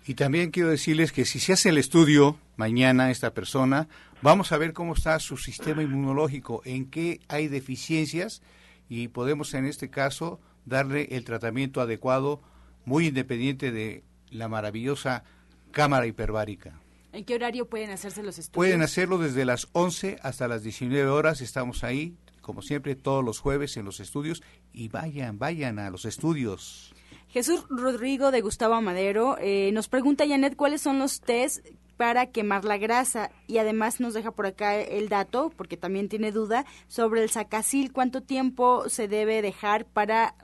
Y 0.06 0.14
también 0.14 0.50
quiero 0.50 0.70
decirles 0.70 1.12
que 1.12 1.24
si 1.24 1.38
se 1.40 1.52
hace 1.52 1.70
el 1.70 1.78
estudio 1.78 2.36
mañana 2.56 3.10
esta 3.10 3.34
persona, 3.34 3.88
vamos 4.22 4.52
a 4.52 4.58
ver 4.58 4.72
cómo 4.72 4.94
está 4.94 5.18
su 5.18 5.36
sistema 5.36 5.82
inmunológico, 5.82 6.62
en 6.64 6.88
qué 6.90 7.20
hay 7.28 7.48
deficiencias 7.48 8.42
y 8.88 9.08
podemos 9.08 9.54
en 9.54 9.66
este 9.66 9.90
caso 9.90 10.40
darle 10.64 11.08
el 11.12 11.24
tratamiento 11.24 11.80
adecuado 11.80 12.40
muy 12.84 13.06
independiente 13.06 13.72
de 13.72 14.04
la 14.30 14.48
maravillosa 14.48 15.24
cámara 15.70 16.06
hiperbárica. 16.06 16.80
¿En 17.12 17.24
qué 17.24 17.34
horario 17.34 17.68
pueden 17.68 17.90
hacerse 17.90 18.22
los 18.22 18.38
estudios? 18.38 18.54
Pueden 18.54 18.82
hacerlo 18.82 19.18
desde 19.18 19.44
las 19.44 19.68
11 19.72 20.18
hasta 20.22 20.48
las 20.48 20.62
19 20.62 21.08
horas. 21.08 21.40
Estamos 21.40 21.82
ahí, 21.82 22.14
como 22.42 22.60
siempre, 22.62 22.94
todos 22.94 23.24
los 23.24 23.38
jueves 23.38 23.76
en 23.76 23.86
los 23.86 24.00
estudios. 24.00 24.42
Y 24.72 24.88
vayan, 24.88 25.38
vayan 25.38 25.78
a 25.78 25.88
los 25.90 26.04
estudios. 26.04 26.94
Jesús 27.28 27.66
Rodrigo 27.68 28.30
de 28.30 28.40
Gustavo 28.40 28.80
Madero 28.80 29.36
eh, 29.40 29.70
nos 29.72 29.88
pregunta, 29.88 30.26
Janet, 30.26 30.56
¿cuáles 30.56 30.80
son 30.80 30.98
los 30.98 31.20
test 31.20 31.66
para 31.96 32.26
quemar 32.26 32.64
la 32.64 32.76
grasa 32.76 33.30
y 33.46 33.58
además 33.58 34.00
nos 34.00 34.14
deja 34.14 34.30
por 34.30 34.46
acá 34.46 34.76
el 34.76 35.08
dato, 35.08 35.50
porque 35.56 35.76
también 35.76 36.08
tiene 36.08 36.30
duda, 36.30 36.64
sobre 36.88 37.22
el 37.22 37.30
sacacil, 37.30 37.92
cuánto 37.92 38.22
tiempo 38.22 38.88
se 38.88 39.08
debe 39.08 39.42
dejar 39.42 39.86
para, 39.86 40.34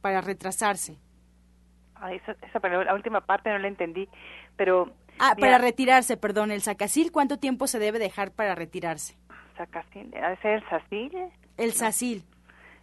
para 0.00 0.20
retrasarse. 0.20 0.98
esa, 2.10 2.68
la 2.68 2.94
última 2.94 3.22
parte 3.22 3.50
no 3.50 3.58
la 3.58 3.68
entendí, 3.68 4.08
pero... 4.56 4.92
Ah, 5.18 5.34
para 5.38 5.58
retirarse, 5.58 6.16
perdón, 6.16 6.50
el 6.50 6.62
sacacil, 6.62 7.12
¿cuánto 7.12 7.38
tiempo 7.38 7.66
se 7.66 7.78
debe 7.78 7.98
dejar 7.98 8.32
para 8.32 8.54
retirarse? 8.54 9.16
Sacacil, 9.56 10.12
¿es 10.14 10.44
el 10.44 10.68
sacil? 10.68 11.12
El 11.56 11.72
sacil. 11.72 12.24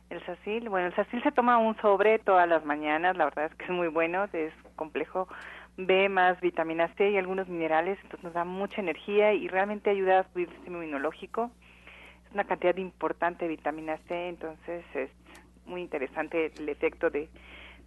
El 0.10 0.26
sacil, 0.26 0.70
bueno, 0.70 0.88
el 0.88 0.96
sacil 0.96 1.22
se 1.22 1.32
toma 1.32 1.60
un 1.60 1.78
sobre 1.78 2.18
todas 2.18 2.50
las 2.50 2.66
mañanas, 2.66 3.16
la 3.16 3.26
verdad 3.26 3.46
es 3.46 3.56
que 3.56 3.66
es 3.66 3.70
muy 3.70 3.90
bueno, 3.90 4.26
es 4.34 4.52
complejo 4.76 5.28
B 5.78 6.10
más 6.10 6.42
vitamina 6.42 6.88
C 6.96 7.12
y 7.12 7.18
algunos 7.18 7.48
minerales, 7.48 8.00
entonces 8.02 8.24
nos 8.24 8.34
da 8.34 8.44
mucha 8.44 8.82
energía 8.82 9.34
y 9.34 9.48
realmente 9.48 9.92
ayuda 9.92 10.20
a 10.20 10.24
subir 10.32 10.50
el 10.50 10.56
sistema 10.56 10.78
inmunológico. 10.78 11.52
Es 12.26 12.34
una 12.34 12.44
cantidad 12.46 12.76
importante 12.78 13.46
de 13.46 13.50
vitamina 13.50 13.98
C, 14.08 14.30
entonces 14.30 14.84
es 14.96 15.12
muy 15.68 15.82
interesante 15.82 16.54
el 16.58 16.68
efecto 16.70 17.12
de, 17.12 17.30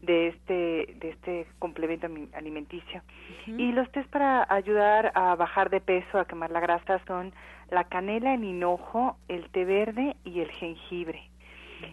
de 0.01 0.29
este 0.29 0.95
de 1.01 1.11
este 1.11 1.47
complemento 1.59 2.07
alimenticio. 2.35 3.03
Y 3.49 3.73
los 3.73 3.91
test 3.91 4.09
para 4.11 4.47
ayudar 4.49 5.11
a 5.17 5.35
bajar 5.35 5.71
de 5.71 5.81
peso, 5.81 6.21
a 6.21 6.25
quemar 6.25 6.53
la 6.53 6.61
grasa 6.61 7.01
son 7.05 7.33
la 7.69 7.83
canela, 7.85 8.35
el 8.35 8.45
hinojo, 8.45 9.17
el 9.27 9.51
té 9.51 9.65
verde 9.65 10.17
y 10.25 10.39
el 10.39 10.53
jengibre. 10.53 11.32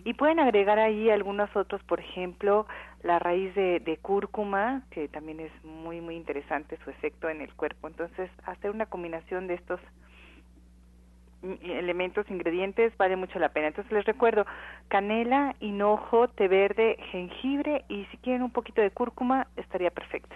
Y 0.03 0.13
pueden 0.13 0.39
agregar 0.39 0.79
ahí 0.79 1.09
algunos 1.09 1.53
otros, 1.55 1.83
por 1.83 1.99
ejemplo, 1.99 2.65
la 3.03 3.19
raíz 3.19 3.53
de, 3.55 3.79
de, 3.79 3.97
cúrcuma, 3.97 4.83
que 4.91 5.07
también 5.07 5.39
es 5.39 5.51
muy, 5.63 6.01
muy 6.01 6.15
interesante 6.15 6.77
su 6.83 6.89
efecto 6.89 7.29
en 7.29 7.41
el 7.41 7.53
cuerpo. 7.53 7.87
Entonces, 7.87 8.29
hacer 8.45 8.71
una 8.71 8.85
combinación 8.85 9.47
de 9.47 9.55
estos 9.55 9.79
elementos, 11.41 12.29
ingredientes, 12.29 12.95
vale 12.97 13.15
mucho 13.15 13.39
la 13.39 13.49
pena. 13.49 13.67
Entonces, 13.67 13.91
les 13.91 14.05
recuerdo, 14.05 14.45
canela, 14.87 15.55
hinojo, 15.59 16.27
té 16.29 16.47
verde, 16.47 16.97
jengibre 17.11 17.85
y 17.87 18.05
si 18.05 18.17
quieren 18.17 18.43
un 18.43 18.51
poquito 18.51 18.81
de 18.81 18.91
cúrcuma, 18.91 19.47
estaría 19.55 19.91
perfecto. 19.91 20.35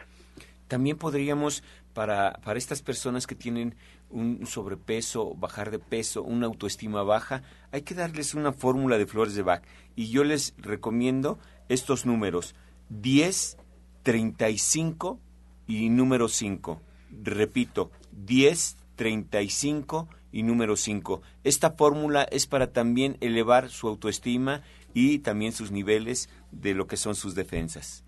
También 0.73 0.97
podríamos, 0.97 1.61
para, 1.93 2.39
para 2.43 2.57
estas 2.57 2.81
personas 2.81 3.27
que 3.27 3.35
tienen 3.35 3.75
un 4.09 4.47
sobrepeso, 4.47 5.35
bajar 5.35 5.69
de 5.69 5.77
peso, 5.77 6.23
una 6.23 6.47
autoestima 6.47 7.03
baja, 7.03 7.43
hay 7.71 7.83
que 7.83 7.93
darles 7.93 8.33
una 8.33 8.53
fórmula 8.53 8.97
de 8.97 9.05
flores 9.05 9.35
de 9.35 9.43
Bach. 9.43 9.61
Y 9.95 10.09
yo 10.09 10.23
les 10.23 10.55
recomiendo 10.57 11.37
estos 11.69 12.07
números, 12.07 12.55
10, 12.89 13.57
35 14.01 15.19
y 15.67 15.89
número 15.89 16.27
5. 16.27 16.81
Repito, 17.21 17.91
10, 18.13 18.77
35 18.95 20.07
y 20.31 20.41
número 20.41 20.75
5. 20.75 21.21
Esta 21.43 21.73
fórmula 21.73 22.23
es 22.23 22.47
para 22.47 22.71
también 22.71 23.17
elevar 23.21 23.69
su 23.69 23.87
autoestima 23.87 24.63
y 24.95 25.19
también 25.19 25.51
sus 25.51 25.69
niveles 25.69 26.29
de 26.51 26.73
lo 26.73 26.87
que 26.87 26.97
son 26.97 27.13
sus 27.13 27.35
defensas. 27.35 28.03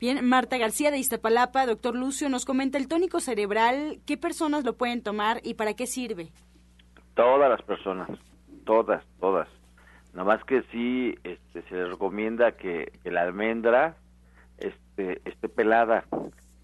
Bien, 0.00 0.24
Marta 0.24 0.58
García 0.58 0.92
de 0.92 0.98
Iztapalapa, 0.98 1.66
doctor 1.66 1.96
Lucio, 1.96 2.28
nos 2.28 2.44
comenta 2.44 2.78
el 2.78 2.86
tónico 2.86 3.18
cerebral, 3.18 3.98
¿qué 4.06 4.16
personas 4.16 4.62
lo 4.62 4.74
pueden 4.74 5.02
tomar 5.02 5.40
y 5.42 5.54
para 5.54 5.74
qué 5.74 5.88
sirve? 5.88 6.28
Todas 7.14 7.50
las 7.50 7.60
personas, 7.62 8.08
todas, 8.64 9.04
todas. 9.18 9.48
Nada 10.12 10.24
más 10.24 10.44
que 10.44 10.62
sí 10.70 11.16
este, 11.24 11.62
se 11.62 11.74
le 11.74 11.86
recomienda 11.86 12.52
que, 12.52 12.92
la 13.02 13.22
almendra 13.22 13.96
este, 14.58 15.20
esté 15.24 15.48
pelada 15.48 16.04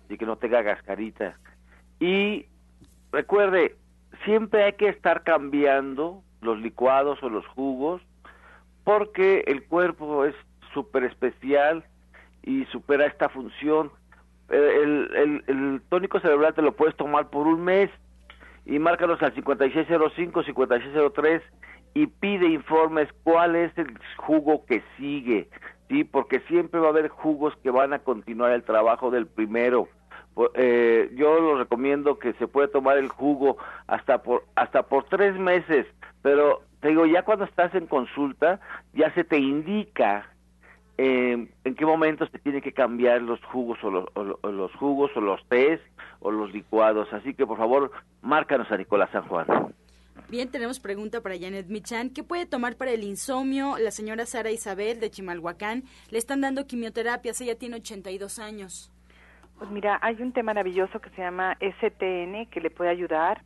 y 0.08 0.16
que 0.16 0.26
no 0.26 0.36
tenga 0.36 0.62
gascarita. 0.62 1.36
Y 1.98 2.46
recuerde, 3.10 3.74
siempre 4.24 4.62
hay 4.62 4.74
que 4.74 4.88
estar 4.88 5.24
cambiando 5.24 6.22
los 6.40 6.60
licuados 6.60 7.20
o 7.20 7.28
los 7.28 7.46
jugos 7.48 8.00
porque 8.84 9.42
el 9.48 9.64
cuerpo 9.64 10.24
es 10.24 10.36
súper 10.72 11.02
especial 11.02 11.84
y 12.44 12.64
supera 12.66 13.06
esta 13.06 13.28
función. 13.28 13.90
Eh, 14.50 14.80
el, 14.82 15.44
el, 15.46 15.82
tónico 15.88 16.20
cerebral 16.20 16.54
te 16.54 16.62
lo 16.62 16.76
puedes 16.76 16.96
tomar 16.96 17.30
por 17.30 17.46
un 17.46 17.64
mes 17.64 17.90
y 18.66 18.78
márcalos 18.78 19.22
al 19.22 19.34
5605, 19.34 20.42
5603 20.42 21.42
y 21.94 22.06
pide 22.06 22.48
informes 22.48 23.08
cuál 23.22 23.56
es 23.56 23.76
el 23.78 23.98
jugo 24.16 24.66
que 24.66 24.82
sigue. 24.96 25.48
sí, 25.88 26.04
porque 26.04 26.40
siempre 26.48 26.80
va 26.80 26.88
a 26.88 26.90
haber 26.90 27.08
jugos 27.08 27.54
que 27.62 27.70
van 27.70 27.92
a 27.92 28.00
continuar 28.00 28.52
el 28.52 28.64
trabajo 28.64 29.10
del 29.10 29.26
primero. 29.26 29.88
Eh, 30.54 31.10
yo 31.14 31.38
lo 31.38 31.58
recomiendo 31.58 32.18
que 32.18 32.32
se 32.34 32.48
puede 32.48 32.66
tomar 32.66 32.98
el 32.98 33.08
jugo 33.08 33.56
hasta 33.86 34.22
por 34.22 34.44
hasta 34.56 34.82
por 34.82 35.04
tres 35.04 35.36
meses, 35.36 35.86
pero 36.22 36.62
te 36.80 36.88
digo 36.88 37.06
ya 37.06 37.22
cuando 37.22 37.44
estás 37.44 37.72
en 37.76 37.86
consulta 37.86 38.58
ya 38.92 39.14
se 39.14 39.22
te 39.22 39.38
indica 39.38 40.33
eh, 40.96 41.48
en 41.64 41.74
qué 41.74 41.84
momento 41.84 42.26
se 42.26 42.38
tiene 42.38 42.62
que 42.62 42.72
cambiar 42.72 43.20
los 43.22 43.42
jugos 43.44 43.78
o 43.82 43.90
los, 43.90 44.06
los 44.42 44.74
jugos 44.76 45.10
o 45.16 45.20
los 45.20 45.44
tés 45.48 45.80
o 46.20 46.30
los 46.30 46.52
licuados. 46.52 47.12
Así 47.12 47.34
que 47.34 47.46
por 47.46 47.58
favor, 47.58 47.90
márcanos 48.22 48.70
a 48.70 48.76
Nicolás 48.76 49.10
San 49.10 49.26
Juan. 49.26 49.74
Bien, 50.28 50.50
tenemos 50.50 50.80
pregunta 50.80 51.20
para 51.20 51.38
Janet 51.38 51.66
Michan. 51.66 52.10
¿Qué 52.10 52.22
puede 52.22 52.46
tomar 52.46 52.76
para 52.76 52.92
el 52.92 53.02
insomnio? 53.02 53.76
La 53.78 53.90
señora 53.90 54.24
Sara 54.24 54.50
Isabel 54.50 55.00
de 55.00 55.10
Chimalhuacán 55.10 55.82
le 56.10 56.18
están 56.18 56.40
dando 56.40 56.66
quimioterapias. 56.66 57.40
Ella 57.40 57.58
tiene 57.58 57.76
82 57.76 58.38
años. 58.38 58.90
Pues 59.58 59.70
mira, 59.70 59.98
hay 60.02 60.20
un 60.20 60.32
té 60.32 60.42
maravilloso 60.42 61.00
que 61.00 61.10
se 61.10 61.22
llama 61.22 61.56
STN 61.60 62.46
que 62.46 62.60
le 62.60 62.70
puede 62.70 62.90
ayudar. 62.90 63.42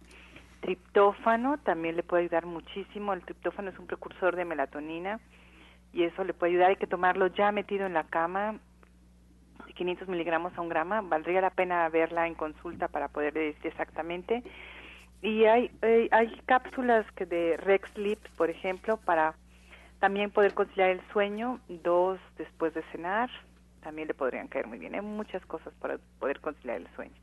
Triptófano 0.61 1.59
también 1.59 1.97
le 1.97 2.03
puede 2.03 2.25
ayudar 2.25 2.47
muchísimo. 2.47 3.13
El 3.13 3.23
triptófano 3.23 3.71
es 3.71 3.79
un 3.79 3.87
precursor 3.87 4.37
de 4.37 4.45
melatonina 4.45 5.21
y 5.93 6.05
eso 6.05 6.25
le 6.25 6.35
puede 6.35 6.53
ayudar. 6.53 6.71
Hay 6.71 6.77
que 6.77 6.87
tomarlo 6.87 7.29
ya 7.29 7.53
metido 7.53 7.87
en 7.87 7.95
la 7.95 8.05
cama, 8.05 8.59
500 9.75 10.09
miligramos 10.09 10.57
a 10.57 10.61
un 10.61 10.69
grama. 10.69 11.01
Valdría 11.01 11.41
la 11.41 11.51
pena 11.51 11.89
verla 11.89 12.27
en 12.27 12.35
consulta 12.35 12.89
para 12.89 13.09
poder 13.09 13.33
decir 13.33 13.67
exactamente. 13.67 14.43
Y 15.23 15.45
hay, 15.45 15.71
hay, 16.11 16.41
cápsulas 16.47 17.11
que 17.13 17.27
de 17.27 17.57
Rex 17.57 17.91
Sleep, 17.95 18.19
por 18.37 18.51
ejemplo, 18.51 18.99
para 18.99 19.35
también 19.99 20.31
poder 20.31 20.55
conciliar 20.55 20.91
el 20.91 21.01
sueño, 21.13 21.61
dos 21.69 22.21
después 22.37 22.73
de 22.75 22.83
cenar, 22.93 23.29
también 23.83 24.07
le 24.07 24.15
podrían 24.15 24.47
caer 24.47 24.67
muy 24.69 24.79
bien. 24.79 24.95
Hay 24.95 25.01
muchas 25.01 25.45
cosas 25.47 25.73
para 25.81 25.99
poder 26.21 26.41
conciliar 26.41 26.77
el 26.77 26.89
sueño. 26.95 27.15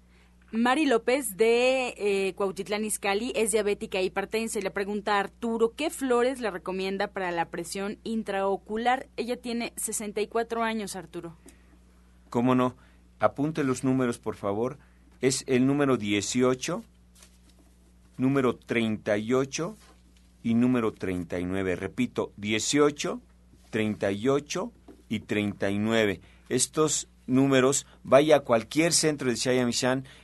Mari 0.55 0.85
López 0.85 1.35
de 1.35 1.93
eh, 1.97 2.33
Cuautitlán 2.35 2.85
Izcalli 2.85 3.33
es 3.35 3.51
diabética 3.51 4.01
hipertensa 4.01 4.57
y 4.57 4.61
le 4.61 4.71
pregunta 4.71 5.15
a 5.15 5.19
Arturo 5.19 5.73
qué 5.75 5.89
flores 5.89 6.39
le 6.39 6.49
recomienda 6.49 7.07
para 7.07 7.31
la 7.31 7.49
presión 7.49 7.99
intraocular. 8.03 9.07
Ella 9.17 9.35
tiene 9.35 9.73
64 9.75 10.63
años, 10.63 10.95
Arturo. 10.95 11.35
¿Cómo 12.29 12.55
no? 12.55 12.75
Apunte 13.19 13.63
los 13.63 13.83
números, 13.83 14.17
por 14.17 14.35
favor. 14.35 14.77
Es 15.19 15.43
el 15.47 15.67
número 15.67 15.97
18, 15.97 16.83
número 18.17 18.55
38 18.55 19.75
y 20.43 20.53
número 20.53 20.93
39. 20.93 21.75
Repito, 21.75 22.31
18, 22.37 23.21
38 23.71 24.71
y 25.09 25.19
39. 25.19 26.21
Estos 26.47 27.09
números, 27.27 27.85
vaya 28.03 28.37
a 28.37 28.39
cualquier 28.41 28.93
centro 28.93 29.29
de 29.29 29.35
Shaya 29.35 29.65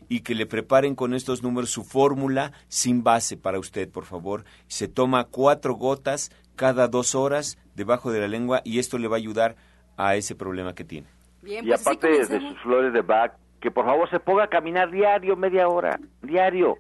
y 0.10 0.22
que 0.22 0.36
le 0.36 0.46
preparen 0.46 0.96
con 0.96 1.14
estos 1.14 1.44
números 1.44 1.70
su 1.70 1.84
fórmula 1.84 2.52
sin 2.68 3.04
base 3.04 3.38
para 3.38 3.60
usted, 3.60 3.90
por 3.90 4.06
favor. 4.06 4.44
Se 4.68 4.88
toma 4.88 5.26
cuatro 5.26 5.76
gotas 5.76 6.32
cada 6.56 6.88
dos 6.88 7.16
horas 7.16 7.58
debajo 7.76 8.12
de 8.12 8.20
la 8.20 8.28
lengua 8.28 8.62
y 8.64 8.80
esto 8.80 8.98
le 8.98 9.08
va 9.08 9.16
a 9.16 9.20
ayudar 9.20 9.56
a 9.98 10.16
ese 10.16 10.36
problema 10.36 10.74
que 10.76 10.84
tiene. 10.84 11.08
y 11.44 11.62
pues 11.62 11.82
aparte 11.82 12.08
de 12.08 12.40
sus 12.40 12.60
flores 12.62 12.94
de 12.94 13.02
Bach, 13.02 13.34
que 13.60 13.72
por 13.72 13.86
favor 13.86 14.10
se 14.10 14.20
ponga 14.20 14.46
a 14.46 14.48
caminar 14.48 14.92
diario, 14.92 15.36
media 15.36 15.68
hora, 15.68 16.00
diario. 16.22 16.78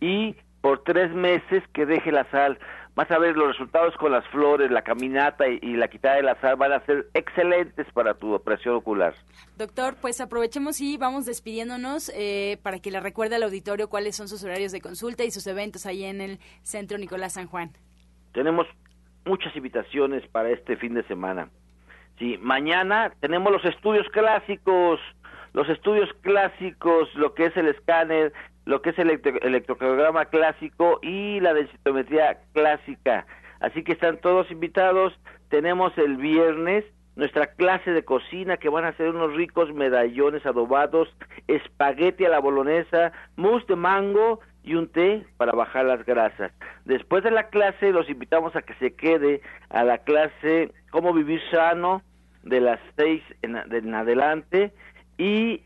Y 0.00 0.34
por 0.60 0.82
tres 0.82 1.12
meses 1.14 1.62
que 1.72 1.86
deje 1.86 2.10
la 2.10 2.28
sal 2.30 2.58
vas 2.94 3.10
a 3.10 3.18
ver 3.18 3.36
los 3.36 3.48
resultados 3.48 3.94
con 3.96 4.12
las 4.12 4.26
flores, 4.28 4.70
la 4.70 4.82
caminata 4.82 5.48
y, 5.48 5.76
la 5.76 5.88
quitada 5.88 6.16
de 6.16 6.22
la 6.22 6.40
sal 6.40 6.56
van 6.56 6.72
a 6.72 6.84
ser 6.86 7.08
excelentes 7.14 7.86
para 7.92 8.14
tu 8.14 8.40
presión 8.42 8.76
ocular. 8.76 9.14
Doctor, 9.56 9.96
pues 10.00 10.20
aprovechemos 10.20 10.80
y 10.80 10.96
vamos 10.96 11.26
despidiéndonos 11.26 12.10
eh, 12.14 12.58
para 12.62 12.78
que 12.78 12.90
le 12.90 13.00
recuerde 13.00 13.36
al 13.36 13.42
auditorio 13.42 13.88
cuáles 13.88 14.16
son 14.16 14.28
sus 14.28 14.44
horarios 14.44 14.72
de 14.72 14.80
consulta 14.80 15.24
y 15.24 15.30
sus 15.30 15.46
eventos 15.46 15.86
ahí 15.86 16.04
en 16.04 16.20
el 16.20 16.38
Centro 16.62 16.98
Nicolás 16.98 17.34
San 17.34 17.46
Juan. 17.46 17.70
Tenemos 18.32 18.66
muchas 19.24 19.54
invitaciones 19.56 20.26
para 20.28 20.50
este 20.50 20.76
fin 20.76 20.94
de 20.94 21.02
semana. 21.04 21.48
Sí, 22.18 22.38
mañana 22.40 23.12
tenemos 23.20 23.52
los 23.52 23.64
estudios 23.64 24.06
clásicos, 24.10 25.00
los 25.52 25.68
estudios 25.68 26.08
clásicos, 26.20 27.12
lo 27.14 27.34
que 27.34 27.46
es 27.46 27.56
el 27.56 27.68
escáner, 27.68 28.32
lo 28.64 28.82
que 28.82 28.90
es 28.90 28.98
el 28.98 29.10
electrocardiograma 29.10 30.26
clásico 30.26 30.98
y 31.02 31.40
la 31.40 31.54
densitometría 31.54 32.38
clásica. 32.52 33.26
Así 33.60 33.82
que 33.82 33.92
están 33.92 34.18
todos 34.18 34.50
invitados. 34.50 35.18
Tenemos 35.48 35.96
el 35.98 36.16
viernes 36.16 36.84
nuestra 37.16 37.46
clase 37.46 37.92
de 37.92 38.04
cocina 38.04 38.56
que 38.56 38.68
van 38.68 38.84
a 38.84 38.96
ser 38.96 39.10
unos 39.10 39.34
ricos 39.34 39.72
medallones 39.72 40.44
adobados, 40.46 41.08
espagueti 41.46 42.24
a 42.24 42.28
la 42.28 42.40
bolonesa, 42.40 43.12
mousse 43.36 43.66
de 43.68 43.76
mango 43.76 44.40
y 44.64 44.74
un 44.74 44.88
té 44.88 45.24
para 45.36 45.52
bajar 45.52 45.84
las 45.84 46.04
grasas. 46.04 46.52
Después 46.84 47.22
de 47.22 47.30
la 47.30 47.48
clase 47.50 47.92
los 47.92 48.08
invitamos 48.10 48.56
a 48.56 48.62
que 48.62 48.74
se 48.74 48.94
quede 48.94 49.42
a 49.70 49.84
la 49.84 49.98
clase 49.98 50.72
cómo 50.90 51.12
vivir 51.12 51.40
sano 51.50 52.02
de 52.42 52.60
las 52.60 52.80
seis 52.96 53.22
en 53.42 53.94
adelante 53.94 54.72
y 55.16 55.62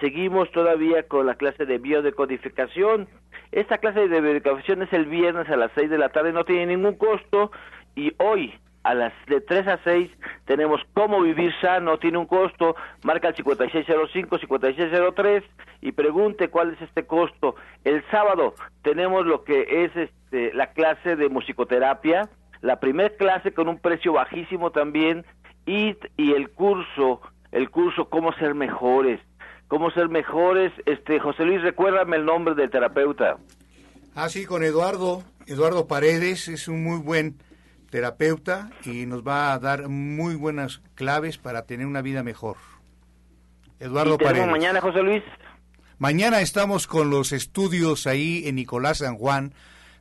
seguimos 0.00 0.50
todavía 0.52 1.02
con 1.04 1.26
la 1.26 1.34
clase 1.36 1.66
de 1.66 1.78
biodecodificación. 1.78 3.08
Esta 3.52 3.78
clase 3.78 4.08
de 4.08 4.20
biodecodificación 4.20 4.82
es 4.82 4.92
el 4.92 5.06
viernes 5.06 5.48
a 5.48 5.56
las 5.56 5.70
6 5.74 5.90
de 5.90 5.98
la 5.98 6.08
tarde, 6.10 6.32
no 6.32 6.44
tiene 6.44 6.66
ningún 6.66 6.94
costo 6.94 7.50
y 7.94 8.12
hoy 8.18 8.52
a 8.82 8.94
las 8.94 9.12
de 9.26 9.40
3 9.40 9.66
a 9.66 9.78
6 9.82 10.10
tenemos 10.44 10.80
cómo 10.94 11.20
vivir 11.20 11.52
sano, 11.60 11.98
tiene 11.98 12.18
un 12.18 12.26
costo, 12.26 12.76
marca 13.02 13.28
el 13.28 13.34
5605, 13.34 14.38
5603 14.38 15.42
y 15.80 15.92
pregunte 15.92 16.48
cuál 16.48 16.72
es 16.74 16.82
este 16.82 17.04
costo. 17.04 17.56
El 17.84 18.04
sábado 18.10 18.54
tenemos 18.82 19.26
lo 19.26 19.42
que 19.42 19.84
es 19.84 19.96
este, 19.96 20.52
la 20.54 20.72
clase 20.72 21.16
de 21.16 21.28
musicoterapia, 21.28 22.28
la 22.60 22.78
primera 22.78 23.10
clase 23.16 23.52
con 23.52 23.68
un 23.68 23.78
precio 23.80 24.12
bajísimo 24.12 24.70
también 24.70 25.24
y, 25.66 25.96
y 26.16 26.32
el 26.34 26.50
curso, 26.50 27.22
el 27.50 27.70
curso 27.70 28.08
cómo 28.08 28.32
ser 28.34 28.54
mejores 28.54 29.20
cómo 29.68 29.90
ser 29.90 30.08
mejores. 30.08 30.72
Este, 30.86 31.18
José 31.20 31.44
Luis, 31.44 31.62
recuérdame 31.62 32.16
el 32.16 32.24
nombre 32.24 32.54
del 32.54 32.70
terapeuta. 32.70 33.36
Ah, 34.14 34.28
sí, 34.28 34.46
con 34.46 34.62
Eduardo. 34.62 35.22
Eduardo 35.46 35.86
Paredes 35.86 36.48
es 36.48 36.68
un 36.68 36.82
muy 36.82 36.98
buen 36.98 37.36
terapeuta 37.90 38.70
y 38.84 39.06
nos 39.06 39.22
va 39.22 39.52
a 39.52 39.58
dar 39.58 39.88
muy 39.88 40.34
buenas 40.34 40.82
claves 40.94 41.38
para 41.38 41.62
tener 41.66 41.86
una 41.86 42.02
vida 42.02 42.22
mejor. 42.22 42.56
Eduardo 43.78 44.18
Paredes. 44.18 44.48
mañana, 44.48 44.80
José 44.80 45.02
Luis? 45.02 45.22
Mañana 45.98 46.40
estamos 46.40 46.86
con 46.86 47.10
los 47.10 47.32
estudios 47.32 48.06
ahí 48.06 48.42
en 48.46 48.56
Nicolás 48.56 48.98
San 48.98 49.16
Juan. 49.16 49.54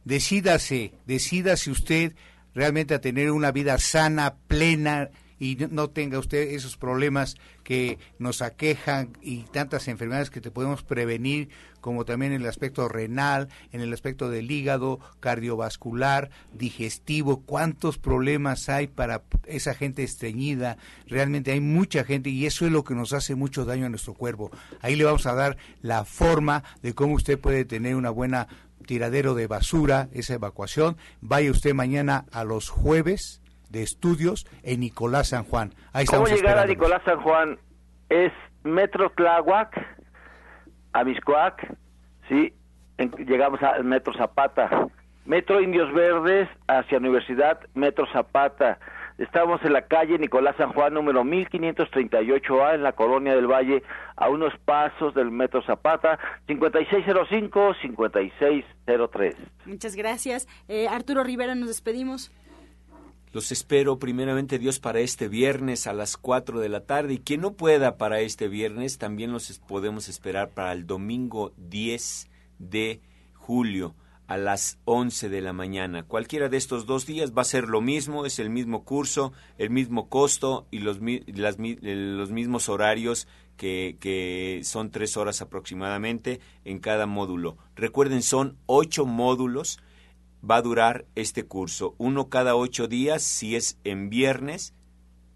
Decídase, 0.03 0.93
decídase 1.05 1.72
usted 1.72 2.13
realmente 2.53 2.93
a 2.93 3.01
tener 3.01 3.32
una 3.32 3.51
vida 3.51 3.78
sana, 3.78 4.36
plena, 4.47 5.09
y 5.40 5.58
no 5.72 5.90
tenga 5.90 6.20
usted 6.20 6.54
esos 6.54 6.78
problemas 6.78 7.36
que 7.64 7.98
nos 8.20 8.42
aquejan 8.42 9.10
y 9.22 9.42
tantas 9.44 9.88
enfermedades 9.88 10.30
que 10.30 10.42
te 10.42 10.52
podemos 10.52 10.84
prevenir, 10.84 11.50
como 11.82 12.06
también 12.06 12.32
en 12.32 12.42
el 12.42 12.48
aspecto 12.48 12.88
renal, 12.88 13.50
en 13.72 13.82
el 13.82 13.94
aspecto 13.94 14.30
del 14.30 14.50
hígado, 14.50 15.00
cardiovascular, 15.20 16.30
digestivo, 16.54 17.42
cuántos 17.42 17.98
problemas 17.98 18.70
hay 18.70 18.88
para 18.88 19.24
esa 19.46 19.74
gente 19.74 20.04
estreñida, 20.04 20.78
realmente 21.08 21.52
hay 21.52 21.60
mucha 21.60 22.04
gente 22.04 22.30
y 22.30 22.46
eso 22.46 22.66
es 22.66 22.72
lo 22.72 22.84
que 22.84 22.96
nos 22.96 23.14
hace 23.14 23.36
mucho 23.36 23.66
daño 23.66 23.86
a 23.86 23.90
nuestro 23.90 24.14
cuerpo. 24.14 24.52
Ahí 24.82 24.96
le 24.96 25.04
vamos 25.04 25.26
a 25.26 25.36
dar 25.36 25.58
la 25.82 26.06
forma 26.06 26.64
de 26.82 26.94
cómo 26.94 27.16
usted 27.16 27.40
puede 27.40 27.66
tener 27.66 27.96
una 27.96 28.10
buena 28.10 28.48
tiradero 28.86 29.34
de 29.36 29.48
basura, 29.48 30.10
esa 30.14 30.36
evacuación. 30.36 30.98
Vaya 31.22 31.52
usted 31.52 31.74
mañana 31.74 32.26
a 32.32 32.44
los 32.44 32.70
jueves 32.70 33.42
de 33.70 33.84
estudios 33.84 34.47
en 34.63 34.80
Nicolás 34.80 35.30
San 35.30 35.43
Juan. 35.43 35.74
Ahí 35.93 36.05
¿Cómo 36.05 36.28
llegar 36.28 36.57
a 36.57 36.66
Nicolás 36.66 37.01
San 37.05 37.22
Juan? 37.22 37.59
Es 38.09 38.32
Metro 38.63 39.11
Tláhuac, 39.11 39.76
a 40.93 41.03
Miscoac, 41.03 41.76
¿sí? 42.30 42.53
llegamos 42.97 43.61
al 43.61 43.84
Metro 43.84 44.13
Zapata. 44.13 44.88
Metro 45.26 45.61
Indios 45.61 45.93
Verdes 45.93 46.47
hacia 46.68 46.99
Universidad 46.99 47.59
Metro 47.74 48.05
Zapata. 48.13 48.80
Estamos 49.18 49.63
en 49.63 49.72
la 49.72 49.84
calle 49.84 50.20
Nicolás 50.20 50.57
San 50.57 50.74
Juan 50.74 50.93
número 50.93 51.24
1538A 51.24 52.76
en 52.76 52.84
la 52.84 52.91
Colonia 52.91 53.34
del 53.34 53.47
Valle, 53.47 53.82
a 54.18 54.28
unos 54.30 54.51
pasos 54.66 55.16
del 55.16 55.32
Metro 55.32 55.63
Zapata, 55.63 56.20
5605-5603. 56.47 59.36
Muchas 59.66 59.95
gracias. 59.95 60.49
Eh, 60.68 60.89
Arturo 60.89 61.24
Rivera, 61.24 61.55
nos 61.55 61.70
despedimos. 61.70 62.34
Los 63.36 63.52
espero 63.52 64.00
primeramente 64.00 64.60
Dios 64.60 64.80
para 64.80 65.02
este 65.02 65.28
viernes 65.28 65.88
a 65.88 65.94
las 65.94 66.16
4 66.16 66.62
de 66.62 66.70
la 66.70 66.86
tarde 66.86 67.16
y 67.16 67.18
quien 67.18 67.42
no 67.42 67.52
pueda 67.52 67.98
para 67.98 68.22
este 68.22 68.48
viernes 68.48 68.98
también 68.98 69.34
los 69.34 69.60
podemos 69.60 70.08
esperar 70.08 70.52
para 70.52 70.72
el 70.72 70.88
domingo 70.88 71.52
10 71.58 72.30
de 72.60 73.02
julio 73.34 73.94
a 74.28 74.38
las 74.38 74.80
11 74.86 75.28
de 75.28 75.42
la 75.42 75.52
mañana. 75.52 76.04
Cualquiera 76.04 76.48
de 76.48 76.56
estos 76.56 76.86
dos 76.86 77.06
días 77.06 77.34
va 77.34 77.42
a 77.42 77.44
ser 77.44 77.68
lo 77.68 77.82
mismo, 77.82 78.26
es 78.26 78.40
el 78.40 78.50
mismo 78.50 78.86
curso, 78.86 79.34
el 79.58 79.70
mismo 79.70 80.08
costo 80.08 80.66
y 80.72 80.80
los, 80.80 81.02
las, 81.02 81.58
los 81.60 82.32
mismos 82.32 82.70
horarios 82.70 83.28
que, 83.58 83.98
que, 84.00 84.62
son 84.64 84.92
tres 84.92 85.18
horas 85.18 85.42
aproximadamente 85.42 86.40
en 86.64 86.80
cada 86.80 87.06
módulo. 87.06 87.58
Recuerden, 87.76 88.22
son 88.22 88.58
ocho 88.66 89.06
módulos, 89.06 89.80
va 90.44 90.58
a 90.58 90.62
durar 90.62 91.06
este 91.16 91.46
curso, 91.46 91.96
uno 91.98 92.30
cada 92.30 92.56
ocho 92.56 92.88
días 92.88 93.24
si 93.24 93.56
es 93.56 93.80
en 93.84 94.10
viernes, 94.10 94.74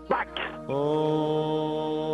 Pax. 0.08 0.30
Oh. 0.68 2.12